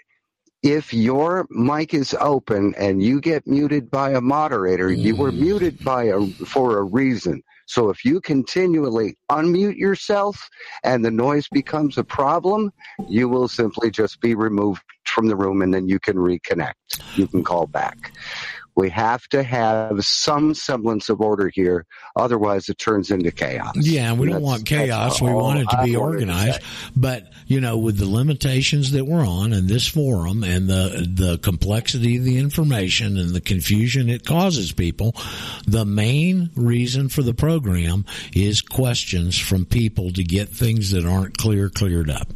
[0.65, 4.97] if your mic is open and you get muted by a moderator, mm.
[4.97, 5.39] you were mm.
[5.39, 7.43] muted by a for a reason.
[7.66, 10.49] So if you continually unmute yourself
[10.82, 12.73] and the noise becomes a problem,
[13.09, 16.73] you will simply just be removed from the room and then you can reconnect.
[17.15, 18.12] You can call back.
[18.77, 21.86] We have to have some semblance of order here.
[22.16, 23.74] Otherwise, it turns into chaos.
[23.77, 25.20] Yeah, we don't want chaos.
[25.20, 26.61] We want it to be organized.
[26.61, 31.09] To but, you know, with the limitations that we're on in this forum and the,
[31.12, 35.16] the complexity of the information and the confusion it causes people,
[35.66, 41.36] the main reason for the program is questions from people to get things that aren't
[41.36, 42.28] clear cleared up.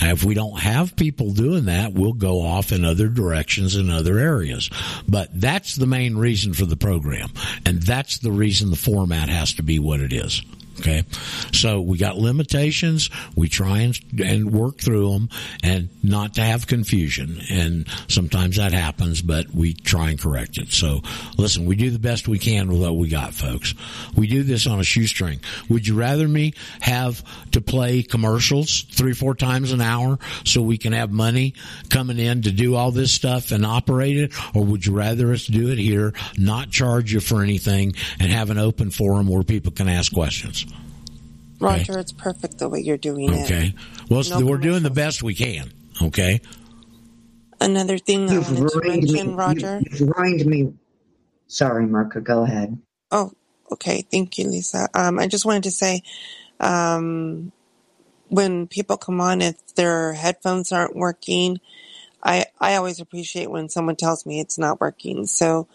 [0.00, 4.18] If we don't have people doing that, we'll go off in other directions in other
[4.18, 4.70] areas.
[5.06, 7.30] But that's the main reason for the program.
[7.66, 8.76] And that's the reason the
[9.10, 10.40] format has to be what it is.
[10.80, 11.04] Okay.
[11.52, 13.10] So we got limitations.
[13.36, 15.28] We try and, and work through them
[15.62, 17.38] and not to have confusion.
[17.50, 20.72] And sometimes that happens, but we try and correct it.
[20.72, 21.00] So
[21.36, 23.74] listen, we do the best we can with what we got, folks.
[24.16, 25.40] We do this on a shoestring.
[25.68, 30.78] Would you rather me have to play commercials three, four times an hour so we
[30.78, 31.54] can have money
[31.90, 34.32] coming in to do all this stuff and operate it?
[34.54, 38.48] Or would you rather us do it here, not charge you for anything and have
[38.48, 40.64] an open forum where people can ask questions?
[41.60, 42.00] Roger, okay.
[42.00, 43.44] it's perfect the way you're doing it.
[43.44, 43.74] Okay.
[44.08, 45.70] Well, no we're doing the best we can.
[46.02, 46.40] Okay.
[47.60, 49.82] Another thing that you've I wanted to mention, me, Roger.
[49.90, 50.72] You've ruined me.
[51.46, 52.78] Sorry, Marka, go ahead.
[53.10, 53.32] Oh,
[53.70, 54.02] okay.
[54.10, 54.88] Thank you, Lisa.
[54.94, 56.02] Um, I just wanted to say,
[56.58, 57.52] um,
[58.28, 61.60] when people come on, if their headphones aren't working,
[62.22, 65.26] I, I always appreciate when someone tells me it's not working.
[65.26, 65.68] So,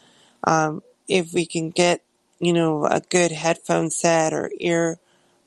[0.45, 2.01] um, if we can get,
[2.39, 4.97] you know, a good headphone set or ear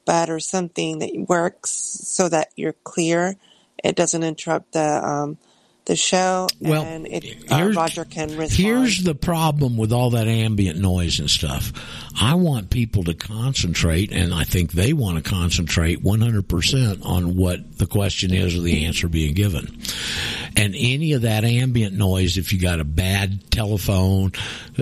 [0.09, 3.37] or something that works so that you're clear.
[3.83, 5.39] It doesn't interrupt the um,
[5.89, 8.53] the show, well, and it, uh, Roger can respond.
[8.53, 11.73] Here's the problem with all that ambient noise and stuff.
[12.21, 17.79] I want people to concentrate, and I think they want to concentrate 100% on what
[17.79, 19.79] the question is or the answer being given.
[20.57, 24.33] And any of that ambient noise, if you got a bad telephone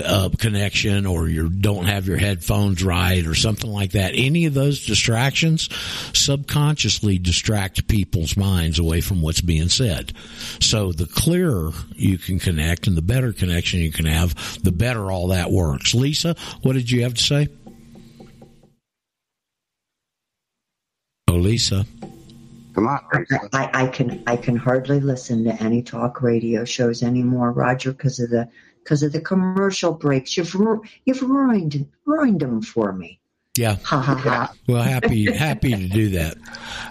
[0.03, 4.55] uh, connection or you don't have your headphones right or something like that, any of
[4.55, 5.69] those distractions
[6.15, 10.13] subconsciously distract people's minds away from what's being said.
[10.61, 15.11] So the clearer you can connect and the better connection you can have, the better
[15.11, 15.95] all that works.
[15.95, 17.49] Lisa, what did you have to say?
[21.29, 21.85] Oh, Lisa.
[22.75, 23.01] Come on.
[23.53, 28.21] I, I, can I can hardly listen to any talk radio shows anymore, Roger, because
[28.21, 28.49] of the
[28.83, 30.37] because of the commercial breaks.
[30.37, 30.55] You've
[31.05, 33.19] you've ruined ruined them for me.
[33.57, 33.77] Yeah.
[33.83, 34.53] Ha ha ha.
[34.69, 36.37] Well, happy happy to do that.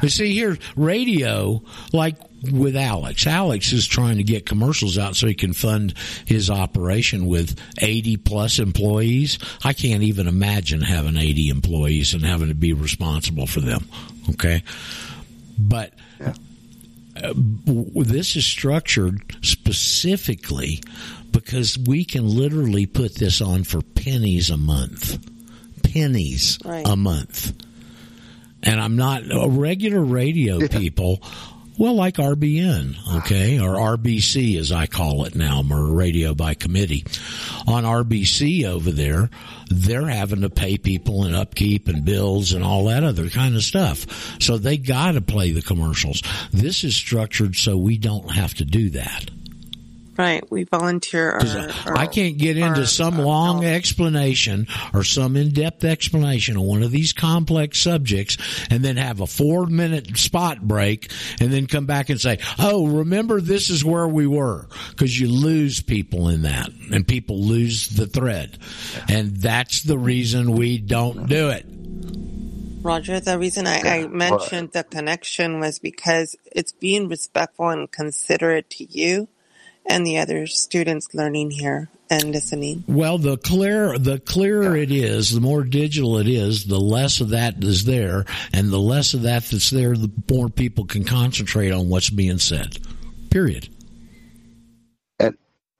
[0.01, 1.61] You see, here radio,
[1.93, 2.17] like
[2.51, 3.25] with Alex.
[3.27, 5.93] Alex is trying to get commercials out so he can fund
[6.25, 9.39] his operation with 80 plus employees.
[9.63, 13.85] I can't even imagine having 80 employees and having to be responsible for them.
[14.31, 14.63] Okay.
[15.57, 15.93] But
[17.21, 20.81] uh, this is structured specifically
[21.31, 25.17] because we can literally put this on for pennies a month.
[25.83, 26.85] Pennies Right.
[26.87, 27.53] a month.
[28.63, 31.21] And I'm not a regular radio people.
[31.77, 33.17] Well, like RBN, ah.
[33.17, 37.05] okay, or RBC as I call it now, or radio by committee.
[37.67, 39.29] On RBC over there,
[39.67, 43.63] they're having to pay people and upkeep and bills and all that other kind of
[43.63, 44.41] stuff.
[44.41, 46.21] So they got to play the commercials.
[46.51, 49.29] This is structured so we don't have to do that.
[50.17, 50.49] Right.
[50.49, 56.55] We volunteer our, our- I can't get into some long explanation or some in-depth explanation
[56.57, 58.37] on one of these complex subjects
[58.69, 61.11] and then have a four minute spot break
[61.41, 64.67] and then come back and say, Oh, remember this is where we were.
[64.95, 68.57] Cause you lose people in that and people lose the thread.
[69.09, 71.65] And that's the reason we don't do it.
[72.81, 78.69] Roger, the reason I, I mentioned the connection was because it's being respectful and considerate
[78.71, 79.27] to you
[79.87, 82.83] and the other students learning here and listening.
[82.87, 87.29] Well, the clear, the clearer it is, the more digital it is, the less of
[87.29, 91.71] that is there, and the less of that that's there, the more people can concentrate
[91.71, 92.77] on what's being said.
[93.29, 93.69] Period.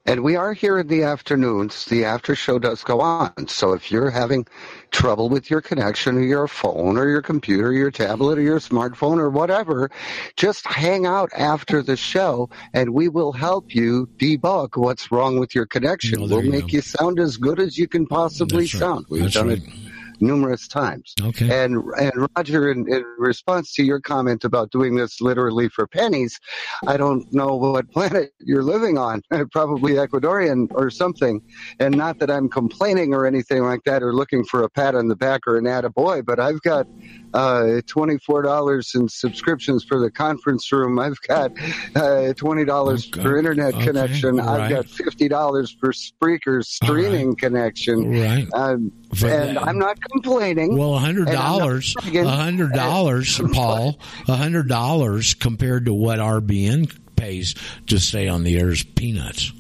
[0.08, 1.86] And we are here in the afternoons.
[1.86, 3.48] The after show does go on.
[3.48, 4.46] So if you're having
[4.92, 8.60] trouble with your connection or your phone or your computer, or your tablet or your
[8.60, 9.90] smartphone or whatever,
[10.36, 15.56] just hang out after the show and we will help you debug what's wrong with
[15.56, 16.22] your connection.
[16.22, 16.76] Oh, we'll you make go.
[16.76, 18.80] you sound as good as you can possibly That's right.
[18.80, 19.06] sound.
[19.10, 19.58] We've That's done right.
[19.58, 19.85] it
[20.22, 21.14] numerous times.
[21.22, 21.46] Okay.
[21.64, 26.40] And and Roger, in, in response to your comment about doing this literally for pennies,
[26.88, 29.22] I don't know what planet you're living on.
[29.52, 31.42] Probably Ecuadorian or something.
[31.80, 35.08] And not that I'm complaining or anything like that, or looking for a pat on
[35.08, 36.88] the back or an attaboy, but I've got
[37.34, 41.00] uh, $24 in subscriptions for the conference room.
[41.00, 41.52] I've got
[41.96, 43.86] uh, $20 for internet Okay.
[43.86, 44.40] connection.
[44.40, 48.12] All I've got $50 for Spreaker streaming connection.
[48.12, 48.48] Right.
[48.54, 50.78] Um, and that- I'm not complaining.
[50.78, 52.26] Well, a hundred And I'm not dollars, bragging.
[52.26, 57.56] a hundred dollars, Paul, a hundred dollars compared to what RBN pays
[57.88, 59.52] to stay on the air is peanuts.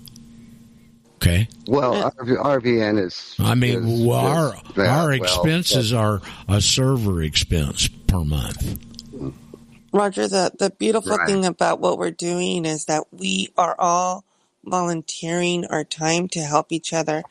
[1.15, 1.47] Okay.
[1.67, 3.35] Well, RV, RVN is.
[3.39, 8.23] I mean, is- well, is our that, our well, expenses are a server expense per
[8.23, 8.79] month.
[9.91, 11.25] Roger, the, the beautiful Right.
[11.27, 14.25] thing about what we're doing is that we are all
[14.65, 17.23] volunteering our time to help each other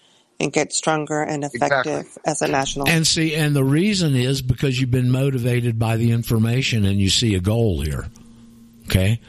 [0.44, 2.88] and get stronger and effective as a national.
[2.88, 7.10] And see, and the reason is because you've been motivated by the information and you
[7.10, 8.06] see a goal here.
[8.84, 9.20] Okay.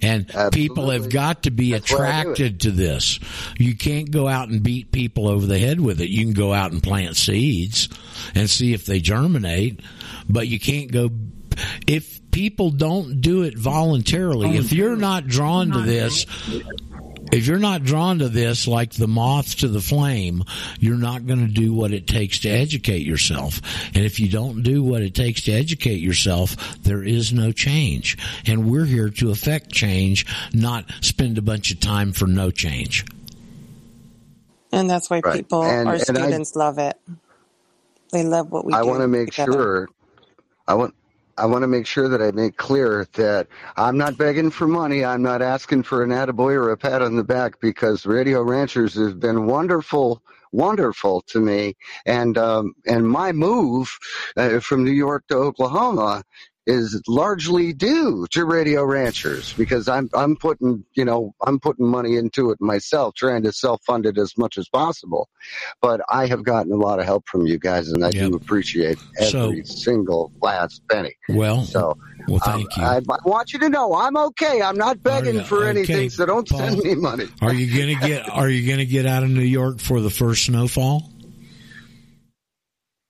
[0.00, 2.32] And people have got to be That's why I do it.
[2.32, 3.18] attracted to this.
[3.58, 6.08] You can't go out and beat people over the head with it.
[6.08, 7.88] You can go out and plant seeds
[8.34, 9.80] and see if they germinate,
[10.28, 11.10] but you can't go,
[11.88, 16.26] if people don't do it voluntarily, if you're not drawn to this,
[17.32, 20.44] if you're not drawn to this like the moth to the flame,
[20.80, 23.60] you're not going to do what it takes to educate yourself.
[23.94, 28.16] And if you don't do what it takes to educate yourself, there is no change.
[28.46, 33.04] And we're here to affect change, not spend a bunch of time for no change.
[34.72, 35.36] And that's why Right.
[35.36, 36.96] people, And- our and I- students love it.
[38.12, 38.88] They love what we I do.
[38.88, 39.52] want to make together.
[39.52, 39.88] sure.
[40.66, 40.94] I want.
[41.38, 43.46] I want to make sure that I make clear that
[43.76, 45.04] I'm not begging for money.
[45.04, 48.94] I'm not asking for an attaboy or a pat on the back because Radio Ranchers
[48.94, 50.20] has been wonderful,
[50.50, 51.76] wonderful to me.
[52.06, 53.96] And um, and my move
[54.36, 56.24] uh, from New York to Oklahoma
[56.68, 62.16] is largely due to Radio Ranchers because I'm I'm putting you know I'm putting money
[62.16, 65.28] into it myself, trying to self fund it as much as possible.
[65.80, 68.98] But I have gotten a lot of help from you guys, and I do appreciate
[69.18, 71.16] every single last penny.
[71.30, 71.96] Well, so
[72.28, 74.60] well, thank um, I, I want you to know I'm okay.
[74.60, 75.44] I'm not begging you?
[75.44, 76.58] for anything, so don't Paul.
[76.58, 77.28] send me money.
[77.40, 80.10] Are you to get, are you going to get out of New York for the
[80.10, 81.10] first snowfall?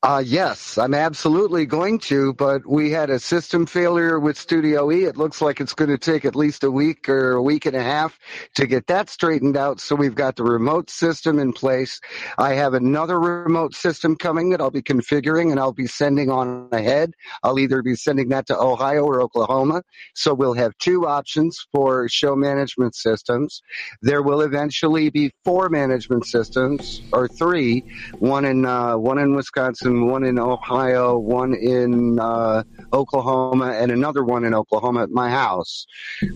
[0.05, 5.07] Uh, yes, I'm absolutely going to, but we had a system failure with Studio E.
[5.07, 7.75] It looks like it's going to take at least a week or a week and
[7.75, 8.16] a half
[8.55, 9.81] to get that straightened out.
[9.81, 12.01] So we've got the remote system in place.
[12.39, 16.69] I have another remote system coming that I'll be configuring and I'll be sending on
[16.70, 17.12] ahead.
[17.43, 19.83] I'll either be sending that to Ohio or Oklahoma.
[20.15, 23.62] So we'll have two options for show management systems.
[24.03, 27.83] There will eventually be four management systems or three,
[28.20, 32.62] one in, uh, one in Wisconsin, one in Ohio, one in uh,
[32.93, 35.86] Oklahoma, and another one in Oklahoma at my house.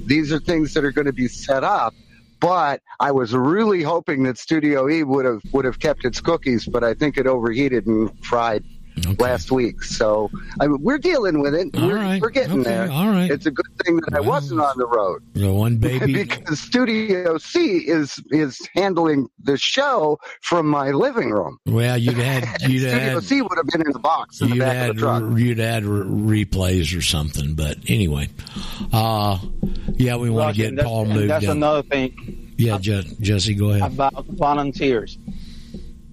[0.06, 1.94] These are things that are going to be set up.
[2.40, 6.66] But I was really hoping that Studio E would have would have kept its cookies,
[6.66, 8.64] but I think it overheated and fried
[9.18, 9.82] last week.
[9.82, 11.68] So I mean, we're dealing with it.
[11.76, 12.20] All we're, right.
[12.20, 12.90] we're getting Okay, there.
[12.90, 13.30] all right.
[13.30, 15.22] It's a good thing that I wasn't on the road.
[15.34, 16.12] The one baby.
[16.12, 21.58] because Studio C is is handling the show from my living room.
[21.66, 24.54] Well, you'd had you'd Studio had C would have been in the box in the
[24.56, 25.38] you'd back had of the truck.
[25.38, 27.54] you'd had re- replays or something.
[27.54, 28.28] But anyway,
[28.92, 29.38] uh,
[29.94, 31.30] yeah, we want to get that's- Paul and moved.
[31.30, 31.56] That's up.
[31.56, 33.92] another thing Yeah, Je- Jesse, go ahead.
[33.92, 35.18] about volunteers.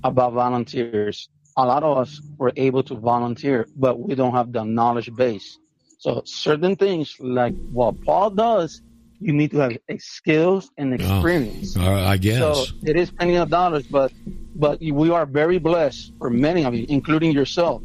[0.04, 1.28] About volunteers.
[1.60, 5.58] A lot of us were able to volunteer, but we don't have the knowledge base.
[5.98, 8.82] So certain things like what Paul does,
[9.20, 11.76] you need to have a skills and experience.
[11.76, 12.40] Uh, I guess.
[12.40, 14.14] So it is plenty of dollars, but
[14.56, 17.82] but we are very blessed for many of you, including yourself.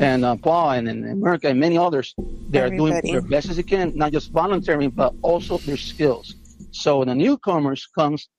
[0.00, 2.14] And uh, Paul and, and America and many others,
[2.48, 6.34] they are doing their best as they can, not just volunteering, but also their skills.
[6.70, 8.30] So when the newcomers comes,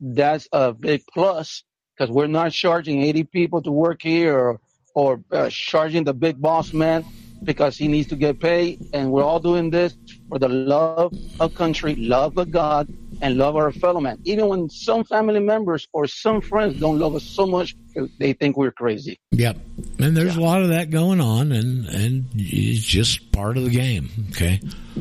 [0.00, 1.64] that's a big plus
[1.96, 4.60] because we're not charging 80 people to work here or,
[4.94, 7.04] or uh, charging the big boss man
[7.42, 8.84] because he needs to get paid.
[8.92, 9.96] And we're all doing this
[10.28, 12.88] for the love of country, love of God,
[13.22, 14.18] and love our fellow man.
[14.24, 17.74] Even when some family members or some friends don't love us so much,
[18.18, 19.18] they think we're crazy.
[19.30, 19.58] Yep.
[19.98, 23.70] And there's a lot of that going on, and and it's just part of the
[23.70, 24.10] game.
[24.30, 24.60] Okay.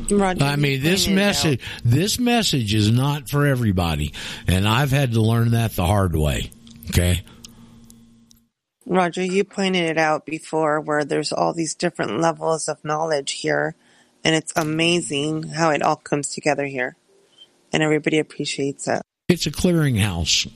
[0.10, 4.14] Roger, I mean, this message this message is not for everybody,
[4.48, 6.52] and I've had to learn that the hard way.
[6.90, 7.24] Okay.
[8.86, 13.76] Roger, you pointed it out before where there's all these different levels of knowledge here,
[14.24, 16.96] and it's amazing how it all comes together here,
[17.74, 19.02] and everybody appreciates it.
[19.28, 20.52] It's a clearinghouse,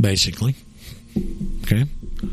[0.00, 0.54] basically.
[1.62, 1.84] Okay.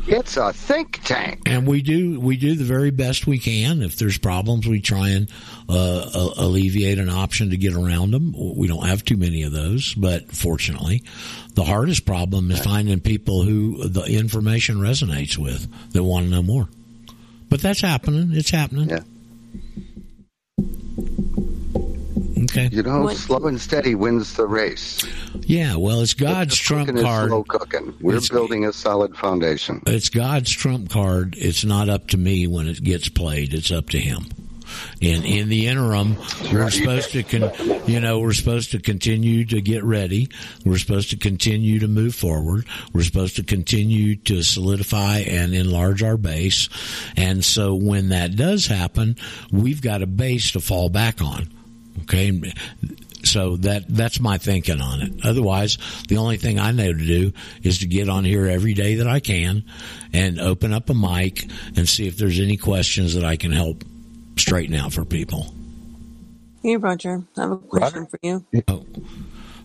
[0.06, 1.42] It's a think tank.
[1.46, 3.82] And we do we do the very best we can.
[3.82, 5.30] If there's problems, we try and
[5.68, 8.34] uh, alleviate an option to get around them.
[8.56, 11.02] We don't have too many of those, but fortunately,
[11.54, 16.42] the hardest problem is finding people who the information resonates with that want to know
[16.42, 16.68] more.
[17.48, 18.30] But that's happening.
[18.32, 18.90] It's happening.
[18.90, 19.00] Yeah.
[22.44, 22.68] Okay.
[22.72, 25.04] You know, slow and steady wins the race.
[25.40, 25.76] Yeah.
[25.76, 27.28] Well, it's God's trump card.
[27.28, 27.94] slow cooking.
[28.00, 29.82] We're It's- building a solid foundation.
[29.86, 31.34] It's God's trump card.
[31.38, 33.54] It's not up to me when it gets played.
[33.54, 34.26] It's up to Him.
[35.00, 36.16] And in the interim,
[36.52, 37.50] we're supposed to, con-
[37.86, 40.28] you know, we're supposed to continue to get ready.
[40.64, 42.66] We're supposed to continue to move forward.
[42.92, 46.68] We're supposed to continue to solidify and enlarge our base.
[47.16, 49.16] And so when that does happen,
[49.50, 51.48] we've got a base to fall back on.
[52.02, 52.52] Okay.
[53.24, 55.12] So that that's my thinking on it.
[55.24, 58.96] Otherwise, the only thing I know to do is to get on here every day
[58.96, 59.64] that I can
[60.12, 61.44] and open up a mic
[61.76, 63.84] and see if there's any questions that I can help
[64.36, 65.52] straighten out for people.
[66.62, 68.44] Hey, Roger, I have a question for you.
[68.68, 68.86] Oh,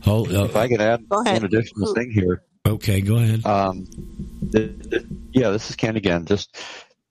[0.05, 1.41] oh uh, if I could add Go ahead.
[1.41, 2.43] one additional thing here.
[2.65, 3.45] Okay, go ahead.
[3.45, 3.85] Um,
[4.41, 6.26] the, the, yeah, this is Ken again.
[6.26, 6.57] Just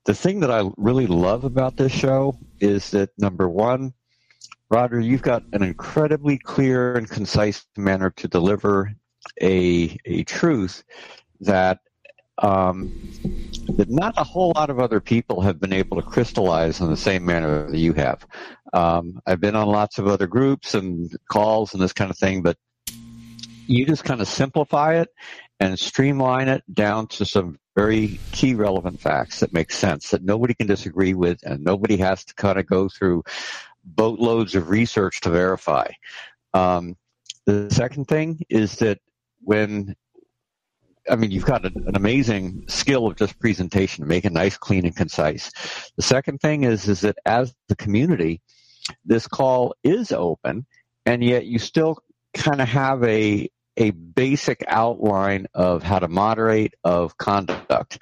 [0.05, 3.93] the thing that I really love about this show is that number one,
[4.73, 8.91] Roger, you've got an incredibly clear and concise manner to deliver
[9.43, 10.83] a a truth
[11.41, 11.81] that
[12.39, 12.91] um,
[13.77, 16.97] that not a whole lot of other people have been able to crystallize in the
[16.97, 18.27] same manner that you have.
[18.73, 22.41] Um, I've been on lots of other groups and calls and this kind of thing,
[22.41, 22.57] but
[23.67, 25.11] you just kind of simplify it
[25.61, 30.55] and streamline it down to some very key relevant facts that make sense that nobody
[30.55, 33.23] can disagree with and nobody has to kind of go through
[33.85, 35.89] boatloads of research to verify.
[36.55, 36.97] Um,
[37.47, 38.99] the second thing is that
[39.41, 39.97] when
[41.11, 44.95] I mean, you've got an, amazing skill of just presentation, make it nice, clean, and
[44.95, 45.51] concise.
[45.97, 48.41] The second thing is, is that as the community,
[49.05, 50.65] this call is open,
[51.05, 51.99] and yet you still
[52.35, 57.99] kind of have a a basic outline of how to moderate of conduct.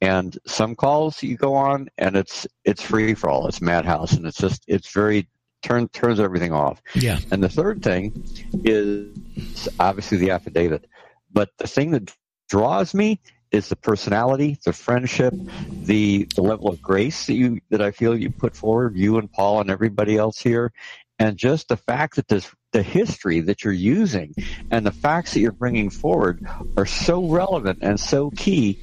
[0.00, 3.48] And some calls you go on, and it's it's free for all.
[3.48, 5.28] It's madhouse, and it's just it's very
[5.62, 6.80] turn turns everything off.
[6.94, 7.18] Yeah.
[7.30, 8.24] And the third thing
[8.64, 10.86] is obviously the affidavit.
[11.32, 12.14] But the thing that
[12.48, 13.20] draws me
[13.50, 15.34] is the personality, the friendship,
[15.70, 19.30] the the level of grace that you that I feel you put forward, you and
[19.30, 20.72] Paul and everybody else here,
[21.18, 24.34] and just the fact that this the history that you're using
[24.70, 26.46] and the facts that you're bringing forward
[26.76, 28.78] are so relevant and so key.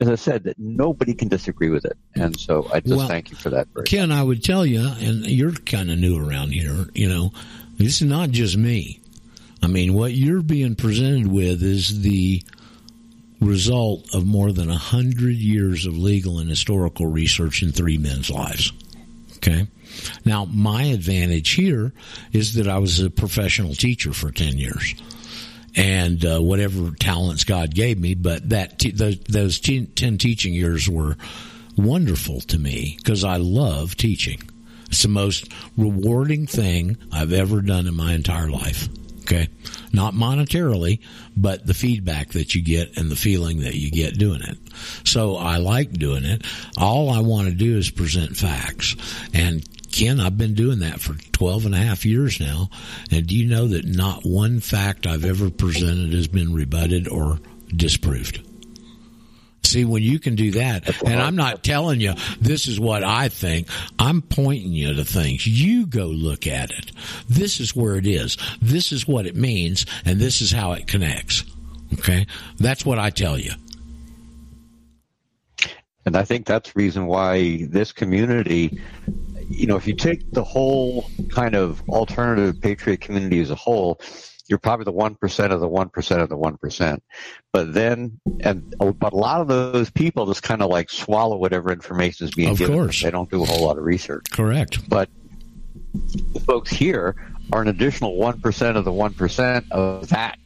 [0.00, 3.30] As I said, that nobody can disagree with it, and so I just Well, thank
[3.30, 3.66] you for that.
[3.84, 7.32] Ken, I would tell you, and you're kind of new around here, you know,
[7.78, 9.00] this is not just me.
[9.62, 12.42] I mean, what you're being presented with is the
[13.40, 18.30] result of more than a hundred years of legal and historical research in three men's
[18.30, 18.72] lives.
[19.36, 19.66] Okay.
[20.24, 21.92] Now, my advantage here
[22.32, 24.94] is that I was a professional teacher for 10 years
[25.78, 30.88] and uh, whatever talents God gave me, but that those, those t- 10 teaching years
[30.88, 31.16] were
[31.76, 34.42] wonderful to me because I love teaching.
[34.88, 38.88] It's the most rewarding thing I've ever done in my entire life.
[39.20, 39.48] Okay.
[39.92, 41.00] Not monetarily,
[41.36, 44.58] but the feedback that you get and the feeling that you get doing it.
[45.04, 46.44] So I like doing it.
[46.76, 48.96] All I want to do is present facts.
[49.32, 52.70] And Ken, I've been doing that for 12 and a half years now.
[53.10, 57.38] And do you know that not one fact I've ever presented has been rebutted or
[57.74, 58.44] disproved?
[59.64, 63.28] See, when you can do that, and I'm not telling you this is what I
[63.28, 65.46] think, I'm pointing you to things.
[65.46, 66.92] You go look at it.
[67.28, 68.38] This is where it is.
[68.62, 71.44] This is what it means, and this is how it connects.
[71.94, 72.26] Okay?
[72.56, 73.52] That's what I tell you.
[76.06, 78.80] And I think that's the reason why this community,
[79.48, 84.00] you know, if you take the whole kind of alternative patriot community as a whole,
[84.48, 86.98] you're probably the 1% of the 1% of the 1%.
[87.52, 91.36] But then, and, oh, but a lot of those people just kind of like swallow
[91.36, 92.74] whatever information is being Of given.
[92.76, 93.02] course.
[93.02, 94.24] They don't do a whole lot of research.
[94.30, 94.88] Correct.
[94.88, 95.10] But
[95.94, 97.16] the folks here
[97.52, 100.38] are an additional 1% of the 1% of that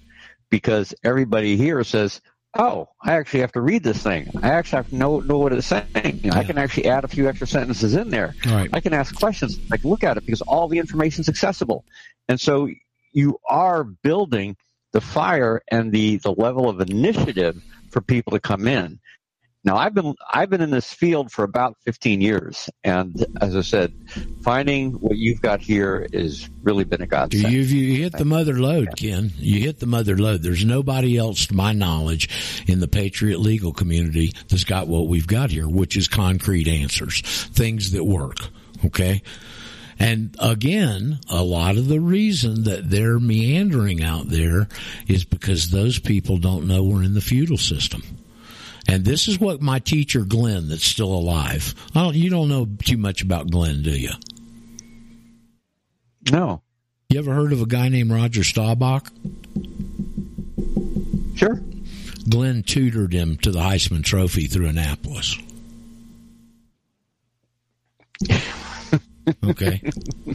[0.50, 2.20] because everybody here says,
[2.58, 4.30] oh, I actually have to read this thing.
[4.42, 6.20] I actually have to know, know what it's saying.
[6.24, 8.34] Know, I can actually add a few extra sentences in there.
[8.46, 8.70] Right.
[8.72, 9.58] I can ask questions.
[9.70, 11.84] I can look at it because all the information is accessible.
[12.28, 12.68] And so
[13.12, 14.56] you are building
[14.92, 19.00] the fire and the, the level of initiative for people to come in.
[19.64, 23.60] Now I've been I've been in this field for about 15 years, and as I
[23.60, 23.94] said,
[24.42, 27.52] finding what you've got here is really been a godsend.
[27.52, 29.30] You, you hit the mother lode, Ken.
[29.36, 30.42] You hit the mother lode.
[30.42, 35.28] There's nobody else, to my knowledge, in the Patriot legal community that's got what we've
[35.28, 38.38] got here, which is concrete answers, things that work.
[38.84, 39.22] Okay.
[39.98, 44.66] And again, a lot of the reason that they're meandering out there
[45.06, 48.02] is because those people don't know we're in the feudal system.
[48.88, 51.74] And this is what my teacher Glenn, that's still alive.
[51.94, 54.10] I don't, you don't know too much about Glenn, do you?
[56.30, 56.62] No.
[57.08, 59.10] You ever heard of a guy named Roger Staubach?
[61.36, 61.60] Sure.
[62.28, 65.36] Glenn tutored him to the Heisman Trophy through Annapolis.
[69.44, 69.80] Okay.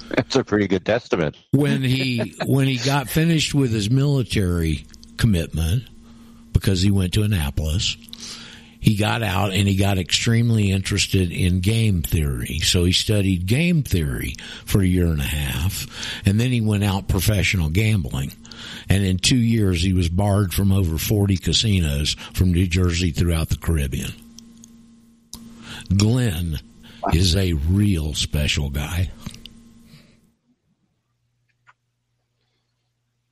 [0.10, 1.36] That's a pretty good testament.
[1.52, 4.86] when he when he got finished with his military
[5.18, 5.84] commitment
[6.54, 7.98] because he went to Annapolis
[8.88, 12.60] he got out and he got extremely interested in game theory.
[12.60, 16.86] So he studied game theory for a year and a half and then he went
[16.86, 18.32] out professional gambling.
[18.88, 23.50] And in 2 years he was barred from over 40 casinos from New Jersey throughout
[23.50, 24.14] the Caribbean.
[25.98, 26.58] Glenn
[27.12, 29.12] is a real special guy.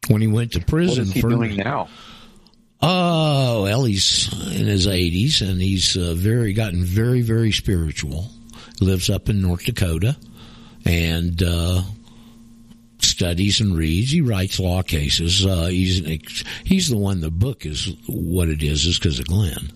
[0.10, 1.88] When he went to prison What is he for doing now?
[2.82, 8.30] Oh, well, he's in his 80s and he's uh, very gotten very, very spiritual.
[8.82, 10.18] Lives up in North Dakota
[10.86, 11.82] and uh,
[13.00, 14.12] studies and reads.
[14.12, 15.46] He writes law cases.
[15.46, 17.22] Uh, he's ex- he's the one.
[17.22, 19.72] The book is what it is is because of Glenn.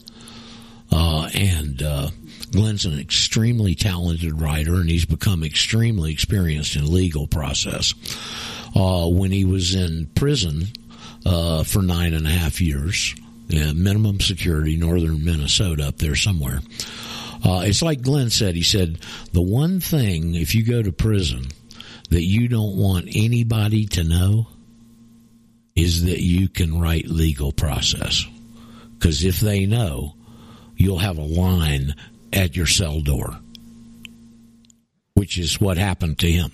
[0.91, 2.09] Uh, and uh,
[2.51, 7.93] Glenn's an extremely talented writer, and he's become extremely experienced in legal process.
[8.76, 10.67] Uh, when he was in prison
[11.26, 13.16] uh, for nine and a half years,
[13.48, 16.62] yeah, minimum security, northern Minnesota, up there somewhere.
[17.44, 18.56] Uh, it's like Glenn said.
[18.56, 19.00] He said
[19.32, 21.48] the one thing if you go to prison
[22.10, 24.48] that you don't want anybody to know
[25.76, 28.26] is that you can write legal process.
[28.98, 30.16] Because if they know,
[30.76, 31.96] you'll have a line
[32.34, 33.40] at your cell door,
[35.14, 36.52] which is what happened to him.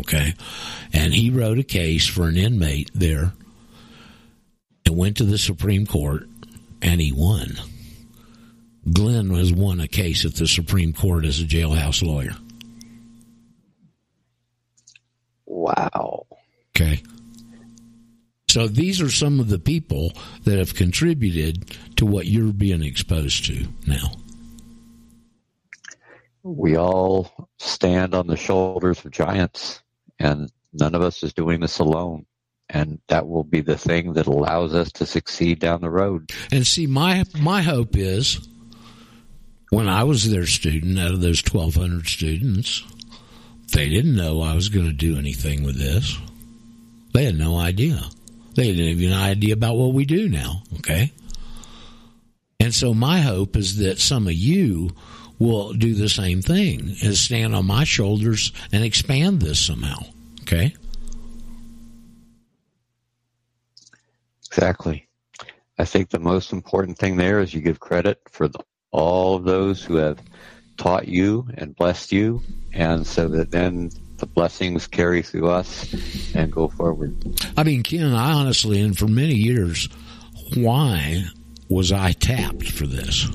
[0.00, 0.34] Okay.
[0.92, 3.32] And he wrote a case for an inmate there
[4.86, 6.28] and went to the Supreme Court
[6.82, 7.58] and he won.
[8.92, 12.36] Glenn has won a case at the Supreme Court as a jailhouse lawyer.
[15.46, 16.26] Wow.
[16.76, 17.02] Okay.
[18.48, 20.12] So these are some of the people
[20.44, 24.12] that have contributed to what you're being exposed to now.
[26.42, 29.82] We all stand on the shoulders of giants,
[30.18, 32.26] and none of us is doing this alone.
[32.68, 36.30] And that will be the thing that allows us to succeed down the road.
[36.50, 38.48] And see, my my hope is
[39.70, 42.82] when I was their student, out of those twelve hundred students,
[43.72, 46.16] they didn't know I was going to do anything with this.
[47.12, 48.00] They had no idea.
[48.54, 50.62] They didn't even have an idea about what we do now.
[50.78, 51.12] Okay.
[52.60, 54.90] And so my hope is that some of you
[55.38, 59.98] will do the same thing is stand on my shoulders and expand this somehow.
[60.42, 60.74] Okay.
[64.56, 65.08] Exactly.
[65.78, 68.60] I think the most important thing there is you give credit for the,
[68.92, 70.20] all of those who have
[70.76, 72.40] taught you and blessed you,
[72.72, 75.92] and so that then the blessings carry through us
[76.36, 77.16] and go forward.
[77.56, 79.88] I mean, Ken, I honestly, and for many years,
[80.54, 81.24] why
[81.68, 83.26] was I tapped for this?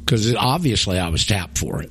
[0.00, 1.90] Because obviously I was tapped for it.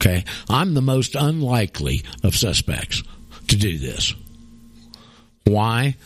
[0.00, 0.24] Okay.
[0.48, 3.02] I'm the most unlikely of suspects
[3.48, 4.14] to do this.
[5.44, 5.96] Why?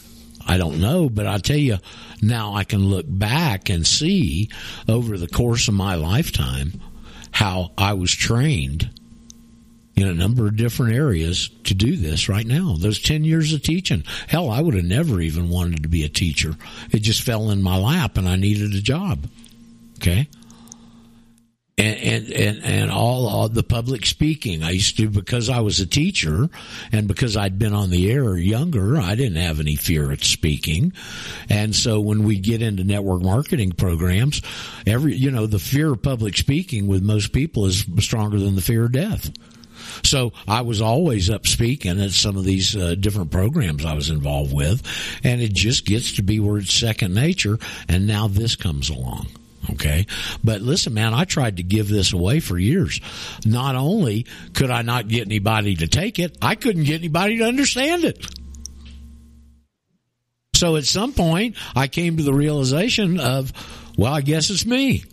[0.48, 1.76] I don't know, but I tell you,
[2.22, 4.50] now I can look back and see
[4.88, 6.80] over the course of my lifetime
[7.30, 8.90] how I was trained
[9.94, 12.76] in a number of different areas to do this right now.
[12.78, 14.04] Those 10 years of teaching.
[14.26, 16.56] Hell, I would have never even wanted to be a teacher.
[16.90, 19.28] It just fell in my lap and I needed a job.
[19.98, 20.28] Okay
[21.78, 25.80] and and and, and all, all, the public speaking I used to because I was
[25.80, 26.50] a teacher
[26.92, 30.92] and because I'd been on the air younger I didn't have any fear of speaking
[31.48, 34.42] and so when we get into network marketing programs
[34.86, 38.62] every you know the fear of public speaking with most people is stronger than the
[38.62, 39.30] fear of death
[40.04, 44.10] so I was always up speaking at some of these uh, different programs I was
[44.10, 44.82] involved with,
[45.24, 47.58] and it just gets to be where it's second nature.
[47.88, 49.28] And now this comes along.
[49.70, 50.06] Okay.
[50.42, 53.00] But listen, man, I tried to give this away for years.
[53.44, 57.44] Not only could I not get anybody to take it, I couldn't get anybody to
[57.44, 58.26] understand it.
[60.54, 63.52] So at some point, I came to the realization of,
[63.96, 65.04] well, I guess it's me.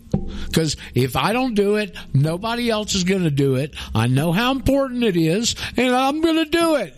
[0.48, 3.76] Because if I don't do it, nobody else is going to do it.
[3.94, 6.96] I know how important it is, and I'm going to do it.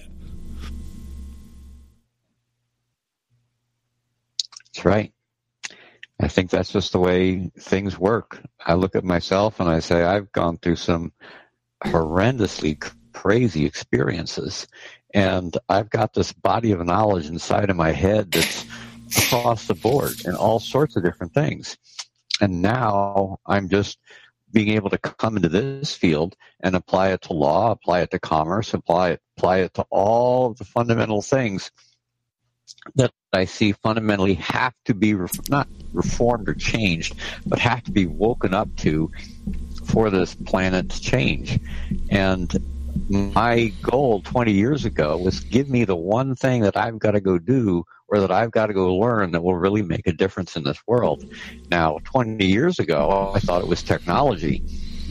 [4.73, 5.11] That's right.
[6.19, 8.41] I think that's just the way things work.
[8.65, 11.14] I look at myself and I say, I've gone through some
[11.84, 14.68] horrendously crazy experiences.
[15.14, 18.65] And I've got this body of knowledge inside of my head that's
[19.15, 21.77] across the board in all sorts of different things.
[22.41, 23.99] And now I'm just
[24.52, 28.19] being able to come into this field and apply it to law, apply it to
[28.19, 31.72] commerce, apply it, apply it to all of the fundamental things
[32.95, 35.15] that I see fundamentally have to be
[35.49, 37.15] not reformed or changed,
[37.45, 39.11] but have to be woken up to
[39.85, 41.59] for this planet to change.
[42.09, 42.51] And
[43.09, 47.22] my goal 20 years ago was give me the one thing that I've got to
[47.22, 50.55] go do or that I've got to go learn that will really make a difference
[50.55, 51.26] in this world.
[51.69, 54.64] Now, 20 years ago, I thought it was technology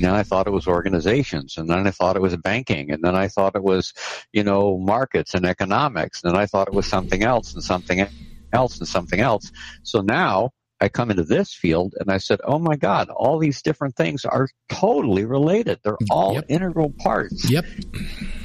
[0.04, 3.14] then I thought it was organizations, and then I thought it was banking, and then
[3.14, 3.92] I thought it was,
[4.32, 8.06] you know, markets and economics, and then I thought it was something else and something
[8.52, 9.50] else and something else.
[9.82, 10.50] So now
[10.80, 14.24] I come into this field and I said, "Oh my God, all these different things
[14.24, 15.80] are totally related.
[15.82, 16.44] They're all yep.
[16.48, 17.64] integral parts." Yep.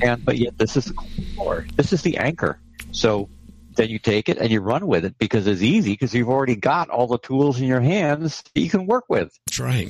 [0.01, 0.93] And but yet this is the
[1.35, 1.65] core.
[1.75, 2.59] This is the anchor.
[2.91, 3.29] So
[3.75, 6.55] then you take it and you run with it because it's easy because you've already
[6.55, 9.37] got all the tools in your hands that you can work with.
[9.47, 9.87] That's right.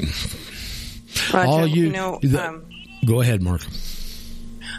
[1.33, 2.65] Roger, All you, you know, the, um,
[3.05, 3.61] go ahead, Mark.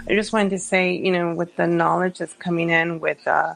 [0.09, 3.55] I just wanted to say, you know, with the knowledge that's coming in, with uh,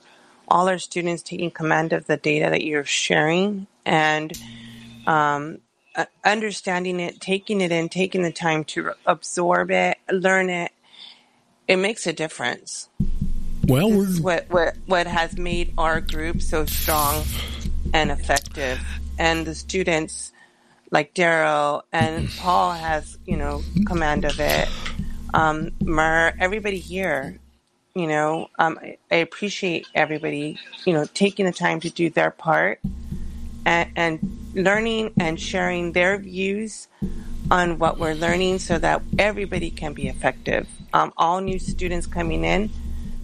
[0.49, 4.33] all our students taking command of the data that you're sharing and
[5.07, 5.59] um,
[6.25, 10.73] understanding it, taking it in, taking the time to absorb it, learn it,
[11.67, 12.89] it makes a difference.
[13.67, 13.91] Well,
[14.21, 17.25] what, what what has made our group so strong
[17.93, 18.81] and effective,
[19.19, 20.33] and the students
[20.91, 24.69] like Daryl and Paul has, you know, command of it.
[25.35, 27.39] Um, Mer, everybody here,
[27.95, 28.79] you know, um,
[29.11, 32.81] I, appreciate everybody, you know, taking the time to do their part
[33.65, 36.89] and, and learning and sharing their views
[37.51, 40.69] on what we're learning so that everybody can be effective.
[40.93, 42.71] Um, all new students coming in,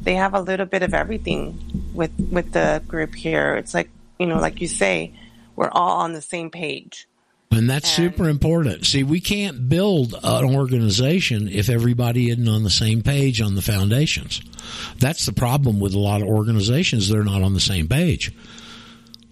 [0.03, 3.55] they have a little bit of everything with with the group here.
[3.57, 5.15] It's like you know, like you say,
[5.57, 7.09] we're all on the same page.
[7.53, 8.87] And that's and, super important.
[8.87, 13.63] See, we can't build an organization if everybody isn't on the same page on the
[13.63, 14.41] foundations.
[14.99, 17.09] That's the problem with a lot of organizations.
[17.09, 18.33] They're not on the same page.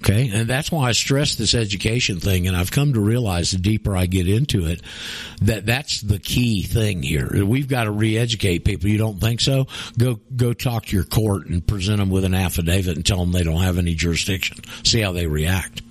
[0.03, 0.31] Okay.
[0.33, 2.47] And that's why I stress this education thing.
[2.47, 4.81] And I've come to realize the deeper I get into it,
[5.43, 7.45] that that's the key thing here.
[7.45, 8.89] We've got to re-educate people.
[8.89, 9.67] You don't think so?
[9.99, 13.33] Go, go talk to your court and present them with an affidavit and tell them
[13.33, 14.59] they don't have any jurisdiction.
[14.85, 15.83] See how they react.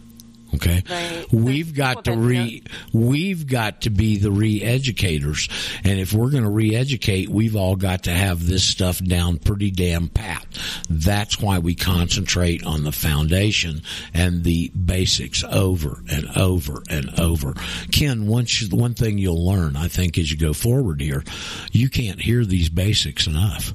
[0.55, 1.25] Okay, Right.
[1.31, 2.63] we've got to re
[2.93, 5.47] we've got to be the re-educators,
[5.83, 9.71] and if we're going to re-educate, we've all got to have this stuff down pretty
[9.71, 10.45] damn pat.
[10.89, 13.81] That's why we concentrate on the foundation
[14.13, 17.53] and the basics over and over and over.
[17.91, 21.23] Ken, once one thing you'll learn, I think, as you go forward here,
[21.71, 23.73] you can't hear these basics enough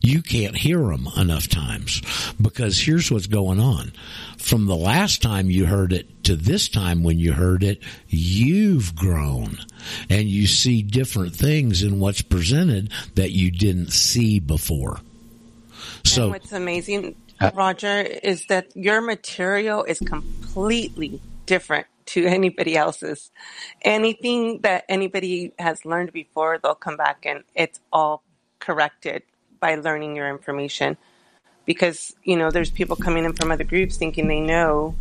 [0.00, 2.02] you can't hear them enough times
[2.40, 3.92] because here's what's going on.
[4.38, 8.94] From the last time you heard it to this time when you heard it, you've
[8.94, 9.58] grown
[10.08, 15.00] and you see different things in what's presented that you didn't see before.
[16.04, 22.76] So and what's amazing, uh, Roger, is that your material is completely different to anybody
[22.76, 23.30] else's.
[23.82, 28.22] Anything that anybody has learned before, they'll come back and it's all
[28.60, 29.22] corrected
[29.60, 30.96] by learning your information.
[31.64, 34.94] Because, you know, there's people coming in from other groups thinking they know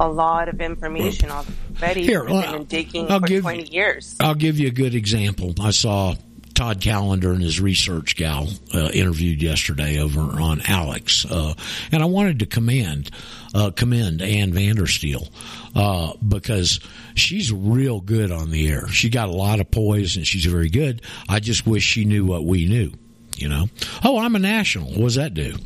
[0.00, 2.02] a lot of information already.
[2.02, 4.16] Here, well, been digging I'll for give- 20 years.
[4.18, 5.54] I'll give you a good example.
[5.60, 6.16] I saw
[6.54, 11.54] Todd Callender and his research gal uh, interviewed yesterday over on Alex, uh,
[11.92, 13.12] and I wanted to commend
[13.54, 15.30] uh, commend Ann Vandersteel
[15.76, 16.80] uh, because
[17.14, 18.88] she's real good on the air.
[18.88, 21.00] She got a lot of poise and she's very good.
[21.28, 22.90] I just wish she knew what we knew.
[23.38, 23.66] You know,
[24.04, 24.90] oh, I'm a national.
[24.90, 25.56] What does that do?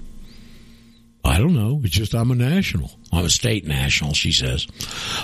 [1.24, 1.81] I don't know.
[1.85, 2.90] It's just I'm a national.
[3.12, 4.66] I'm a state national, she says.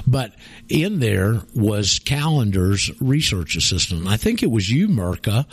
[0.07, 0.33] But
[0.69, 4.07] in there was Callender's research assistant.
[4.07, 5.45] I think it was you, Merca,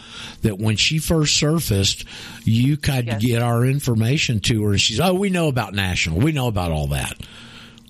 [0.44, 2.06] that when she first surfaced,
[2.44, 6.20] you tried to get our information to her and she's, oh, we know about national.
[6.20, 7.20] We know about all that.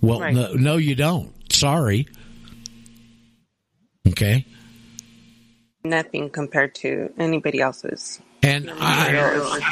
[0.01, 0.33] Well, Right.
[0.33, 1.33] no, no, you don't.
[1.51, 2.07] Sorry.
[4.07, 4.45] Okay.
[5.83, 8.21] Nothing compared to anybody else's.
[8.45, 9.63] And material is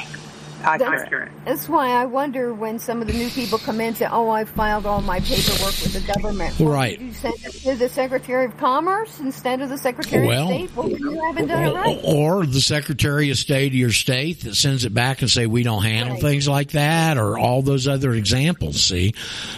[0.64, 1.30] accurate.
[1.44, 4.30] That's why I wonder when some of the new people come in and say, "Oh,
[4.30, 6.98] I filed all my paperwork with the government." Well, Right.
[6.98, 10.56] did You send it to the Secretary of Commerce instead of the Secretary Well, of
[10.56, 10.70] State.
[10.74, 12.00] Well, you haven't done it right.
[12.06, 15.64] Or the Secretary of State of your state that sends it back and say we
[15.64, 18.82] don't handle things like that, or all those other examples.
[18.82, 19.14] See,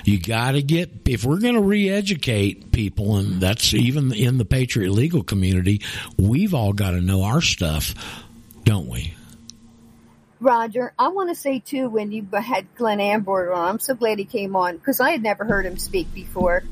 [0.05, 4.45] you got to get if we're going to re-educate people, and that's even in the
[4.45, 5.81] Patriot legal community,
[6.17, 7.93] we've all got to know our stuff,
[8.65, 9.13] don't we?
[10.41, 14.19] Roger, I want to say too, when you had Glenn Ambort on, I'm so glad
[14.19, 16.63] he came on because I had never heard him speak before.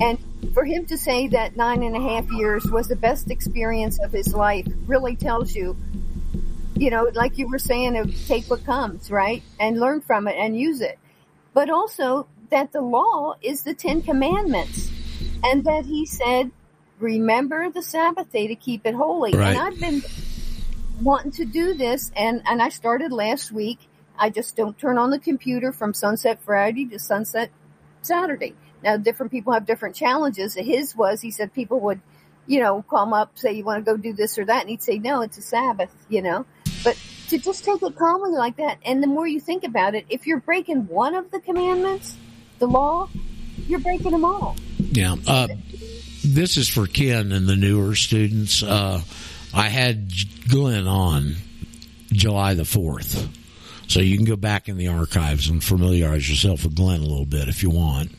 [0.00, 0.18] And
[0.52, 4.12] for him to say that nine and a half years was the best experience of
[4.12, 5.76] his life really tells you,
[6.76, 9.42] you know, like you were saying, take what comes, right?
[9.58, 10.98] And learn from it and use it.
[11.54, 14.90] But also that the law is the Ten Commandments.
[15.42, 16.50] And that he said,
[16.98, 19.32] remember the Sabbath day to keep it holy.
[19.32, 19.56] Right.
[19.56, 20.02] And I've been
[21.00, 23.78] wanting to do this and and I started last week.
[24.18, 27.50] I just don't turn on the computer from sunset Friday to sunset
[28.02, 28.54] Saturday.
[28.82, 30.54] Now different people have different challenges.
[30.54, 32.00] His was he said people would,
[32.46, 34.70] you know, call him up, say you want to go do this or that and
[34.70, 36.46] he'd say, No, it's a Sabbath, you know.
[36.84, 36.98] But
[37.28, 40.26] to just take it calmly like that and the more you think about it, if
[40.26, 42.16] you're breaking one of the commandments,
[42.58, 43.08] the law,
[43.66, 44.56] you're breaking them all.
[44.78, 45.16] Yeah.
[45.26, 45.48] Uh,
[46.24, 48.62] this is for Ken and the newer students.
[48.62, 49.00] Uh,
[49.52, 50.12] I had
[50.48, 51.36] Glenn on
[52.12, 53.28] July the 4th.
[53.88, 57.26] So you can go back in the archives and familiarize yourself with Glenn a little
[57.26, 58.12] bit if you want.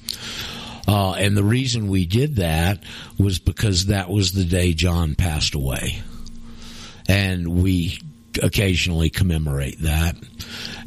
[0.87, 2.83] Uh, and the reason we did that
[3.17, 6.01] was because that was the day John passed away.
[7.07, 7.99] And we
[8.41, 10.15] occasionally commemorate that.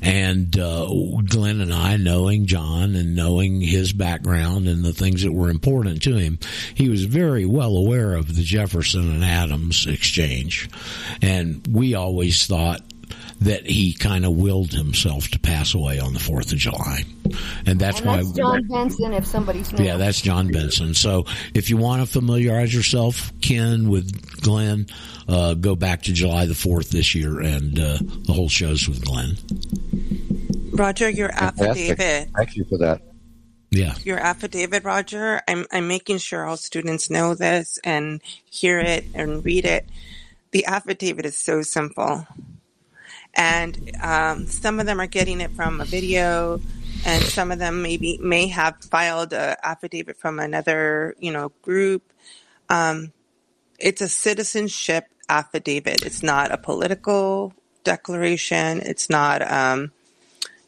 [0.02, 0.86] And uh,
[1.28, 6.02] Glenn and I, knowing John and knowing his background and the things that were important
[6.02, 6.38] to him,
[6.74, 10.68] he was very well aware of the Jefferson and Adams exchange.
[11.22, 12.82] And we always thought
[13.44, 17.04] that he kind of willed himself to pass away on the 4th of July.
[17.66, 18.16] And that's and why.
[18.16, 19.84] that's John Benson if somebody's new.
[19.84, 20.94] Yeah, that's John Benson.
[20.94, 24.86] So if you want to familiarize yourself, Ken, with Glenn,
[25.28, 29.04] uh, go back to July the 4th this year and uh, the whole show's with
[29.04, 29.36] Glenn.
[30.72, 32.30] Roger, your affidavit.
[32.34, 33.02] Thank you for that.
[33.70, 33.94] Yeah.
[34.04, 35.42] Your affidavit, Roger.
[35.48, 39.88] I'm I'm making sure all students know this and hear it and read it.
[40.52, 42.26] The affidavit is so simple,
[43.34, 46.60] and um, some of them are getting it from a video,
[47.04, 52.12] and some of them maybe may have filed an affidavit from another you know group.
[52.68, 53.12] Um,
[53.78, 56.04] it's a citizenship affidavit.
[56.04, 57.52] It's not a political
[57.82, 58.80] declaration.
[58.80, 59.42] It's not.
[59.42, 59.92] Um,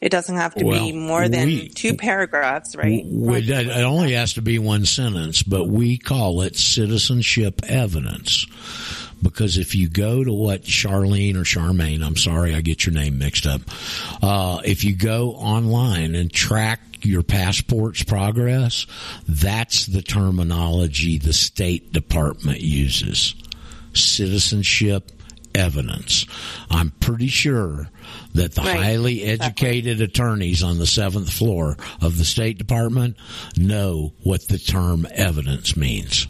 [0.01, 3.05] it doesn't have to Well, be more than we- two paragraphs, right?
[3.05, 8.45] We- It it only has to be one sentence, but we call it citizenship evidence.
[9.23, 13.17] Because if you go to what Charlene or Charmaine, I'm sorry, I get your name
[13.17, 13.61] mixed up.
[14.21, 18.85] Uh, if you go online and track your passport's progress,
[19.27, 23.33] that's the terminology the State Department uses.
[23.93, 25.11] Citizenship
[25.57, 26.25] evidence.
[26.69, 27.89] I'm pretty sure
[28.35, 28.77] that the Right.
[28.77, 33.17] highly educated attorneys on the seventh floor of the State Department
[33.57, 36.27] know what the term evidence means.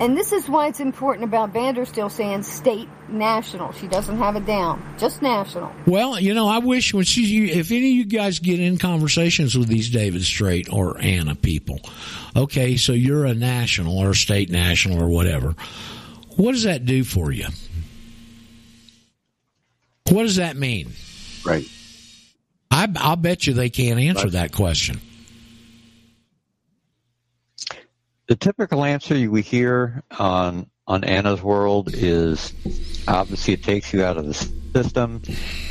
[0.00, 3.72] And this is why it's important about Vandersteel saying state national.
[3.72, 5.70] She doesn't have it down, just national.
[5.86, 9.56] Well, you know, I wish when she, if any of you guys get in conversations
[9.56, 11.78] with these David Straight or Anna people,
[12.34, 15.54] okay, so you're a national or state national or whatever.
[16.36, 17.46] What does that do for you?
[20.12, 20.92] What does that mean?
[21.44, 21.66] Right.
[22.70, 25.00] I, I'll bet you they can't answer that question.
[28.28, 32.52] The typical answer we hear on on Anna's World is
[33.08, 35.22] obviously it takes you out of the system.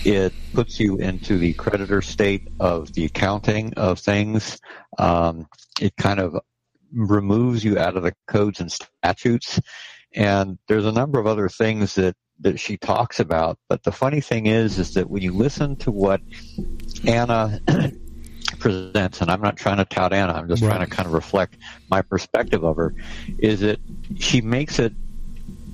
[0.06, 4.60] It puts you into the creditor state of the accounting of things.
[4.98, 5.48] Um,
[5.80, 6.40] it kind of
[6.94, 9.60] removes you out of the codes and statutes.
[10.14, 13.58] And there's a number of other things that, that she talks about.
[13.70, 16.22] But the funny thing is, is that when you listen to what
[17.06, 17.60] Anna
[18.60, 21.58] presents, and I'm not trying to tout Anna, I'm just trying to kind of reflect
[21.90, 22.94] my perspective of her,
[23.38, 23.80] is that
[24.20, 24.94] she makes it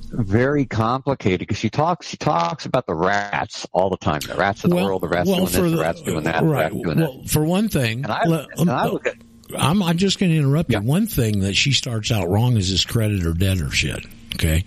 [0.10, 4.22] very complicated because she talks she talks about the rats all the time.
[4.22, 6.72] The rats of the world, the rats doing this, the rats doing that, the right.
[6.72, 9.15] rats doing Well, for one thing, And I- let- and I um, look at-
[9.57, 10.80] I'm, I'm just going to interrupt you.
[10.81, 14.06] One thing that she starts out wrong is this creditor debtor shit.
[14.35, 14.65] Okay,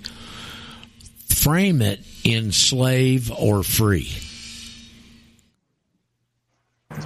[1.43, 4.11] frame it in slave or free.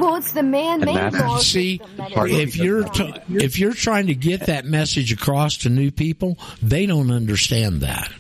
[0.01, 4.07] Well, it's the man-made law see system that is- if you're t- if you're trying
[4.07, 8.11] to get that message across to new people, they don't understand that.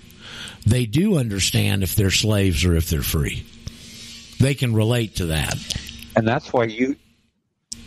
[0.66, 3.44] They do understand if they're slaves or if they're free.
[4.40, 5.56] They can relate to that.
[6.16, 6.94] and that's why you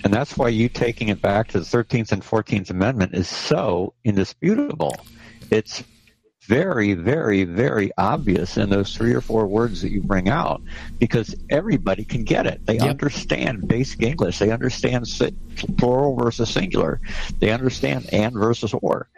[0.04, 3.94] and that's why you taking it back to the 13th and 14th amendment is so
[4.04, 4.94] indisputable
[5.49, 5.82] it's
[6.48, 10.61] very very very obvious in those three or four words that you bring out
[10.98, 12.65] because everybody can get it.
[12.65, 14.40] They understand basic english.
[14.40, 15.06] They understand
[15.78, 17.02] plural versus singular.
[17.40, 19.10] They understand and versus or.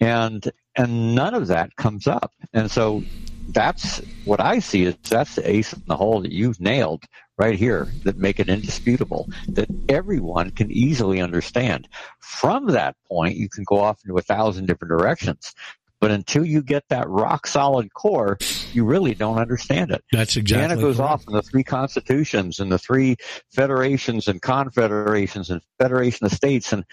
[0.00, 2.32] And and none of that comes up.
[2.52, 3.04] And so
[3.48, 7.04] that's what I see is that's the ace in the hole that you've nailed
[7.38, 11.88] right here that make it indisputable that everyone can easily understand.
[12.20, 15.54] From that point, you can go off into a thousand different directions.
[16.02, 18.36] But until you get that rock solid core,
[18.72, 20.02] you really don't understand it.
[20.10, 21.12] That's exactly Anna goes correct.
[21.12, 23.14] off in the three constitutions and the three
[23.52, 26.84] federations and confederations and federation of states and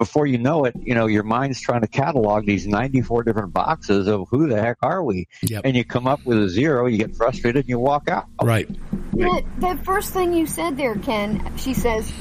[0.00, 4.08] before you know it, you know, your mind's trying to catalog these 94 different boxes
[4.08, 5.26] of who the heck are we?
[5.64, 8.26] And you come up with a zero, you get frustrated and you walk out.
[8.42, 8.68] Right.
[9.12, 12.12] That, that first thing you said there, Ken, she says,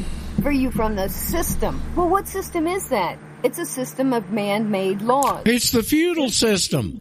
[0.41, 1.81] for you from the system.
[1.97, 3.17] Well, what system is that?
[3.45, 5.43] It's a system of man-made laws.
[5.45, 6.99] It's the feudal system.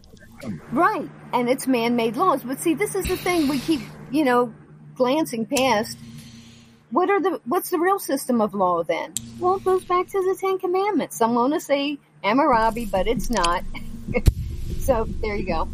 [0.73, 1.09] Right.
[1.33, 2.43] And it's man-made laws.
[2.45, 3.81] But see, this is the thing we keep,
[4.11, 4.53] you know,
[4.95, 5.97] glancing past.
[6.91, 9.15] What are the, what's the real system of law then?
[9.41, 11.16] Well, it goes back to the Ten Commandments.
[11.16, 13.65] Some want to say Hammurabi, but it's not.
[14.85, 15.69] so there you go.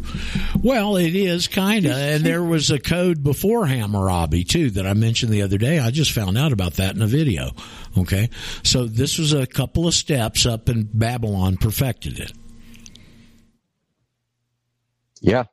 [0.63, 4.93] Well, it is kind of, and there was a code before Hammurabi too that I
[4.93, 5.79] mentioned the other day.
[5.79, 7.51] I just found out about that in a video.
[7.97, 8.29] Okay,
[8.63, 12.31] so this was a couple of steps up, and Babylon perfected it.
[15.21, 15.43] Yeah.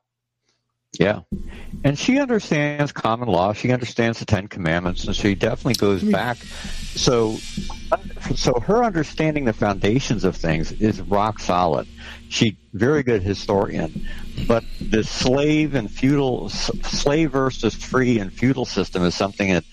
[0.92, 1.20] Yeah.
[1.84, 3.52] And she understands common law.
[3.52, 6.10] She understands the Ten Commandments, and she definitely goes hmm.
[6.10, 6.38] back.
[6.38, 7.36] So,
[8.34, 11.86] so her understanding the foundations of things is rock solid.
[12.28, 14.06] She very good historian,
[14.46, 19.64] but the slave and feudal, slave versus free and feudal system is something that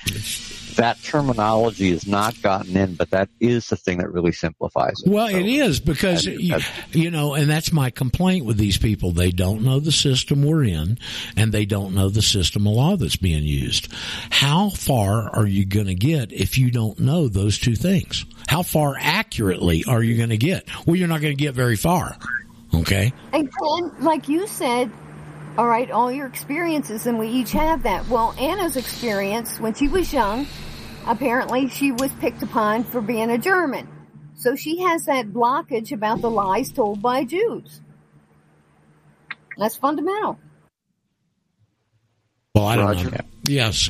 [0.75, 5.09] that terminology is not gotten in, but that is the thing that really simplifies it.
[5.09, 6.57] Well, it is because you,
[6.91, 9.11] you know, and that's my complaint with these people.
[9.11, 10.97] They don't know the system we're in,
[11.35, 13.91] and they don't know the system of law that's being used.
[14.29, 18.25] How far are you going to get if you don't know those two things?
[18.47, 20.67] How far accurately are you going to get?
[20.85, 22.17] Well, you're not going to get very far.
[22.73, 23.13] Okay.
[23.31, 24.91] And Ken, like you said,
[25.57, 28.07] all right, all your experiences, and we each have that.
[28.09, 30.47] Well, Anna's experience when she was young,
[31.07, 33.87] apparently she was picked upon for being a German.
[34.35, 37.81] So she has that blockage about the lies told by Jews.
[39.57, 40.37] That's fundamental.
[42.53, 43.11] Well, I don't Roger.
[43.11, 43.17] know.
[43.47, 43.89] Yes.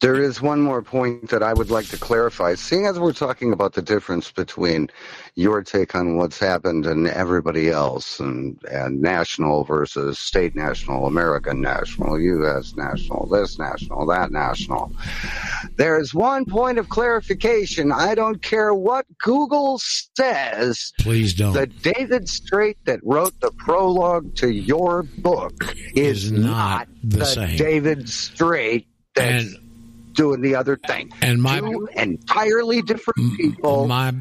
[0.00, 2.54] There is one more point that I would like to clarify.
[2.54, 4.88] Seeing as we're talking about the difference between
[5.34, 11.60] your take on what's happened and everybody else, and, and national versus state national, American
[11.60, 12.74] national, U.S.
[12.76, 14.90] national, this national, that national,
[15.76, 17.92] there is one point of clarification.
[17.92, 20.94] I don't care what Google says.
[20.98, 21.52] Please don't.
[21.52, 27.26] The David Straight that wrote the prologue to your book is, Is not the the
[27.26, 27.56] same.
[27.58, 29.56] David Straight that's
[30.12, 31.10] doing the other thing.
[31.22, 33.86] And my Two entirely different people.
[33.86, 34.12] my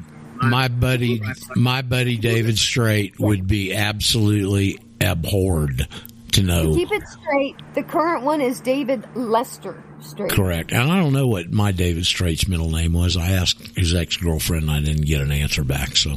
[0.42, 1.22] my buddy
[1.56, 6.76] my buddy David Straight would be absolutely abhorred to To know.
[6.76, 10.32] keep it straight, the current one is David Lester Straight.
[10.32, 10.72] Correct.
[10.72, 13.18] And I don't know what my David Straight's middle name was.
[13.18, 15.98] I asked his ex girlfriend and I didn't get an answer back.
[15.98, 16.16] So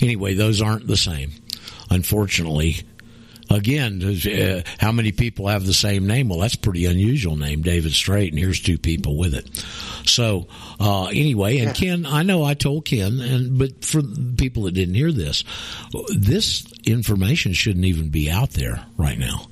[0.00, 1.30] anyway, those aren't the same.
[1.90, 2.76] Unfortunately.
[3.50, 6.28] Again, uh, how many people have the same name?
[6.28, 9.48] Well, that's a pretty unusual name, David Straight, and here's two people with it.
[10.06, 10.46] So,
[10.78, 14.02] uh, anyway, and Ken, I know I told Ken, and but for
[14.36, 15.42] people that didn't hear this,
[16.16, 19.48] this information shouldn't even be out there right now.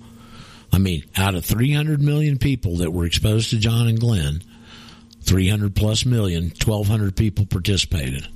[0.72, 4.42] I mean, out of 300 million people that were exposed to John and Glenn,
[5.22, 8.28] 300 plus million, 1,200 people participated.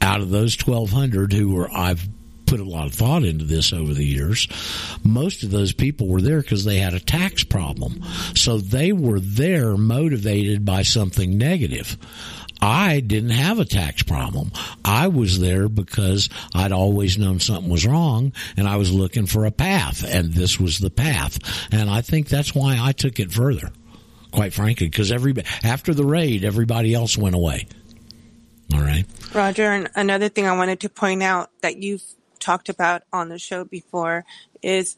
[0.00, 2.06] Out of those 1,200 who were, I've
[2.52, 4.46] put a lot of thought into this over the years,
[5.02, 8.04] most of those people were there because they had a tax problem.
[8.34, 11.96] So they were there motivated by something negative.
[12.60, 14.52] I didn't have a tax problem.
[14.84, 19.46] I was there because I'd always known something was wrong and I was looking for
[19.46, 21.38] a path and this was the path.
[21.72, 23.70] And I think that's why I took it further,
[24.30, 27.66] quite frankly, because after the raid, everybody else went away.
[28.74, 29.06] All right.
[29.32, 32.02] Roger, and another thing I wanted to point out that you've
[32.42, 34.24] talked about on the show before
[34.62, 34.96] is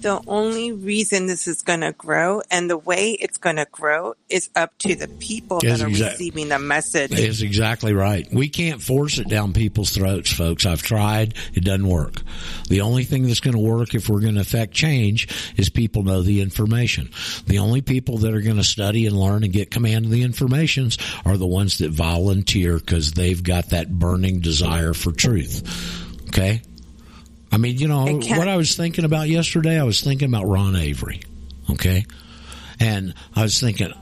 [0.00, 4.14] the only reason this is going to grow and the way it's going to grow
[4.28, 7.12] is up to the people that are exact- receiving the message.
[7.12, 8.28] Is exactly right.
[8.32, 10.66] We can't force it down people's throats, folks.
[10.66, 11.34] I've tried.
[11.54, 12.20] It doesn't work.
[12.68, 16.02] The only thing that's going to work if we're going to affect change is people
[16.02, 17.10] know the information.
[17.46, 20.22] The only people that are going to study and learn and get command of the
[20.22, 25.62] informations are the ones that volunteer because they've got that burning desire for truth.
[26.28, 26.62] Okay?
[27.56, 30.76] I mean, you know, what I was thinking about yesterday, I was thinking about Ron
[30.76, 31.22] Avery.
[31.70, 32.04] Okay?
[32.78, 33.94] And I was thinking,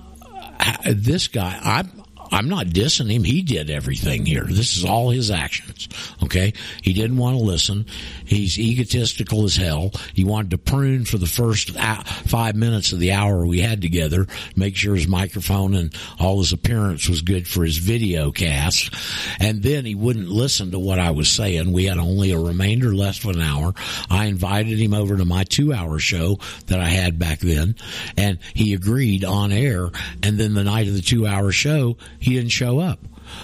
[0.59, 2.03] uh, this guy, I'm,
[2.35, 3.25] I'm not dissing him.
[3.25, 4.45] He did everything here.
[4.45, 5.89] This is all his actions.
[6.23, 6.53] Okay.
[6.83, 7.87] He didn't want to listen.
[8.25, 9.93] He's egotistical as hell.
[10.15, 14.27] He wanted to prune for the first five minutes of the hour we had together,
[14.57, 18.93] make sure his microphone and all his appearance was good for his video cast.
[19.41, 21.73] And then he wouldn't listen to what I was saying.
[21.73, 23.75] We had only a remainder left of an hour.
[24.11, 27.77] I invited him over to my two hour show that I had back then
[28.17, 29.91] and he agreed on air.
[30.23, 32.99] And then the night of the two hour show, he didn't show up.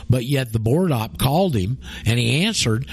[0.09, 2.87] But yet the board op called him and he answered.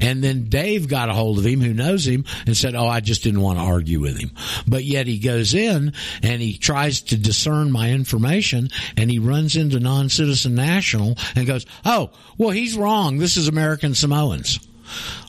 [0.00, 3.00] And then Dave got a hold of him who knows him and said, Oh, I
[3.00, 4.32] just didn't want to argue with him.
[4.66, 5.92] But yet he goes in
[6.22, 11.64] and he tries to discern my information and he runs into non-citizen national and goes,
[11.84, 13.18] Oh, well, he's wrong.
[13.18, 14.60] This is American Samoans.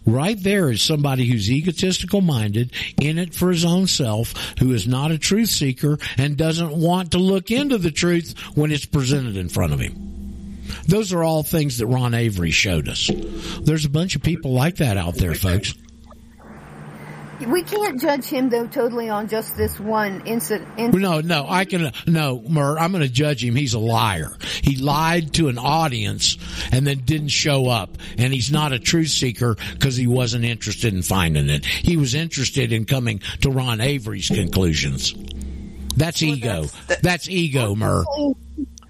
[0.05, 4.87] Right there is somebody who's egotistical minded, in it for his own self, who is
[4.87, 9.37] not a truth seeker and doesn't want to look into the truth when it's presented
[9.37, 10.05] in front of him.
[10.87, 13.09] Those are all things that Ron Avery showed us.
[13.61, 15.73] There's a bunch of people like that out there, folks.
[17.39, 20.93] We can't judge him though totally on just this one incident.
[20.93, 23.55] No, no, I can, no, Mur, I'm going to judge him.
[23.55, 24.31] He's a liar.
[24.61, 26.37] He lied to an audience
[26.71, 27.97] and then didn't show up.
[28.17, 31.65] And he's not a truth seeker because he wasn't interested in finding it.
[31.65, 35.13] He was interested in coming to Ron Avery's conclusions.
[35.97, 36.65] That's ego.
[37.01, 38.03] That's ego, Mur.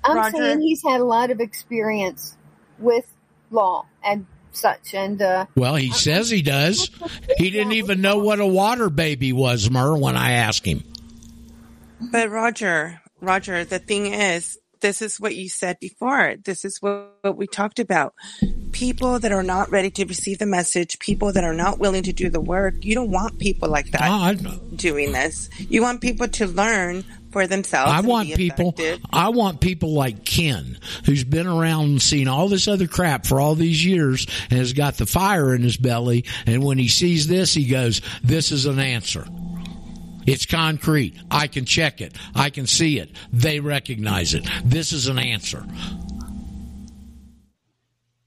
[0.04, 0.38] I'm Roger.
[0.38, 2.38] saying he's had a lot of experience
[2.78, 3.06] with
[3.50, 6.90] law and such, and uh, Well, he says he does.
[7.38, 10.84] He didn't even know what a water baby was, Mur, when I asked him.
[12.12, 16.36] But Roger, Roger, the thing is, this is what you said before.
[16.44, 18.14] This is what, what we talked about.
[18.72, 22.14] People that are not ready to receive the message, people that are not willing to
[22.14, 22.76] do the work.
[22.82, 24.34] You don't want people like that I,
[24.76, 25.50] doing this.
[25.58, 27.04] You want people to learn
[27.36, 27.92] for themselves.
[27.92, 28.70] I want people.
[28.70, 29.06] effective.
[29.12, 33.42] I want people like Ken, who's been around and seen all this other crap for
[33.42, 36.24] all these years, and has got the fire in his belly.
[36.46, 39.28] And when he sees this, he goes, "This is an answer.
[40.26, 41.16] It's concrete.
[41.30, 42.14] I can check it.
[42.34, 43.12] I can see it.
[43.34, 44.48] They recognize it.
[44.64, 45.66] This is an answer."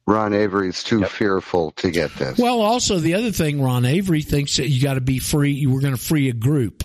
[0.07, 2.39] Ron Avery's too fearful to get this.
[2.39, 5.53] Well, also the other thing, Ron Avery thinks that you got to be free.
[5.53, 6.85] You were going to free a group.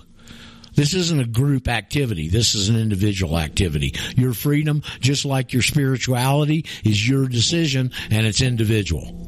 [0.76, 2.30] This isn't a group activity.
[2.30, 3.96] This is an individual activity.
[4.16, 9.20] Your freedom, just like your spirituality, is your decision and it's individual.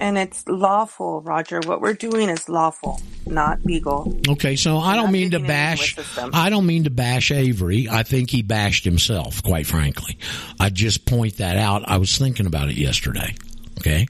[0.00, 1.60] And it's lawful, Roger.
[1.64, 4.16] What we're doing is lawful, not legal.
[4.28, 5.96] Okay, so I don't mean to bash.
[6.32, 7.88] I don't mean to bash Avery.
[7.90, 10.18] I think he bashed himself, quite frankly.
[10.60, 11.82] I just point that out.
[11.88, 13.34] I was thinking about it yesterday.
[13.80, 14.06] Okay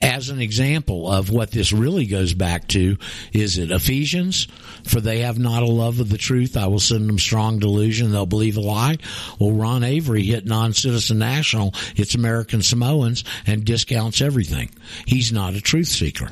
[0.00, 2.96] as an example of what this really goes back to
[3.32, 4.46] is it Ephesians
[4.84, 8.10] for they have not a love of the truth I will send them strong delusion
[8.10, 8.98] they'll believe a lie
[9.38, 14.70] well Ron Avery hit non-citizen national it's American Samoans and discounts everything
[15.06, 16.30] he's not a truth seeker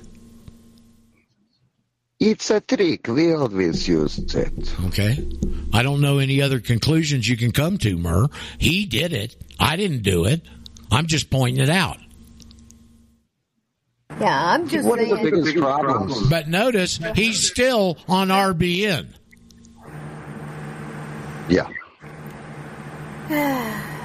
[2.19, 3.09] it's a trick.
[3.09, 4.75] We always use it.
[4.87, 5.29] Okay.
[5.73, 8.29] I don't know any other conclusions you can come to, Mur.
[8.59, 9.37] He did it.
[9.61, 10.41] I didn't do it.
[10.91, 11.99] I'm just pointing it out.
[14.21, 15.25] Yeah, I'm just What are saying.
[15.25, 16.29] the biggest problems?
[16.31, 19.09] But notice he's still on RBN.
[21.49, 21.69] Yeah.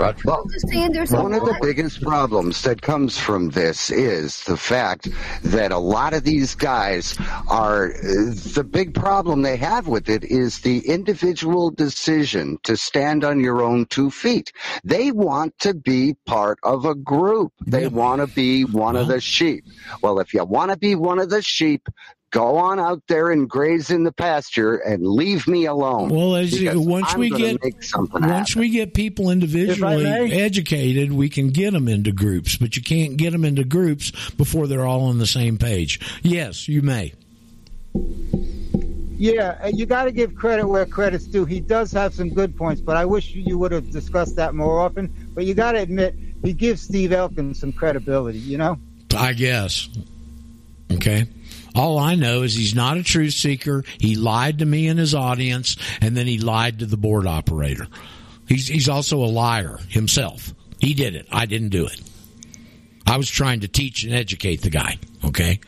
[0.00, 0.22] Roger.
[0.24, 4.42] Well, just saying there's a one of the biggest problems that comes from this is
[4.44, 5.08] the fact
[5.42, 7.18] that a lot of these guys
[7.48, 13.40] are the big problem they have with it is the individual decision to stand on
[13.40, 14.52] your own two feet.
[14.84, 17.52] They want to be part of a group.
[17.66, 19.64] They want to be one of the sheep.
[20.02, 21.88] Well, if you want to be one of the sheep,
[22.30, 26.08] go on out there and graze in the pasture and leave me alone.
[26.08, 28.60] Well, as Because once I'm we get make something once happen.
[28.60, 32.56] we get people individually educated, we can get them into groups.
[32.56, 36.00] But you can't get them into groups before they're all on the same page.
[36.22, 37.14] Yes, you may.
[39.20, 41.44] Yeah, and you got to give credit where credit's due.
[41.44, 44.80] He does have some good points, but I wish you would have discussed that more
[44.80, 45.12] often.
[45.34, 48.78] But you got to admit, he gives Steve Elkin some credibility, you know?
[49.14, 49.90] I guess.
[50.90, 51.26] Okay.
[51.74, 53.84] All I know is he's not a truth seeker.
[53.98, 57.86] He lied to me and his audience, and then he lied to the board operator.
[58.48, 60.52] He's he's also a liar himself.
[60.80, 61.26] He did it.
[61.30, 62.00] I didn't do it.
[63.06, 64.98] I was trying to teach and educate the guy.
[65.24, 65.60] Okay.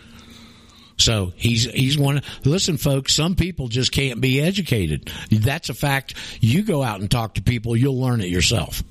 [0.96, 2.22] So he's he's one.
[2.44, 3.14] Listen, folks.
[3.14, 5.10] Some people just can't be educated.
[5.30, 6.14] That's a fact.
[6.40, 8.82] You go out and talk to people, you'll learn it yourself.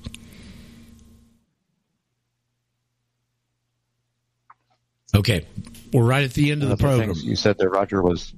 [5.14, 5.46] Okay,
[5.92, 7.16] we're right at the end of the One program.
[7.16, 8.32] you said that Roger, was.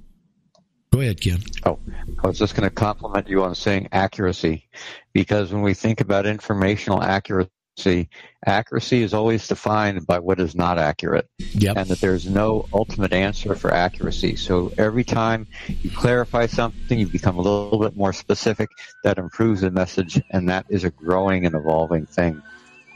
[0.92, 1.40] Go ahead, Ken.
[1.64, 1.78] Oh,
[2.22, 4.68] I was just going to compliment you on saying accuracy,
[5.12, 8.08] because when we think about informational accuracy,
[8.46, 11.76] accuracy is always defined by what is not accurate, yep.
[11.76, 14.36] and that there's no ultimate answer for accuracy.
[14.36, 15.46] So every time
[15.82, 18.68] you clarify something, you become a little bit more specific.
[19.02, 22.42] That improves the message, and that is a growing and evolving thing.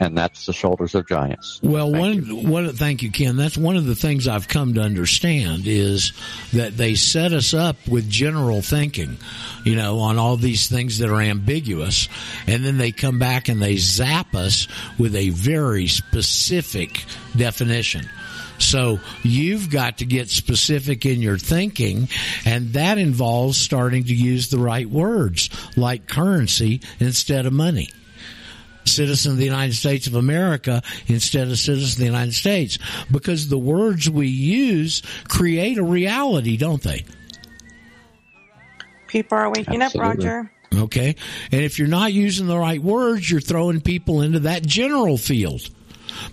[0.01, 1.59] And that's the shoulders of giants.
[1.61, 3.35] Well, one, one, thank you, Ken.
[3.35, 6.13] That's one of the things I've come to understand is
[6.53, 9.17] that they set us up with general thinking,
[9.65, 12.07] you know, on all these things that are ambiguous,
[12.47, 17.03] and then they come back and they zap us with a very specific
[17.35, 18.07] definition.
[18.57, 22.07] So you've got to get specific in your thinking,
[22.45, 27.89] and that involves starting to use the right words, like currency instead of money
[28.89, 32.77] citizen of the United States of America instead of citizen of the United States
[33.11, 37.05] because the words we use create a reality, don't they?
[39.07, 40.11] People are waking Absolutely.
[40.11, 40.51] up, Roger.
[40.75, 41.15] Okay.
[41.51, 45.67] And if you're not using the right words, you're throwing people into that general field.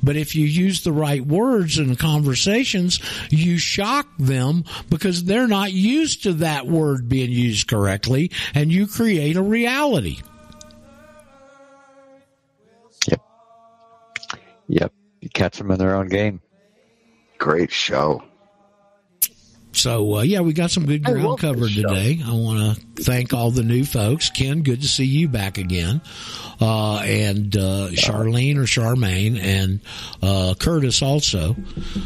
[0.02, 3.00] But if you use the right words in conversations,
[3.30, 8.86] you shock them because they're not used to that word being used correctly and you
[8.86, 10.18] create a reality.
[14.68, 14.92] Yep.
[15.20, 16.40] You catch them in their own game.
[17.38, 18.22] Great show.
[19.72, 22.20] So uh, yeah, we got some good ground covered today.
[22.24, 24.30] I want to thank all the new folks.
[24.30, 26.00] Ken, good to see you back again,
[26.60, 29.80] uh, and uh, Charlene or Charmaine and
[30.22, 31.56] uh, Curtis also.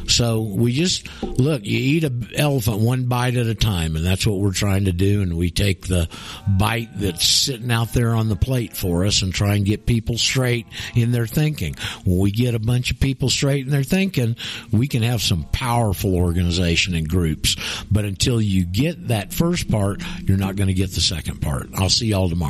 [0.09, 1.65] So we just look.
[1.65, 4.93] You eat an elephant one bite at a time, and that's what we're trying to
[4.93, 5.23] do.
[5.23, 6.09] And we take the
[6.47, 10.19] bite that's sitting out there on the plate for us and try and get people
[10.19, 11.77] straight in their thinking.
[12.05, 14.37] When we get a bunch of people straight in their thinking,
[14.73, 17.57] we can have some powerful organization and groups.
[17.91, 21.69] But until you get that first part, you're not going to get the second part.
[21.75, 22.49] I'll see y'all tomorrow.